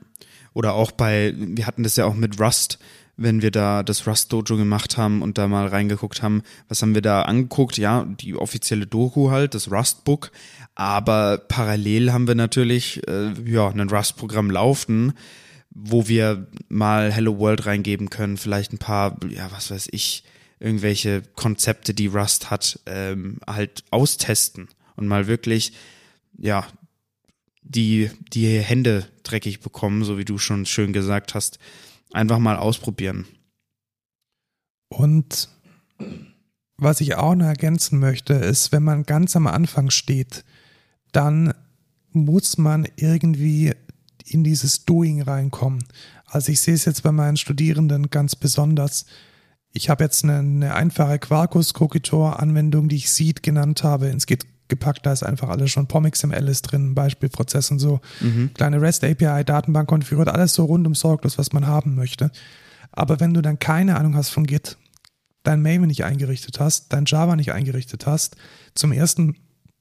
[0.52, 2.78] Oder auch bei, wir hatten das ja auch mit Rust,
[3.16, 6.94] wenn wir da das Rust Dojo gemacht haben und da mal reingeguckt haben, was haben
[6.94, 7.76] wir da angeguckt?
[7.78, 10.32] Ja, die offizielle Doku halt, das Rust Book.
[10.74, 15.12] Aber parallel haben wir natürlich äh, ja ein Rust Programm laufen,
[15.74, 20.24] wo wir mal Hello World reingeben können, vielleicht ein paar, ja, was weiß ich,
[20.60, 25.72] irgendwelche Konzepte, die Rust hat, ähm, halt austesten und mal wirklich,
[26.38, 26.66] ja,
[27.62, 31.58] die, die Hände dreckig bekommen, so wie du schon schön gesagt hast.
[32.12, 33.26] Einfach mal ausprobieren.
[34.88, 35.48] Und
[36.76, 40.44] was ich auch noch ergänzen möchte, ist, wenn man ganz am Anfang steht,
[41.12, 41.54] dann
[42.12, 43.72] muss man irgendwie
[44.24, 45.84] in dieses Doing reinkommen.
[46.26, 49.06] Also ich sehe es jetzt bei meinen Studierenden ganz besonders.
[49.72, 54.08] Ich habe jetzt eine, eine einfache Quarkus-Kokitor-Anwendung, die ich Seed genannt habe.
[54.08, 58.00] Es geht gepackt, da ist einfach alles schon POM-XML ist drin, Beispielprozess und so.
[58.20, 58.52] Mhm.
[58.54, 62.30] Kleine REST API, Datenbank konfiguriert, alles so rundum sorglos, was man haben möchte.
[62.92, 64.78] Aber wenn du dann keine Ahnung hast von Git,
[65.42, 68.36] dein Maven nicht eingerichtet hast, dein Java nicht eingerichtet hast,
[68.74, 69.36] zum ersten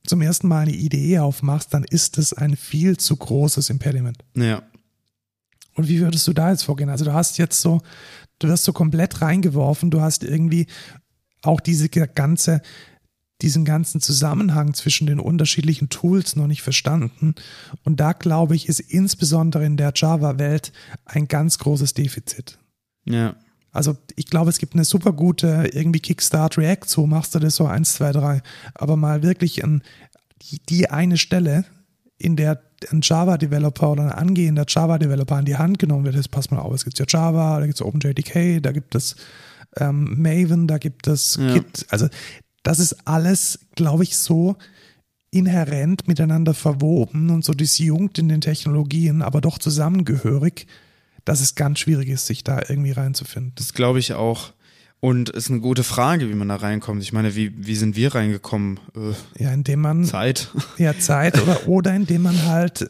[0.05, 4.17] zum ersten Mal eine Idee aufmachst, dann ist es ein viel zu großes Impediment.
[4.35, 4.63] Ja.
[5.75, 6.89] Und wie würdest du da jetzt vorgehen?
[6.89, 7.81] Also du hast jetzt so,
[8.39, 10.67] du wirst so komplett reingeworfen, du hast irgendwie
[11.41, 12.61] auch diese ganze,
[13.41, 17.35] diesen ganzen Zusammenhang zwischen den unterschiedlichen Tools noch nicht verstanden.
[17.84, 20.71] Und da glaube ich, ist insbesondere in der Java-Welt
[21.05, 22.59] ein ganz großes Defizit.
[23.05, 23.35] Ja.
[23.73, 27.55] Also ich glaube, es gibt eine super gute irgendwie Kickstart React, so machst du das
[27.55, 28.41] so eins, zwei, drei.
[28.75, 29.81] Aber mal wirklich an
[30.43, 31.65] die, die eine Stelle,
[32.17, 36.51] in der ein Java-Developer oder ein angehender Java-Developer an die Hand genommen wird, das passt
[36.51, 39.15] mal auf, es gibt ja Java, da gibt es OpenJDK, da gibt es
[39.77, 41.53] ähm, Maven, da gibt es ja.
[41.53, 41.85] Git.
[41.89, 42.07] Also
[42.61, 44.55] das ist alles, glaube ich, so
[45.31, 50.67] inhärent miteinander verwoben und so disjunkt in den Technologien, aber doch zusammengehörig,
[51.25, 53.53] dass es ganz schwierig ist, sich da irgendwie reinzufinden.
[53.55, 54.53] Das glaube ich auch.
[54.99, 57.03] Und ist eine gute Frage, wie man da reinkommt.
[57.03, 58.79] Ich meine, wie, wie sind wir reingekommen?
[58.95, 60.05] Äh, ja, indem man.
[60.05, 60.49] Zeit.
[60.77, 62.89] Ja, Zeit oder, oder indem man halt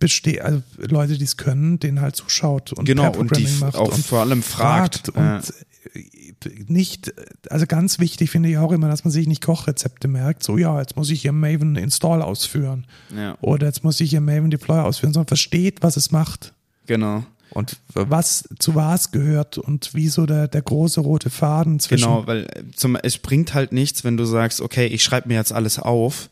[0.00, 3.94] besteht, also Leute, die es können, denen halt zuschaut und genau, und die macht auch
[3.94, 4.96] und vor allem fragt.
[4.96, 6.50] fragt und ja.
[6.68, 7.12] nicht,
[7.50, 10.42] also ganz wichtig finde ich auch immer, dass man sich nicht Kochrezepte merkt.
[10.42, 12.86] So, ja, jetzt muss ich hier Maven Install ausführen.
[13.14, 13.36] Ja.
[13.42, 16.54] Oder jetzt muss ich hier Maven Deploy ausführen, sondern versteht, was es macht.
[16.90, 17.22] Genau.
[17.50, 22.06] Und was zu was gehört und wieso der, der große rote Faden zwischen.
[22.06, 25.52] Genau, weil zum, es bringt halt nichts, wenn du sagst, okay, ich schreibe mir jetzt
[25.52, 26.30] alles auf,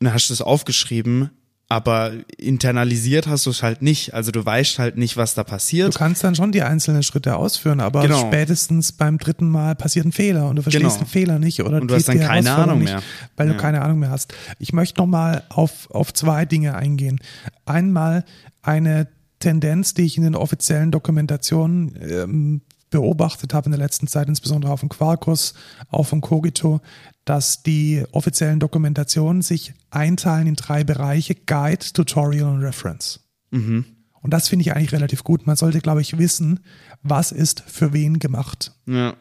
[0.00, 1.30] und dann hast du es aufgeschrieben,
[1.68, 4.14] aber internalisiert hast du es halt nicht.
[4.14, 5.94] Also du weißt halt nicht, was da passiert.
[5.94, 8.26] Du kannst dann schon die einzelnen Schritte ausführen, aber genau.
[8.26, 10.98] spätestens beim dritten Mal passiert ein Fehler und du verstehst genau.
[10.98, 13.02] den Fehler nicht oder und du hast dann keine Ahnung nicht, mehr,
[13.36, 13.52] weil ja.
[13.52, 14.32] du keine Ahnung mehr hast.
[14.58, 17.20] Ich möchte noch mal auf auf zwei Dinge eingehen.
[17.66, 18.24] Einmal
[18.62, 19.08] eine
[19.44, 24.72] Tendenz, die ich in den offiziellen Dokumentationen ähm, beobachtet habe in der letzten Zeit, insbesondere
[24.72, 25.52] auf dem Quarkus,
[25.90, 26.80] auch von Cogito,
[27.24, 33.20] dass die offiziellen Dokumentationen sich einteilen in drei Bereiche, Guide, Tutorial und Reference.
[33.50, 33.84] Mhm.
[34.22, 35.46] Und das finde ich eigentlich relativ gut.
[35.46, 36.60] Man sollte, glaube ich, wissen,
[37.02, 38.72] was ist für wen gemacht.
[38.86, 39.14] Ja.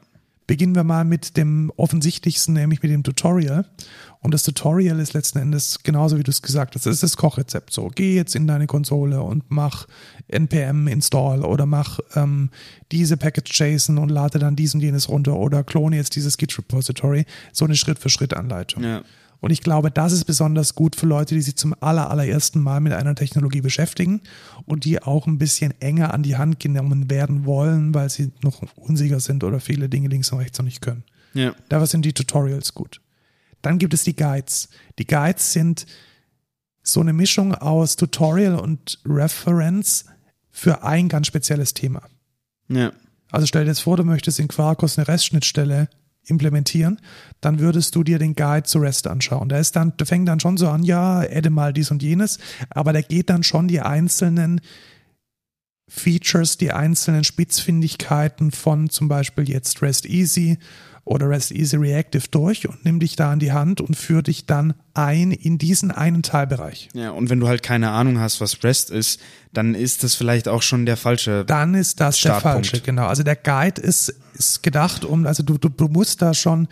[0.48, 3.66] Beginnen wir mal mit dem offensichtlichsten, nämlich mit dem Tutorial.
[4.24, 6.86] Und das Tutorial ist letzten Endes genauso wie du es gesagt hast.
[6.86, 7.74] Es ist das Kochrezept.
[7.74, 9.86] So, geh jetzt in deine Konsole und mach
[10.30, 12.50] npm install oder mach ähm,
[12.92, 16.58] diese Package JSON und lade dann dies und jenes runter oder klone jetzt dieses Git
[16.58, 17.26] Repository.
[17.52, 18.84] So eine Schritt-für-Schritt-Anleitung.
[18.84, 19.04] Ja.
[19.42, 22.80] Und ich glaube, das ist besonders gut für Leute, die sich zum aller, allerersten Mal
[22.80, 24.22] mit einer Technologie beschäftigen
[24.66, 28.62] und die auch ein bisschen enger an die Hand genommen werden wollen, weil sie noch
[28.78, 31.04] unsicher sind oder viele Dinge links und rechts noch nicht können.
[31.34, 31.54] Ja.
[31.68, 33.02] Dafür sind die Tutorials gut.
[33.64, 34.70] Dann gibt es die Guides.
[35.00, 35.88] Die Guides sind
[36.84, 40.06] so eine Mischung aus Tutorial und Reference
[40.52, 42.04] für ein ganz spezielles Thema.
[42.68, 42.92] Ja.
[43.32, 45.90] Also stell dir jetzt vor, du möchtest in Quarkus eine REST-Schnittstelle
[46.26, 47.00] implementieren,
[47.42, 49.50] dann würdest du dir den Guide zu REST anschauen.
[49.50, 52.38] Der ist dann, der fängt dann schon so an, ja, adde mal dies und jenes,
[52.70, 54.62] aber der geht dann schon die einzelnen
[55.90, 60.58] Features, die einzelnen Spitzfindigkeiten von zum Beispiel jetzt REST Easy
[61.06, 64.46] oder REST Easy Reactive durch und nimm dich da an die Hand und führe dich
[64.46, 66.90] dann ein in diesen einen Teilbereich.
[66.94, 69.20] Ja, und wenn du halt keine Ahnung hast, was REST ist,
[69.52, 71.44] dann ist das vielleicht auch schon der falsche.
[71.46, 72.66] Dann ist das Startpunkt.
[72.66, 73.08] der falsche, genau.
[73.08, 76.68] Also der Guide ist, ist gedacht, um, also du, du, du musst da schon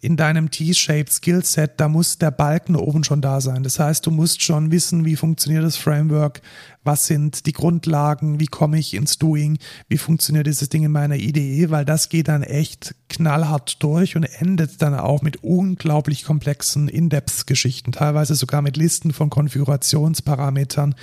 [0.00, 3.62] in deinem T-shaped Skillset, da muss der Balken oben schon da sein.
[3.62, 6.42] Das heißt, du musst schon wissen, wie funktioniert das Framework,
[6.84, 9.58] was sind die Grundlagen, wie komme ich ins Doing,
[9.88, 14.24] wie funktioniert dieses Ding in meiner IDE, weil das geht dann echt knallhart durch und
[14.24, 20.94] endet dann auch mit unglaublich komplexen In-Depth-Geschichten, teilweise sogar mit Listen von Konfigurationsparametern,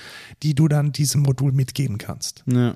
[0.41, 2.43] die du dann diesem Modul mitgeben kannst.
[2.45, 2.75] Ja.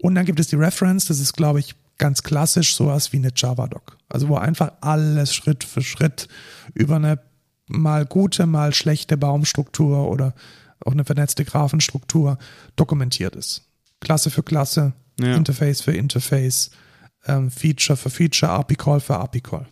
[0.00, 3.32] Und dann gibt es die Reference, das ist, glaube ich, ganz klassisch sowas wie eine
[3.34, 3.98] Java-Doc.
[4.08, 6.28] Also wo einfach alles Schritt für Schritt
[6.74, 7.20] über eine
[7.66, 10.34] mal gute, mal schlechte Baumstruktur oder
[10.84, 12.38] auch eine vernetzte Graphenstruktur
[12.76, 13.68] dokumentiert ist.
[14.00, 15.34] Klasse für Klasse, Ja.
[15.34, 16.70] Interface für Interface,
[17.26, 19.66] ähm, Feature für Feature, API-Call für API-Call.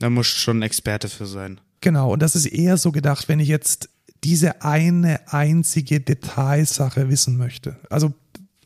[0.00, 1.60] Da muss schon ein Experte für sein.
[1.80, 3.88] Genau, und das ist eher so gedacht, wenn ich jetzt
[4.24, 7.76] diese eine einzige Detailsache wissen möchte.
[7.88, 8.12] Also,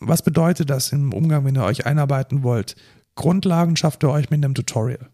[0.09, 2.77] was bedeutet das im Umgang, wenn ihr euch einarbeiten wollt?
[3.15, 5.09] Grundlagen schafft ihr euch mit einem Tutorial.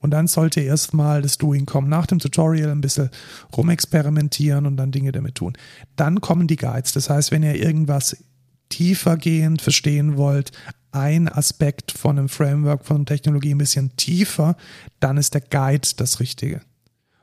[0.00, 1.88] Und dann sollte erstmal das Doing kommen.
[1.88, 3.10] Nach dem Tutorial ein bisschen
[3.56, 5.52] rumexperimentieren und dann Dinge damit tun.
[5.94, 6.92] Dann kommen die Guides.
[6.92, 8.16] Das heißt, wenn ihr irgendwas
[8.68, 10.50] tiefergehend verstehen wollt,
[10.90, 14.56] ein Aspekt von einem Framework, von Technologie ein bisschen tiefer,
[14.98, 16.62] dann ist der Guide das Richtige.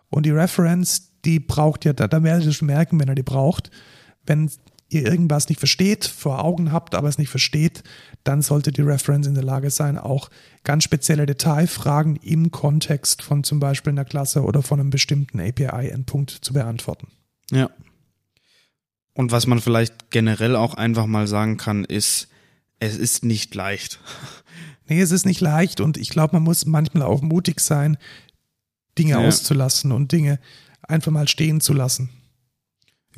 [0.10, 3.24] Und die Reference, die braucht ihr, da, da werdet ihr schon merken, wenn ihr die
[3.24, 3.70] braucht.
[4.26, 4.50] Wenn
[4.90, 7.84] ihr irgendwas nicht versteht, vor Augen habt, aber es nicht versteht,
[8.24, 10.30] dann sollte die Reference in der Lage sein, auch
[10.64, 16.32] ganz spezielle Detailfragen im Kontext von zum Beispiel einer Klasse oder von einem bestimmten API-Endpunkt
[16.32, 17.08] zu beantworten.
[17.52, 17.70] Ja.
[19.14, 22.28] Und was man vielleicht generell auch einfach mal sagen kann, ist,
[22.80, 24.00] es ist nicht leicht.
[24.92, 27.96] Nee, es ist nicht leicht und ich glaube, man muss manchmal auch mutig sein,
[28.98, 29.20] Dinge Ja.
[29.20, 30.40] auszulassen und Dinge
[30.82, 32.10] einfach mal stehen zu lassen.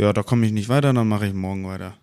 [0.02, 1.96] Ja, da komme ich nicht weiter, dann mache ich morgen weiter.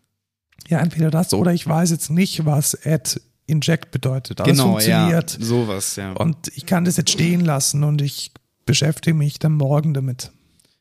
[0.68, 4.40] Ja, entweder das oder ich weiß jetzt nicht, was add inject bedeutet.
[4.40, 5.00] Aber es genau, ja.
[5.00, 5.36] funktioniert.
[5.40, 6.12] Sowas, ja.
[6.12, 8.30] Und ich kann das jetzt stehen lassen und ich
[8.66, 10.30] beschäftige mich dann morgen damit.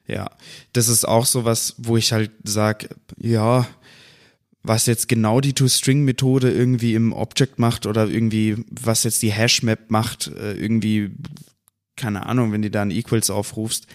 [0.05, 0.29] Ja,
[0.73, 2.87] das ist auch sowas, wo ich halt sag,
[3.17, 3.65] ja,
[4.61, 9.89] was jetzt genau die To-String-Methode irgendwie im Object macht oder irgendwie, was jetzt die Hash-Map
[9.89, 11.15] macht, äh, irgendwie,
[11.95, 13.87] keine Ahnung, wenn du da ein Equals aufrufst,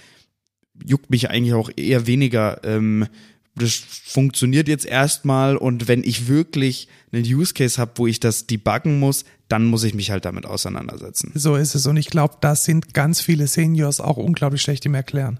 [0.85, 2.63] juckt mich eigentlich auch eher weniger.
[2.65, 3.07] Ähm,
[3.55, 8.47] das funktioniert jetzt erstmal und wenn ich wirklich einen Use Case habe, wo ich das
[8.47, 11.33] debuggen muss, dann muss ich mich halt damit auseinandersetzen.
[11.35, 11.87] So ist es.
[11.87, 15.39] Und ich glaube, da sind ganz viele Seniors auch unglaublich schlecht im Erklären.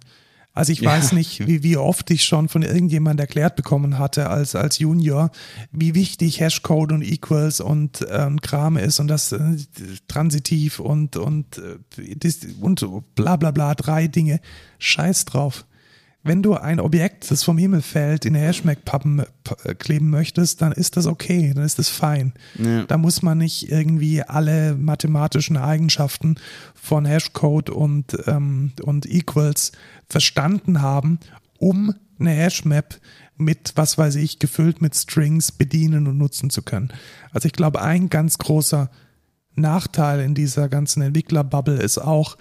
[0.55, 1.17] Also ich weiß Ja.
[1.17, 5.31] nicht, wie, wie oft ich schon von irgendjemand erklärt bekommen hatte als, als Junior,
[5.71, 9.39] wie wichtig Hashcode und Equals und ähm, Kram ist und das äh,
[10.09, 12.85] transitiv und, und, äh, das, und
[13.15, 14.41] bla bla bla, drei Dinge.
[14.79, 15.65] Scheiß drauf.
[16.25, 19.25] Wenn du ein Objekt, das vom Himmel fällt, in eine Hashmag-Pappen
[19.65, 22.33] äh, kleben möchtest, dann ist das okay, dann ist das fein.
[22.59, 22.85] Ja.
[22.85, 26.37] Da muss man nicht irgendwie alle mathematischen Eigenschaften
[26.75, 29.73] von Hashcode und, ähm, und Equals
[30.09, 31.19] verstanden haben,
[31.59, 33.01] um eine Hashmap
[33.37, 36.93] mit, was weiß ich, gefüllt mit Strings bedienen und nutzen zu können.
[37.33, 38.91] Also ich glaube, ein ganz großer
[39.55, 42.37] Nachteil in dieser ganzen Entwicklerbubble ist auch,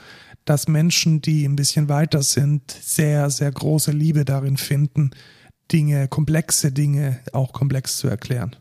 [0.46, 5.12] dass Menschen, die ein bisschen weiter sind, sehr, sehr große Liebe darin finden,
[5.72, 8.56] Dinge, komplexe Dinge auch komplex zu erklären.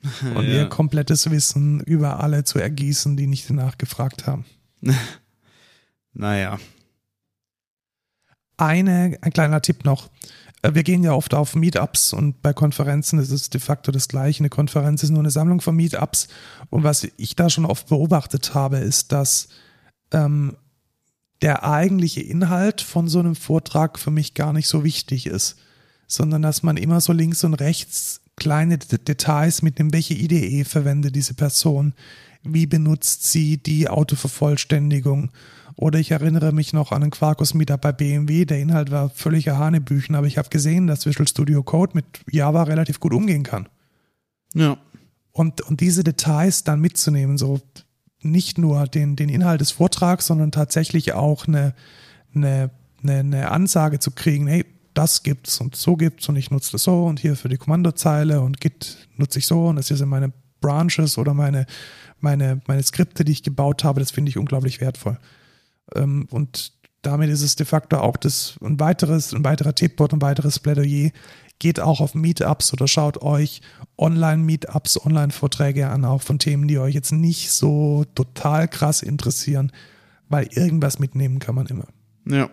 [0.34, 0.54] Und Ja.
[0.54, 4.44] ihr komplettes Wissen über alle zu ergießen, die nicht danach gefragt haben.
[6.14, 6.58] Naja.
[8.56, 10.10] Eine, ein kleiner Tipp noch.
[10.62, 14.08] Äh, Wir gehen ja oft auf Meetups und bei Konferenzen ist es de facto das
[14.08, 14.40] Gleiche.
[14.40, 16.26] Eine Konferenz ist nur eine Sammlung von Meetups.
[16.70, 19.48] Und was ich da schon oft beobachtet habe, ist, dass
[20.12, 20.56] ähm,
[21.42, 25.56] der eigentliche Inhalt von so einem Vortrag für mich gar nicht so wichtig ist,
[26.06, 31.14] sondern dass man immer so links und rechts kleine D Details mitnimmt, welche IDE verwendet
[31.14, 31.92] diese Person,
[32.42, 35.30] wie benutzt sie die Autovervollständigung
[35.76, 38.44] Oder ich erinnere mich noch an einen Quarkus Meetup bei BMW.
[38.44, 42.64] Der Inhalt war völliger Hanebüchen, aber ich habe gesehen, dass Visual Studio Code mit Java
[42.64, 43.68] relativ gut umgehen kann.
[44.54, 44.76] Ja.
[45.30, 47.60] Und, und diese Details dann mitzunehmen, so
[48.22, 51.74] nicht nur den, den Inhalt des Vortrags, sondern tatsächlich auch eine,
[52.34, 52.70] eine,
[53.02, 54.64] eine, eine Ansage zu kriegen, hey,
[54.94, 58.40] das gibt's und so gibt's und ich nutze das so und hier für die Kommandozeile
[58.40, 61.66] und Git nutze ich so und das hier sind meine Branches oder meine,
[62.20, 65.18] meine, meine Skripte, die ich gebaut habe, das finde ich unglaublich wertvoll.
[65.94, 66.72] Ähm, und
[67.02, 71.10] damit ist es de facto auch das, ein weiteres, ein weiterer Tippbot, ein weiteres Plädoyer.
[71.60, 73.62] Geht auch auf Meetups oder schaut euch
[73.98, 79.72] Online-Meetups, Online-Vorträge an, auch von Themen, die euch jetzt nicht so total krass interessieren,
[80.28, 81.88] weil irgendwas mitnehmen kann man immer.
[82.26, 82.50] Ja.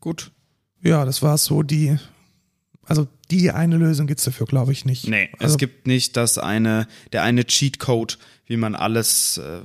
[0.00, 0.32] Gut.
[0.82, 1.96] Ja, das war so die,
[2.84, 5.08] also die eine Lösung gibt's dafür, glaube ich, nicht.
[5.08, 9.60] Nee, also, es gibt nicht das eine, der eine Cheatcode, wie man alles äh,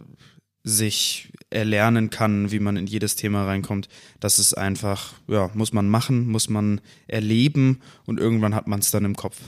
[0.63, 3.87] sich erlernen kann, wie man in jedes Thema reinkommt.
[4.19, 8.91] Das ist einfach, ja, muss man machen, muss man erleben und irgendwann hat man es
[8.91, 9.39] dann im Kopf.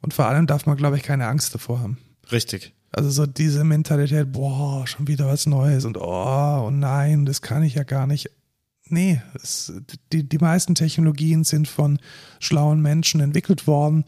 [0.00, 1.98] Und vor allem darf man, glaube ich, keine Angst davor haben.
[2.32, 2.74] Richtig.
[2.92, 7.62] Also so diese Mentalität, boah, schon wieder was Neues und oh, und nein, das kann
[7.62, 8.30] ich ja gar nicht.
[8.86, 9.72] Nee, es,
[10.12, 11.98] die, die meisten Technologien sind von
[12.38, 14.04] schlauen Menschen entwickelt worden.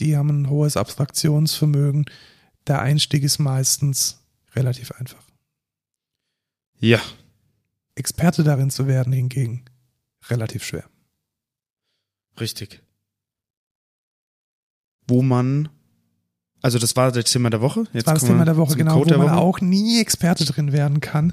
[0.00, 2.06] Die haben ein hohes Abstraktionsvermögen.
[2.66, 4.20] Der Einstieg ist meistens
[4.56, 5.27] relativ einfach.
[6.80, 7.00] Ja.
[7.94, 9.64] Experte darin zu werden hingegen
[10.28, 10.84] relativ schwer.
[12.38, 12.82] Richtig.
[15.08, 15.68] Wo man,
[16.62, 17.80] also das war das Thema der Woche.
[17.92, 19.36] Jetzt das war das Thema der Woche, genau, Code wo man Woche.
[19.36, 21.32] auch nie Experte drin werden kann,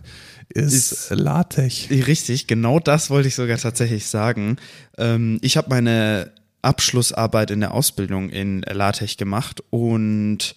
[0.49, 1.89] ist, ist LaTeX.
[1.89, 4.57] Richtig, genau das wollte ich sogar tatsächlich sagen.
[4.97, 6.31] Ähm, ich habe meine
[6.61, 10.55] Abschlussarbeit in der Ausbildung in LaTeX gemacht und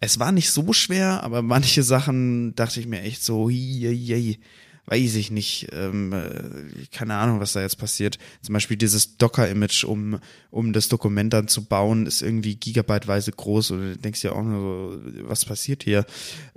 [0.00, 4.06] es war nicht so schwer, aber manche Sachen dachte ich mir echt so, hi, hi,
[4.06, 4.38] hi,
[4.86, 8.18] weiß ich nicht, ähm, äh, keine Ahnung, was da jetzt passiert.
[8.42, 10.18] Zum Beispiel dieses Docker-Image, um,
[10.50, 14.42] um das Dokument dann zu bauen, ist irgendwie gigabyteweise groß und du denkst ja auch
[14.42, 16.06] nur so, was passiert hier?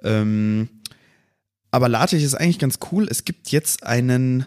[0.03, 0.69] Ähm,
[1.71, 3.07] aber LaTeX ist eigentlich ganz cool.
[3.09, 4.45] Es gibt jetzt einen,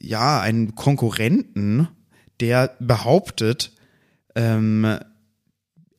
[0.00, 1.88] ja, einen Konkurrenten,
[2.40, 3.72] der behauptet,
[4.34, 4.98] ähm,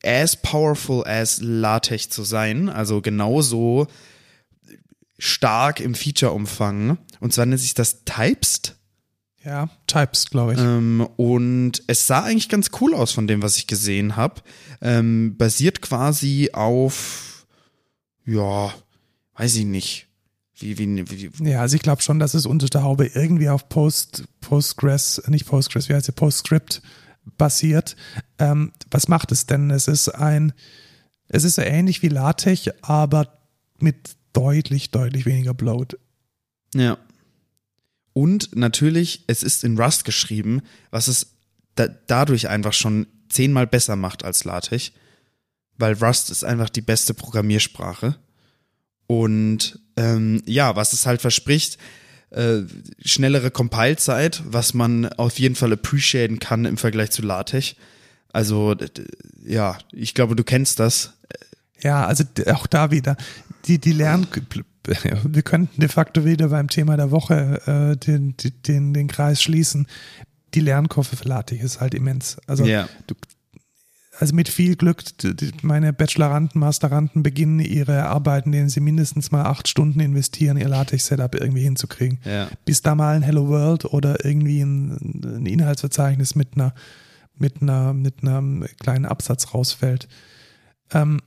[0.04, 3.86] as powerful as LaTeX zu sein, also genauso
[5.18, 6.98] stark im Feature-Umfang.
[7.20, 8.76] Und zwar nennt sich das Typest.
[9.44, 10.60] Ja, Types, glaube ich.
[10.60, 14.42] Ähm, und es sah eigentlich ganz cool aus von dem, was ich gesehen habe.
[14.80, 17.46] Ähm, basiert quasi auf,
[18.26, 18.74] ja,
[19.36, 20.06] weiß ich nicht.
[20.60, 23.68] Wie, wie, wie, ja, also ich glaube schon, dass es unter der Haube irgendwie auf
[23.68, 26.82] Post, Postgres, nicht Postgres, wie heißt es, Postscript
[27.36, 27.96] basiert.
[28.38, 29.70] Ähm, was macht es denn?
[29.70, 30.52] Es ist ein,
[31.28, 33.38] es ist so ähnlich wie LaTeX, aber
[33.78, 35.98] mit deutlich, deutlich weniger Bloat.
[36.74, 36.98] Ja.
[38.12, 41.34] Und natürlich, es ist in Rust geschrieben, was es
[41.74, 44.92] da, dadurch einfach schon zehnmal besser macht als LaTeX,
[45.76, 48.16] weil Rust ist einfach die beste Programmiersprache.
[49.06, 51.78] Und ähm, ja, was es halt verspricht,
[52.30, 52.60] äh,
[53.04, 57.74] schnellere Compile-Zeit, was man auf jeden Fall appreciaten kann im Vergleich zu LaTeX.
[58.32, 58.76] Also
[59.44, 61.14] ja, ich glaube, du kennst das.
[61.80, 63.16] Ja, also auch da wieder
[63.66, 64.26] die die Lern
[65.24, 68.34] wir könnten de facto wieder beim Thema der Woche äh, den,
[68.66, 69.86] den den Kreis schließen.
[70.54, 72.38] Die Lernkurve für LaTeX ist halt immens.
[72.46, 72.88] Also ja.
[73.06, 73.14] du,
[74.20, 75.04] also mit viel Glück,
[75.62, 81.36] meine Bacheloranden, Masteranden beginnen ihre Arbeiten, denen sie mindestens mal acht Stunden investieren, ihr LaTeX-Setup
[81.36, 82.18] irgendwie hinzukriegen.
[82.24, 82.48] Ja.
[82.64, 86.74] Bis da mal ein Hello World oder irgendwie ein, ein Inhaltsverzeichnis mit einer,
[87.36, 90.08] mit einer, mit einem kleinen Absatz rausfällt.
[90.92, 91.20] Ähm,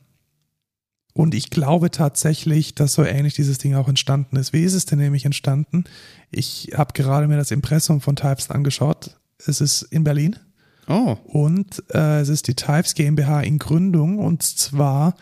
[1.13, 4.51] und ich glaube tatsächlich, dass so ähnlich dieses Ding auch entstanden ist.
[4.51, 5.85] Wie ist es denn nämlich entstanden?
[6.30, 9.18] Ich habe gerade mir das Impressum von Types angeschaut.
[9.38, 10.35] Es ist in Berlin.
[10.91, 11.18] Oh.
[11.23, 15.15] Und äh, es ist die Types GmbH in Gründung und zwar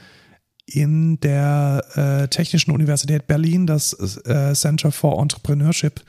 [0.66, 6.02] in der äh, Technischen Universität Berlin, das äh, Center for Entrepreneurship.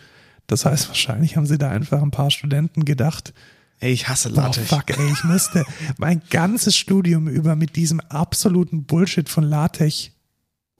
[0.46, 3.32] Das heißt, wahrscheinlich haben sie da einfach ein paar Studenten gedacht.
[3.78, 4.72] Ey, ich hasse LaTeX.
[4.72, 5.64] Oh, fuck, ey, ich musste
[5.96, 10.10] mein ganzes Studium über mit diesem absoluten Bullshit von LaTeX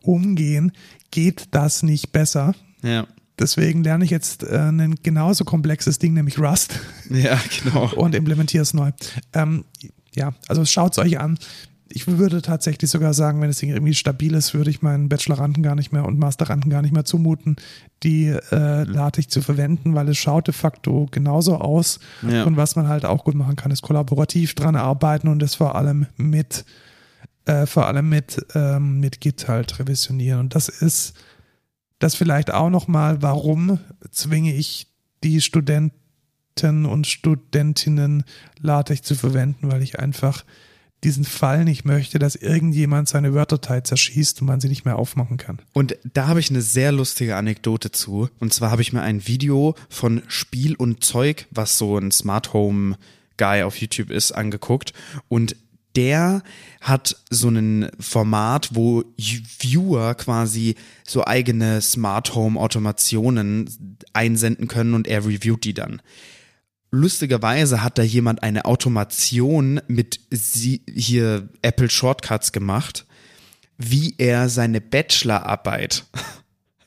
[0.03, 0.73] umgehen.
[1.11, 2.55] Geht das nicht besser?
[2.83, 3.07] Ja.
[3.41, 6.79] Deswegen lerne ich jetzt äh, ein genauso komplexes Ding, nämlich Rust.
[7.11, 7.91] Ja, genau.
[7.97, 8.93] Und implementiere es neu.
[9.33, 9.65] Ähm,
[10.15, 11.39] ja, also schaut es euch an.
[11.89, 15.65] Ich würde tatsächlich sogar sagen, wenn das Ding irgendwie stabil ist, würde ich meinen Bacheloranden
[15.65, 17.57] gar nicht mehr und Masteranden gar nicht mehr zumuten,
[18.05, 21.99] die äh, LaTeX zu verwenden, weil es schaut de facto genauso aus.
[22.23, 22.45] Ja.
[22.45, 25.75] Und was man halt auch gut machen kann, ist kollaborativ dran arbeiten und das vor
[25.75, 26.65] allem mit,
[27.47, 30.39] äh, vor allem mit, ähm, mit Git halt revisionieren.
[30.39, 31.15] Und das ist
[32.01, 33.79] das vielleicht auch nochmal, warum
[34.11, 34.89] zwinge ich
[35.23, 35.95] die Studenten
[36.87, 38.25] und Studentinnen
[38.61, 40.45] LaTeX zu verwenden, weil ich einfach
[41.05, 45.37] diesen Fall nicht möchte, dass irgendjemand seine Wörterteil zerschießt und man sie nicht mehr aufmachen
[45.37, 45.61] kann.
[45.73, 48.29] Und da habe ich eine sehr lustige Anekdote zu.
[48.39, 52.53] Und zwar habe ich mir ein Video von Spiel und Zeug, was so ein Smart
[52.53, 52.97] Home
[53.39, 54.93] Guy auf YouTube ist, angeguckt.
[55.29, 55.57] Und
[55.97, 56.43] der
[56.81, 65.09] hat so ein Format, wo Viewer quasi so eigene Smart Home Automationen einsenden können und
[65.09, 66.01] er reviewt die dann.
[66.93, 73.07] Lustigerweise hat da jemand eine Automation mit sie, hier Apple Shortcuts gemacht,
[73.79, 76.05] wie er seine Bachelorarbeit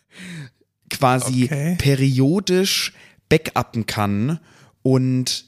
[0.89, 1.75] quasi okay.
[1.77, 2.93] periodisch
[3.29, 4.39] backuppen kann
[4.81, 5.45] und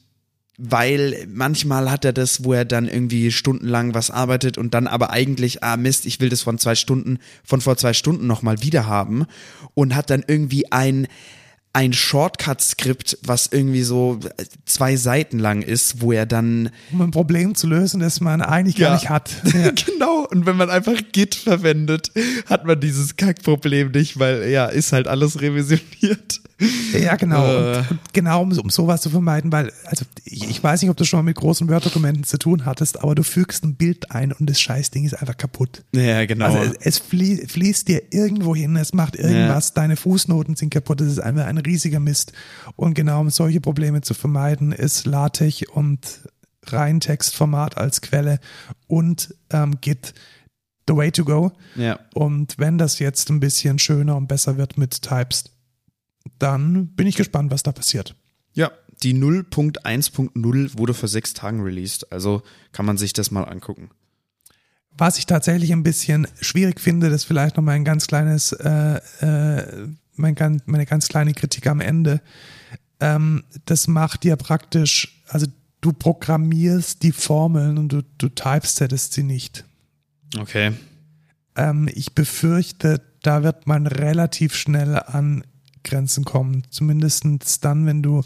[0.58, 5.10] weil manchmal hat er das, wo er dann irgendwie stundenlang was arbeitet und dann aber
[5.10, 8.88] eigentlich, ah Mist, ich will das von zwei Stunden, von vor zwei Stunden nochmal wieder
[8.88, 9.26] haben
[9.74, 11.08] und hat dann irgendwie ein
[11.76, 14.22] ein Shortcut-Skript, was irgendwie so
[14.66, 16.70] zwei Seiten lang ist, wo er dann.
[16.94, 18.88] Um ein Problem zu lösen, das man eigentlich ja.
[18.88, 19.30] gar nicht hat.
[19.54, 19.72] Ja.
[19.72, 20.26] genau.
[20.26, 22.12] Und wenn man einfach Git verwendet,
[22.46, 26.42] hat man dieses Kackproblem nicht, weil ja, ist halt alles revisioniert.
[26.94, 27.46] Ja, genau.
[27.46, 27.78] Äh.
[27.78, 30.98] Und, und genau, um, um sowas zu vermeiden, weil, also ich, ich, weiß nicht, ob
[30.98, 34.32] du schon mal mit großen Word-Dokumenten zu tun hattest, aber du fügst ein Bild ein
[34.32, 35.84] und das Scheißding ist einfach kaputt.
[35.94, 36.46] Ja, genau.
[36.46, 39.74] Also es, es flie fließt dir irgendwo hin, es macht irgendwas, ja.
[39.76, 42.32] deine Fußnoten sind kaputt, das ist einfach ein riesiger Mist.
[42.76, 46.22] Und genau um solche Probleme zu vermeiden, ist LaTeX und
[46.68, 48.40] Reintextformat als Quelle
[48.88, 50.14] und ähm, Git
[50.88, 51.52] the way to go.
[51.76, 52.00] Ja.
[52.14, 55.46] Und wenn das jetzt ein bisschen schöner und besser wird mit Types,
[56.40, 58.16] dann bin ich gespannt, was da passiert.
[58.54, 58.72] Ja,
[59.04, 62.42] die 0.1.0 wurde vor sechs Tagen released, also
[62.72, 63.90] kann man sich das mal angucken.
[64.98, 68.54] Was ich tatsächlich ein bisschen schwierig finde, das ist vielleicht noch mal ein ganz kleines,
[68.54, 72.22] äh, äh, mein, meine ganz kleine Kritik am Ende.
[73.02, 75.48] Ähm, das macht dir praktisch, also
[75.82, 79.66] du programmierst die Formeln und du, du typesettest sie nicht.
[80.38, 80.72] Okay.
[81.58, 85.44] Ähm, ich befürchte, da wird man relativ schnell an
[85.86, 86.64] Grenzen kommen.
[86.70, 87.26] Zumindest
[87.64, 88.24] dann, wenn du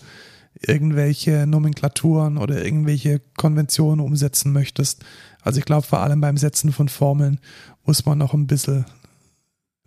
[0.61, 5.05] irgendwelche Nomenklaturen oder irgendwelche Konventionen umsetzen möchtest.
[5.41, 7.39] Also ich glaube, vor allem beim Setzen von Formeln
[7.85, 8.85] muss man noch ein bisschen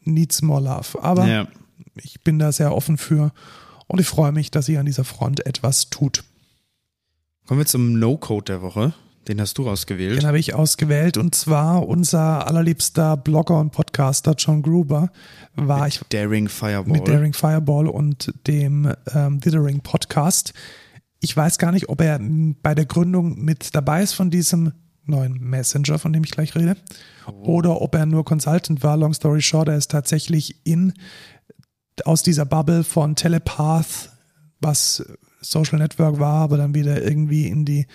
[0.00, 1.02] needs more love.
[1.02, 1.48] Aber ja.
[1.96, 3.32] ich bin da sehr offen für
[3.86, 6.24] und ich freue mich, dass sie an dieser Front etwas tut.
[7.46, 8.94] Kommen wir zum No-Code der Woche.
[9.28, 10.20] Den hast du ausgewählt.
[10.20, 15.10] Den habe ich ausgewählt und zwar unser allerliebster Blogger und Podcaster John Gruber
[15.54, 20.54] war mit ich Daring Fireball mit Daring Fireball und dem ähm, Dithering Podcast.
[21.20, 24.72] Ich weiß gar nicht, ob er bei der Gründung mit dabei ist von diesem
[25.04, 26.76] neuen Messenger, von dem ich gleich rede,
[27.26, 27.58] oh.
[27.58, 28.96] oder ob er nur Consultant war.
[28.96, 30.94] Long story short, er ist tatsächlich in
[32.04, 34.10] aus dieser Bubble von Telepath,
[34.60, 35.04] was
[35.40, 37.86] Social Network war, aber dann wieder irgendwie in die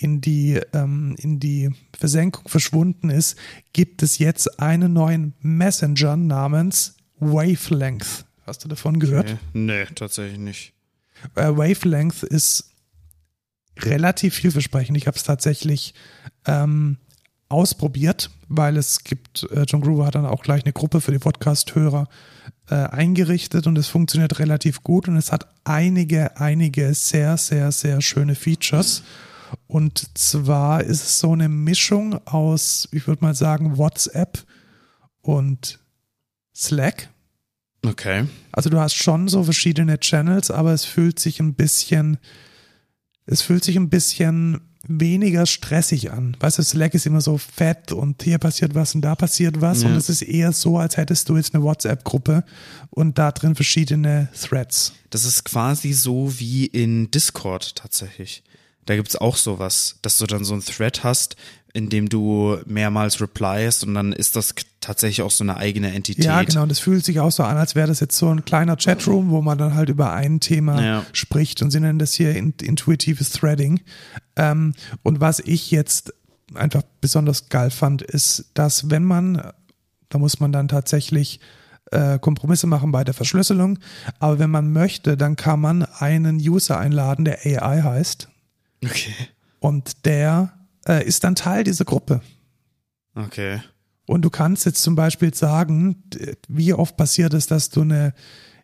[0.00, 3.36] in die, ähm, in die Versenkung verschwunden ist,
[3.72, 8.24] gibt es jetzt einen neuen Messenger namens Wavelength.
[8.46, 9.30] Hast du davon gehört?
[9.30, 9.38] Okay.
[9.52, 10.72] Nee, tatsächlich nicht.
[11.34, 12.70] Äh, Wavelength ist
[13.78, 14.96] relativ vielversprechend.
[14.96, 15.94] Ich habe es tatsächlich
[16.46, 16.96] ähm,
[17.50, 21.18] ausprobiert, weil es gibt, äh, John Groover hat dann auch gleich eine Gruppe für die
[21.18, 22.08] Podcast-Hörer
[22.70, 28.00] äh, eingerichtet und es funktioniert relativ gut und es hat einige, einige sehr, sehr, sehr
[28.00, 29.02] schöne Features.
[29.66, 34.44] Und zwar ist es so eine Mischung aus, ich würde mal sagen, WhatsApp
[35.20, 35.80] und
[36.54, 37.08] Slack.
[37.84, 38.26] Okay.
[38.52, 42.18] Also du hast schon so verschiedene Channels, aber es fühlt sich ein bisschen,
[43.26, 46.36] es fühlt sich ein bisschen weniger stressig an.
[46.40, 49.82] Weißt du, Slack ist immer so fett und hier passiert was und da passiert was.
[49.82, 49.88] Ja.
[49.88, 52.44] Und es ist eher so, als hättest du jetzt eine WhatsApp-Gruppe
[52.90, 54.92] und da drin verschiedene Threads.
[55.10, 58.42] Das ist quasi so wie in Discord tatsächlich.
[58.86, 61.36] Da gibt es auch sowas, dass du dann so ein Thread hast,
[61.72, 66.24] in dem du mehrmals replyst und dann ist das tatsächlich auch so eine eigene Entität.
[66.24, 66.62] Ja, genau.
[66.62, 69.30] Und es fühlt sich auch so an, als wäre das jetzt so ein kleiner Chatroom,
[69.30, 71.06] wo man dann halt über ein Thema ja.
[71.12, 73.80] spricht und sie nennen das hier intuitives Threading.
[74.36, 76.12] Ähm, und was ich jetzt
[76.54, 79.52] einfach besonders geil fand, ist, dass wenn man,
[80.08, 81.38] da muss man dann tatsächlich
[81.92, 83.78] äh, Kompromisse machen bei der Verschlüsselung,
[84.18, 88.28] aber wenn man möchte, dann kann man einen User einladen, der AI heißt
[88.84, 89.14] Okay.
[89.58, 90.52] Und der
[90.86, 92.20] äh, ist dann Teil dieser Gruppe.
[93.14, 93.60] Okay.
[94.06, 96.02] Und du kannst jetzt zum Beispiel sagen,
[96.48, 98.14] wie oft passiert es, dass du eine,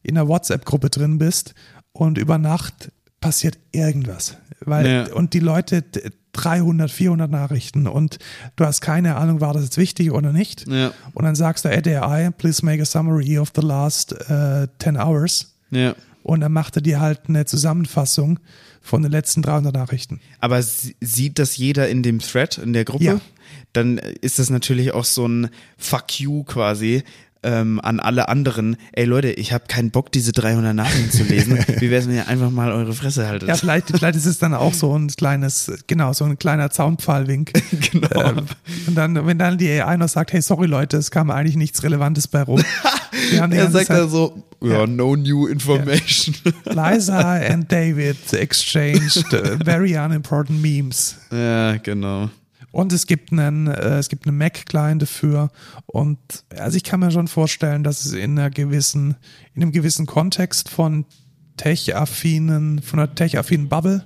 [0.03, 1.55] in einer WhatsApp-Gruppe drin bist
[1.93, 2.91] und über Nacht
[3.21, 4.37] passiert irgendwas.
[4.61, 5.13] Weil, ja.
[5.15, 5.85] und die Leute,
[6.33, 8.19] 300, 400 Nachrichten und
[8.57, 10.67] du hast keine Ahnung, war das jetzt wichtig oder nicht.
[10.69, 10.93] Ja.
[11.15, 14.99] Und dann sagst du, add AI, please make a summary of the last uh, 10
[14.99, 15.57] hours.
[15.71, 15.95] Ja.
[16.23, 18.41] Und dann macht er dir halt eine Zusammenfassung
[18.87, 20.21] von den letzten 300 Nachrichten.
[20.39, 23.05] Aber sie- sieht das jeder in dem Thread, in der Gruppe?
[23.05, 23.21] Ja.
[23.73, 27.03] Dann ist das natürlich auch so ein Fuck you quasi
[27.47, 28.77] ähm, an alle anderen.
[28.93, 31.59] Ey Leute, ich habe keinen Bock, diese 300 Nachrichten zu lesen.
[31.79, 33.49] Wie wär's, wenn ihr einfach mal eure Fresse haltet?
[33.49, 37.53] Ja, vielleicht, vielleicht ist es dann auch so ein kleines, genau, so ein kleiner Zaunpfahlwink.
[37.93, 38.23] genau.
[38.23, 38.47] Ähm,
[38.89, 41.83] und dann, wenn dann die AI noch sagt, hey, sorry Leute, es kam eigentlich nichts
[41.83, 42.63] Relevantes bei rum.
[43.33, 46.35] Er sagt dann so, ja, no new information.
[46.67, 51.17] Liza and David exchanged uh, very unimportant memes.
[51.33, 52.29] ja, genau.
[52.77, 55.49] Und es gibt einen, äh, es gibt einen Mac-Client dafür.
[55.87, 56.19] Und
[56.59, 59.17] also ich kann mir schon vorstellen, dass es in einer gewissen,
[59.55, 61.07] in einem gewissen Kontext von
[61.57, 64.05] tech-affinen, von einer tech-affinen Bubble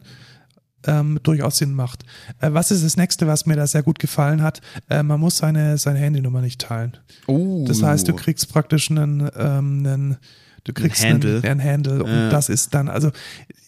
[0.86, 2.04] ähm, durchaus Sinn macht.
[2.40, 4.60] Äh, was ist das nächste, was mir da sehr gut gefallen hat?
[4.88, 6.96] Äh, man muss seine, seine Handynummer nicht teilen.
[7.26, 7.64] Oh.
[7.66, 10.16] Das heißt, du kriegst praktisch einen, ähm, einen
[10.64, 11.36] du kriegst Ein Handle.
[11.36, 12.28] Einen, einen Handle und Ja.
[12.30, 13.10] das ist dann, also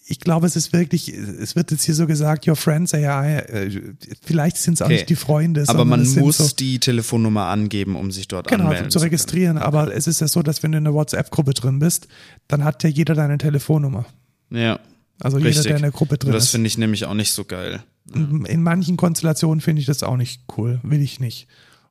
[0.06, 3.80] ich glaube, es ist wirklich, es wird jetzt hier so gesagt, your friends AI, äh,
[4.22, 4.94] vielleicht sind es auch Okay.
[4.96, 8.90] nicht die Freunde, Aber man muss so, die Telefonnummer angeben, um sich dort genau, anmelden
[8.90, 9.04] zu können.
[9.06, 12.08] registrieren, aber es ist ja so, dass wenn du in einer WhatsApp-Gruppe drin bist,
[12.48, 14.04] dann hat ja jeder deine Telefonnummer.
[14.50, 14.80] Ja,
[15.20, 15.66] Also jeder, richtig.
[15.68, 16.50] der in der Gruppe drin das ist.
[16.50, 17.82] finde ich nämlich auch nicht so geil.
[18.14, 21.46] In manchen Konstellationen finde ich das auch nicht cool, will ich nicht.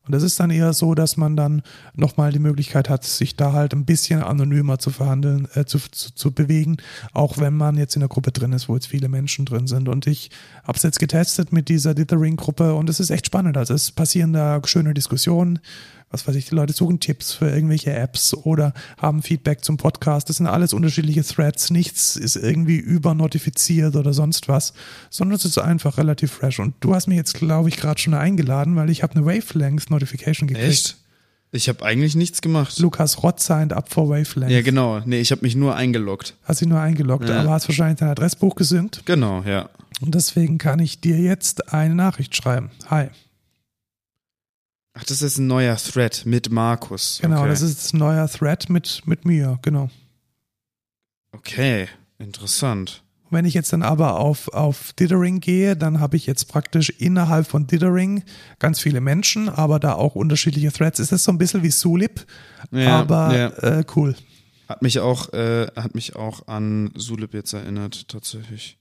[0.05, 1.61] Und das ist dann eher so, dass man dann
[1.93, 6.13] nochmal die Möglichkeit hat, sich da halt ein bisschen anonymer zu verhandeln, äh, zu, zu,
[6.13, 6.77] zu bewegen,
[7.13, 9.87] auch wenn man jetzt in der Gruppe drin ist, wo jetzt viele Menschen drin sind.
[9.87, 10.31] Und ich
[10.63, 13.57] habe es jetzt getestet mit dieser Dithering-Gruppe und es ist echt spannend.
[13.57, 15.59] Also es passieren da schöne Diskussionen.
[16.11, 20.27] Was weiß ich, die Leute suchen Tipps für irgendwelche Apps oder haben Feedback zum Podcast.
[20.29, 21.69] Das sind alles unterschiedliche Threads.
[21.71, 24.73] Nichts ist irgendwie übernotifiziert oder sonst was,
[25.09, 26.59] sondern es ist einfach relativ fresh.
[26.59, 30.47] Und du hast mich jetzt, glaube ich, gerade schon eingeladen, weil ich habe eine Wavelength-Notification
[30.47, 30.67] gekriegt.
[30.67, 30.97] Echt?
[31.53, 32.79] Ich habe eigentlich nichts gemacht.
[32.79, 34.51] Lukas Rott signed up for Wavelength.
[34.51, 35.01] Ja, genau.
[35.05, 36.35] Nee, ich habe mich nur eingeloggt.
[36.43, 37.41] Hast dich nur eingeloggt, Ja.
[37.41, 39.01] aber hast wahrscheinlich dein Adressbuch gesynkt.
[39.05, 39.69] Genau, ja.
[40.01, 42.71] Und deswegen kann ich dir jetzt eine Nachricht schreiben.
[42.89, 43.07] Hi.
[44.93, 47.19] Ach, das ist ein neuer Thread mit Markus.
[47.21, 47.49] Genau, okay.
[47.49, 49.89] das ist ein neuer Thread mit, mit mir, genau.
[51.31, 51.87] Okay,
[52.19, 53.03] interessant.
[53.29, 57.47] Wenn ich jetzt dann aber auf, auf Dithering gehe, dann habe ich jetzt praktisch innerhalb
[57.47, 58.23] von Dithering
[58.59, 60.99] ganz viele Menschen, aber da auch unterschiedliche Threads.
[60.99, 62.25] Ist das so ein bisschen wie Sulip,
[62.71, 63.47] Ja, aber ja.
[63.79, 64.15] äh, cool.
[64.67, 68.77] Hat mich auch, äh, hat mich auch an Sulip jetzt erinnert, tatsächlich.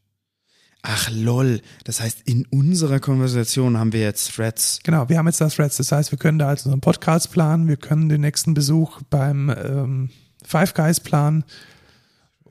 [0.82, 4.80] Ach lol, das heißt, in unserer Konversation haben wir jetzt Threads.
[4.82, 5.76] Genau, wir haben jetzt da Threads.
[5.76, 9.50] Das heißt, wir können da also einen Podcast planen, wir können den nächsten Besuch beim
[9.50, 10.10] ähm,
[10.42, 11.44] Five Guys planen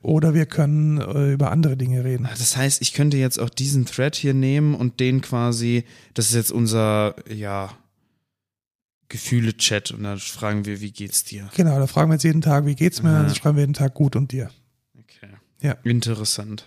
[0.02, 2.28] oder wir können äh, über andere Dinge reden.
[2.30, 5.84] Das heißt, ich könnte jetzt auch diesen Thread hier nehmen und den quasi,
[6.14, 7.70] das ist jetzt unser, ja,
[9.08, 11.50] Gefühle-Chat und dann fragen wir, wie geht's dir?
[11.56, 13.10] Genau, da fragen wir jetzt jeden Tag, wie geht's mir?
[13.10, 13.22] Aha.
[13.24, 14.50] Dann schreiben wir jeden Tag gut und dir.
[14.96, 15.32] Okay.
[15.60, 15.72] Ja.
[15.82, 16.64] Interessant.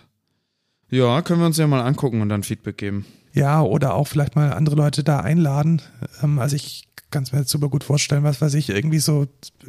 [0.90, 3.04] Ja, können wir uns ja mal angucken und dann Feedback geben.
[3.32, 5.82] Ja, oder auch vielleicht mal andere Leute da einladen.
[6.22, 9.26] Ähm, also ich kann es mir jetzt super gut vorstellen, was weiß ich, irgendwie so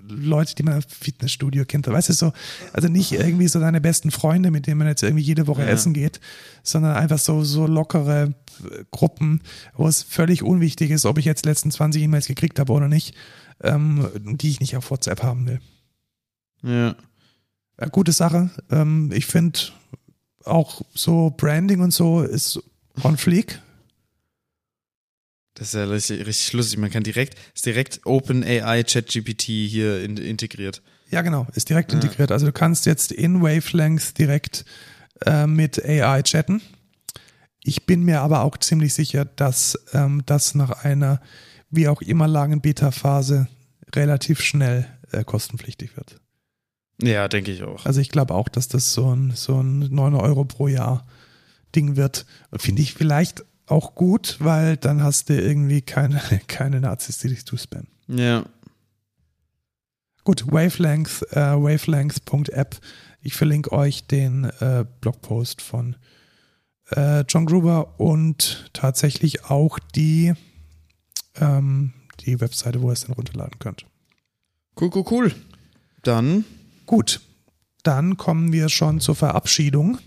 [0.07, 1.87] Leute, die man im Fitnessstudio kennt.
[1.87, 2.33] Weißt du, so,
[2.73, 5.67] also nicht irgendwie so deine besten Freunde, mit denen man jetzt irgendwie jede Woche Ja.
[5.67, 6.19] essen geht,
[6.63, 8.33] sondern einfach so, so lockere
[8.91, 9.41] Gruppen,
[9.75, 12.87] wo es völlig unwichtig ist, ob ich jetzt die letzten 20 E-Mails gekriegt habe oder
[12.87, 13.13] nicht,
[13.61, 15.59] ähm, die ich nicht auf WhatsApp haben will.
[16.63, 16.95] Ja.
[17.79, 18.49] Ja, gute Sache.
[18.71, 19.59] Ähm, ich finde
[20.45, 22.59] auch so Branding und so ist
[23.03, 23.59] on fleek.
[25.55, 26.79] Das ist ja richtig, richtig lustig.
[26.79, 30.81] Man kann direkt, ist direkt OpenAI ChatGPT hier in, integriert.
[31.09, 31.97] Ja, genau, ist direkt Ja.
[31.99, 32.31] integriert.
[32.31, 34.65] Also du kannst jetzt in Wavelength direkt
[35.25, 36.61] äh, mit AI chatten.
[37.63, 41.21] Ich bin mir aber auch ziemlich sicher, dass ähm, das nach einer
[41.69, 43.47] wie auch immer langen Beta-Phase
[43.95, 46.17] relativ schnell äh, kostenpflichtig wird.
[47.01, 47.85] Ja, denke ich auch.
[47.85, 51.05] Also ich glaube auch, dass das so ein, so ein 9 Euro pro Jahr
[51.75, 52.25] Ding wird.
[52.55, 57.45] Finde ich vielleicht auch gut, weil dann hast du irgendwie keine, keine Nazis, die dich
[57.45, 57.87] zuspammen.
[58.07, 58.45] Ja.
[60.23, 62.79] Gut, Wavelength, äh, wavelength.app.
[63.21, 65.95] Ich verlinke euch den äh, Blogpost von
[66.91, 70.33] äh, John Gruber und tatsächlich auch die,
[71.39, 73.85] ähm, die Webseite, wo ihr es dann runterladen könnt.
[74.79, 75.35] Cool, cool, cool.
[76.03, 76.45] Dann,
[76.85, 77.21] Gut,
[77.83, 79.99] dann kommen wir schon zur Verabschiedung.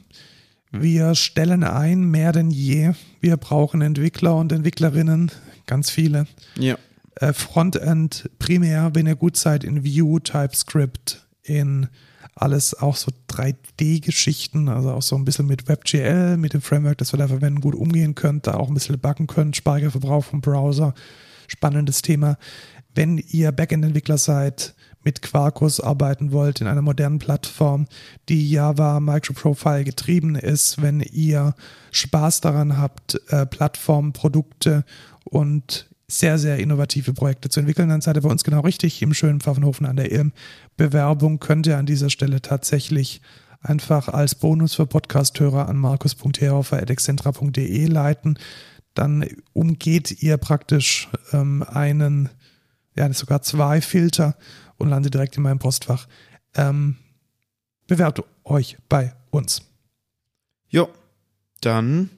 [0.70, 2.92] Wir stellen ein, mehr denn je.
[3.20, 5.30] Wir brauchen Entwickler und Entwicklerinnen,
[5.66, 6.26] ganz viele.
[6.56, 6.76] ja.
[7.20, 11.88] Äh, Frontend primär, wenn ihr gut seid in Vue, TypeScript, in
[12.36, 17.12] alles auch so 3D-Geschichten, also auch so ein bisschen mit WebGL, mit dem Framework, das
[17.12, 20.94] wir da verwenden, gut umgehen könnt, da auch ein bisschen backen könnt, Speicherverbrauch vom Browser.
[21.48, 22.38] Spannendes Thema.
[22.94, 24.74] Wenn ihr Backend-Entwickler seid,
[25.08, 27.86] mit Quarkus arbeiten wollt in einer modernen Plattform,
[28.28, 31.54] die Java Microprofile getrieben ist, wenn ihr
[31.92, 34.84] Spaß daran habt, äh, Plattformprodukte
[35.24, 39.14] und sehr, sehr innovative Projekte zu entwickeln, dann seid ihr bei uns genau richtig im
[39.14, 40.34] schönen Pfaffenhofen an der Ilm.
[40.76, 43.22] Bewerbung könnt ihr an dieser Stelle tatsächlich
[43.62, 48.38] einfach als Bonus für Podcasthörer an markus.herhofer.excentra.de leiten.
[48.92, 49.24] Dann
[49.54, 52.28] umgeht ihr praktisch ähm, einen,
[52.94, 54.36] ja, sogar zwei Filter
[54.78, 56.06] und landet direkt in meinem Postfach.
[56.54, 56.96] Ähm,
[57.86, 59.62] bewerbt euch bei uns.
[60.68, 60.88] Jo,
[61.60, 62.10] dann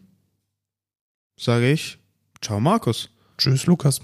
[1.39, 1.99] sage ich,
[2.41, 3.09] ciao Markus.
[3.39, 4.01] Tschüss, Lukas.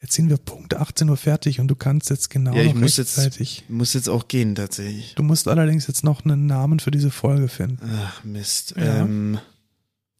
[0.00, 2.96] Jetzt sind wir Punkt 18 Uhr fertig und du kannst jetzt genau Ja, ich muss
[2.96, 3.64] jetzt, rechtzeitig.
[3.68, 5.14] muss jetzt auch gehen tatsächlich.
[5.14, 7.88] Du musst allerdings jetzt noch einen Namen für diese Folge finden.
[8.04, 8.74] Ach Mist.
[8.76, 9.00] Ja.
[9.02, 9.38] Ähm,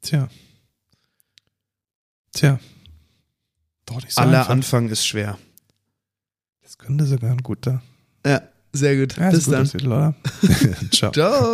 [0.02, 0.28] Tja.
[2.32, 2.58] Tja.
[3.86, 4.50] Doch nicht so aller einfach.
[4.50, 5.38] Anfang ist schwer.
[6.62, 7.82] Das könnte sogar ein guter.
[8.24, 8.42] Ja,
[8.72, 9.16] sehr gut.
[9.16, 10.14] Ja, guter Titel, oder?
[10.90, 11.12] Ciao.
[11.12, 11.50] Ciao.